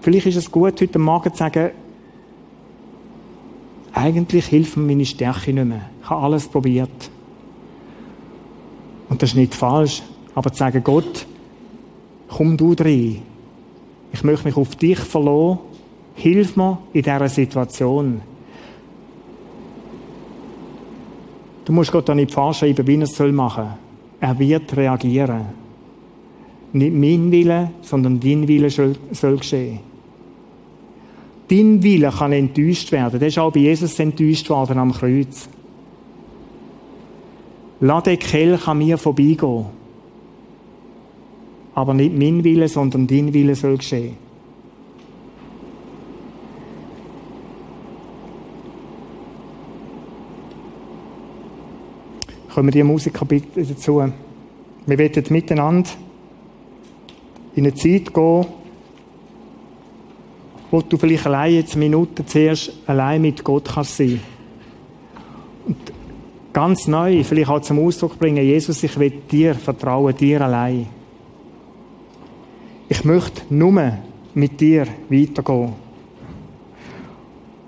Vielleicht 0.00 0.26
ist 0.26 0.36
es 0.36 0.50
gut, 0.50 0.80
heute 0.80 0.98
Morgen 0.98 1.32
zu 1.32 1.38
sagen, 1.38 1.70
eigentlich 3.92 4.46
hilft 4.46 4.76
mir 4.76 4.86
meine 4.86 5.04
Stärke 5.04 5.52
nicht 5.52 5.64
mehr. 5.64 5.90
Ich 6.02 6.10
habe 6.10 6.22
alles 6.22 6.46
probiert. 6.46 7.10
Und 9.08 9.22
das 9.22 9.30
ist 9.30 9.36
nicht 9.36 9.54
falsch. 9.54 10.02
Aber 10.38 10.52
zu 10.52 10.58
sagen, 10.58 10.84
Gott, 10.84 11.26
komm 12.28 12.56
du 12.56 12.72
rein. 12.78 13.22
Ich 14.12 14.22
möchte 14.22 14.46
mich 14.46 14.56
auf 14.56 14.76
dich 14.76 15.00
verlassen. 15.00 15.58
Hilf 16.14 16.54
mir 16.54 16.78
in 16.92 17.02
dieser 17.02 17.28
Situation. 17.28 18.20
Du 21.64 21.72
musst 21.72 21.90
Gott 21.90 22.08
da 22.08 22.14
nicht 22.14 22.30
vorschreiben, 22.30 22.86
wie 22.86 22.94
er 22.94 23.02
es 23.02 23.18
machen 23.18 23.64
soll. 23.64 23.78
Er 24.20 24.38
wird 24.38 24.76
reagieren. 24.76 25.46
Nicht 26.72 26.94
mein 26.94 27.32
Wille, 27.32 27.72
sondern 27.82 28.20
dein 28.20 28.46
Wille 28.46 28.70
soll, 28.70 29.36
geschehen. 29.38 29.80
Dein 31.48 31.82
Wille 31.82 32.12
kann 32.16 32.30
enttäuscht 32.30 32.92
werden. 32.92 33.18
Der 33.18 33.26
ist 33.26 33.40
auch 33.40 33.52
bei 33.52 33.58
Jesus 33.58 33.98
enttäuscht 33.98 34.48
worden 34.50 34.78
am 34.78 34.92
Kreuz. 34.92 35.48
Lass 37.80 38.04
den 38.04 38.20
Kelch 38.20 38.68
an 38.68 38.78
mir 38.78 38.98
vorbeigehen 38.98 39.77
aber 41.78 41.94
nicht 41.94 42.12
mein 42.12 42.42
Wille, 42.42 42.66
sondern 42.66 43.06
dein 43.06 43.32
Wille 43.32 43.54
soll 43.54 43.76
geschehen. 43.76 44.16
Kommen 52.52 52.72
die 52.72 52.82
Musiker 52.82 53.24
bitte 53.24 53.64
dazu. 53.64 54.02
Wir 54.86 54.98
werden 54.98 55.24
miteinander 55.28 55.88
in 57.54 57.64
eine 57.64 57.74
Zeit 57.74 58.12
gehen, 58.12 58.46
wo 60.72 60.82
du 60.82 60.96
vielleicht 60.96 61.26
allein 61.26 61.54
jetzt 61.54 61.76
Minuten 61.76 62.26
zuerst 62.26 62.72
allein 62.88 63.22
mit 63.22 63.44
Gott 63.44 63.68
kannst 63.72 63.98
sein. 63.98 64.18
Und 65.64 65.76
ganz 66.52 66.88
neu 66.88 67.22
vielleicht 67.22 67.50
auch 67.50 67.60
zum 67.60 67.78
Ausdruck 67.78 68.18
bringen, 68.18 68.44
Jesus, 68.44 68.82
ich 68.82 68.98
will 68.98 69.12
dir 69.30 69.54
vertrauen, 69.54 70.16
dir 70.16 70.40
allein. 70.40 70.97
Ich 72.88 73.04
möchte 73.04 73.42
nur 73.50 73.98
mit 74.34 74.60
dir 74.60 74.86
weitergehen. 75.10 75.72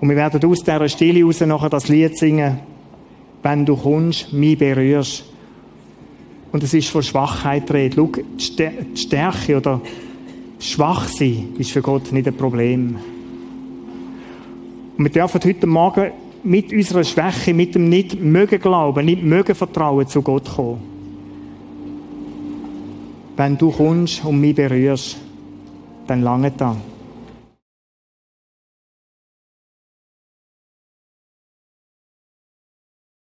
Und 0.01 0.09
wir 0.09 0.17
werden 0.17 0.43
aus 0.45 0.61
dieser 0.61 0.89
Stille 0.89 1.23
raus 1.25 1.41
nachher 1.41 1.69
das 1.69 1.89
Lied 1.89 2.17
singen, 2.17 2.61
wenn 3.43 3.67
du 3.67 3.77
kommst, 3.77 4.33
mich 4.33 4.59
berührst. 4.59 5.25
Und 6.53 6.63
es 6.63 6.73
ist 6.73 6.89
von 6.89 7.03
Schwachheit 7.03 7.71
rede. 7.71 7.97
Schau, 7.97 8.11
die 8.39 8.97
Stärke 8.97 9.59
oder 9.59 9.81
schwach 10.59 11.07
sein 11.09 11.49
ist 11.59 11.71
für 11.71 11.83
Gott 11.83 12.11
nicht 12.13 12.27
ein 12.27 12.37
Problem. 12.37 12.97
Und 14.97 15.05
wir 15.05 15.11
dürfen 15.11 15.41
heute 15.45 15.67
Morgen 15.67 16.13
mit 16.43 16.73
unserer 16.73 17.05
Schwäche, 17.05 17.53
mit 17.53 17.75
dem 17.75 17.91
nicht 17.91 18.19
mögen 18.21 18.59
glauben, 18.59 19.05
nicht 19.05 19.23
mögen 19.23 19.55
vertrauen 19.55 20.07
zu 20.07 20.23
Gott 20.23 20.49
kommen 20.57 20.90
wenn 23.41 23.57
du 23.57 23.71
kommst 23.71 24.23
und 24.23 24.39
mich 24.39 24.55
berührst, 24.55 25.17
dann 26.07 26.21
lange 26.21 26.51
dann. 26.51 26.90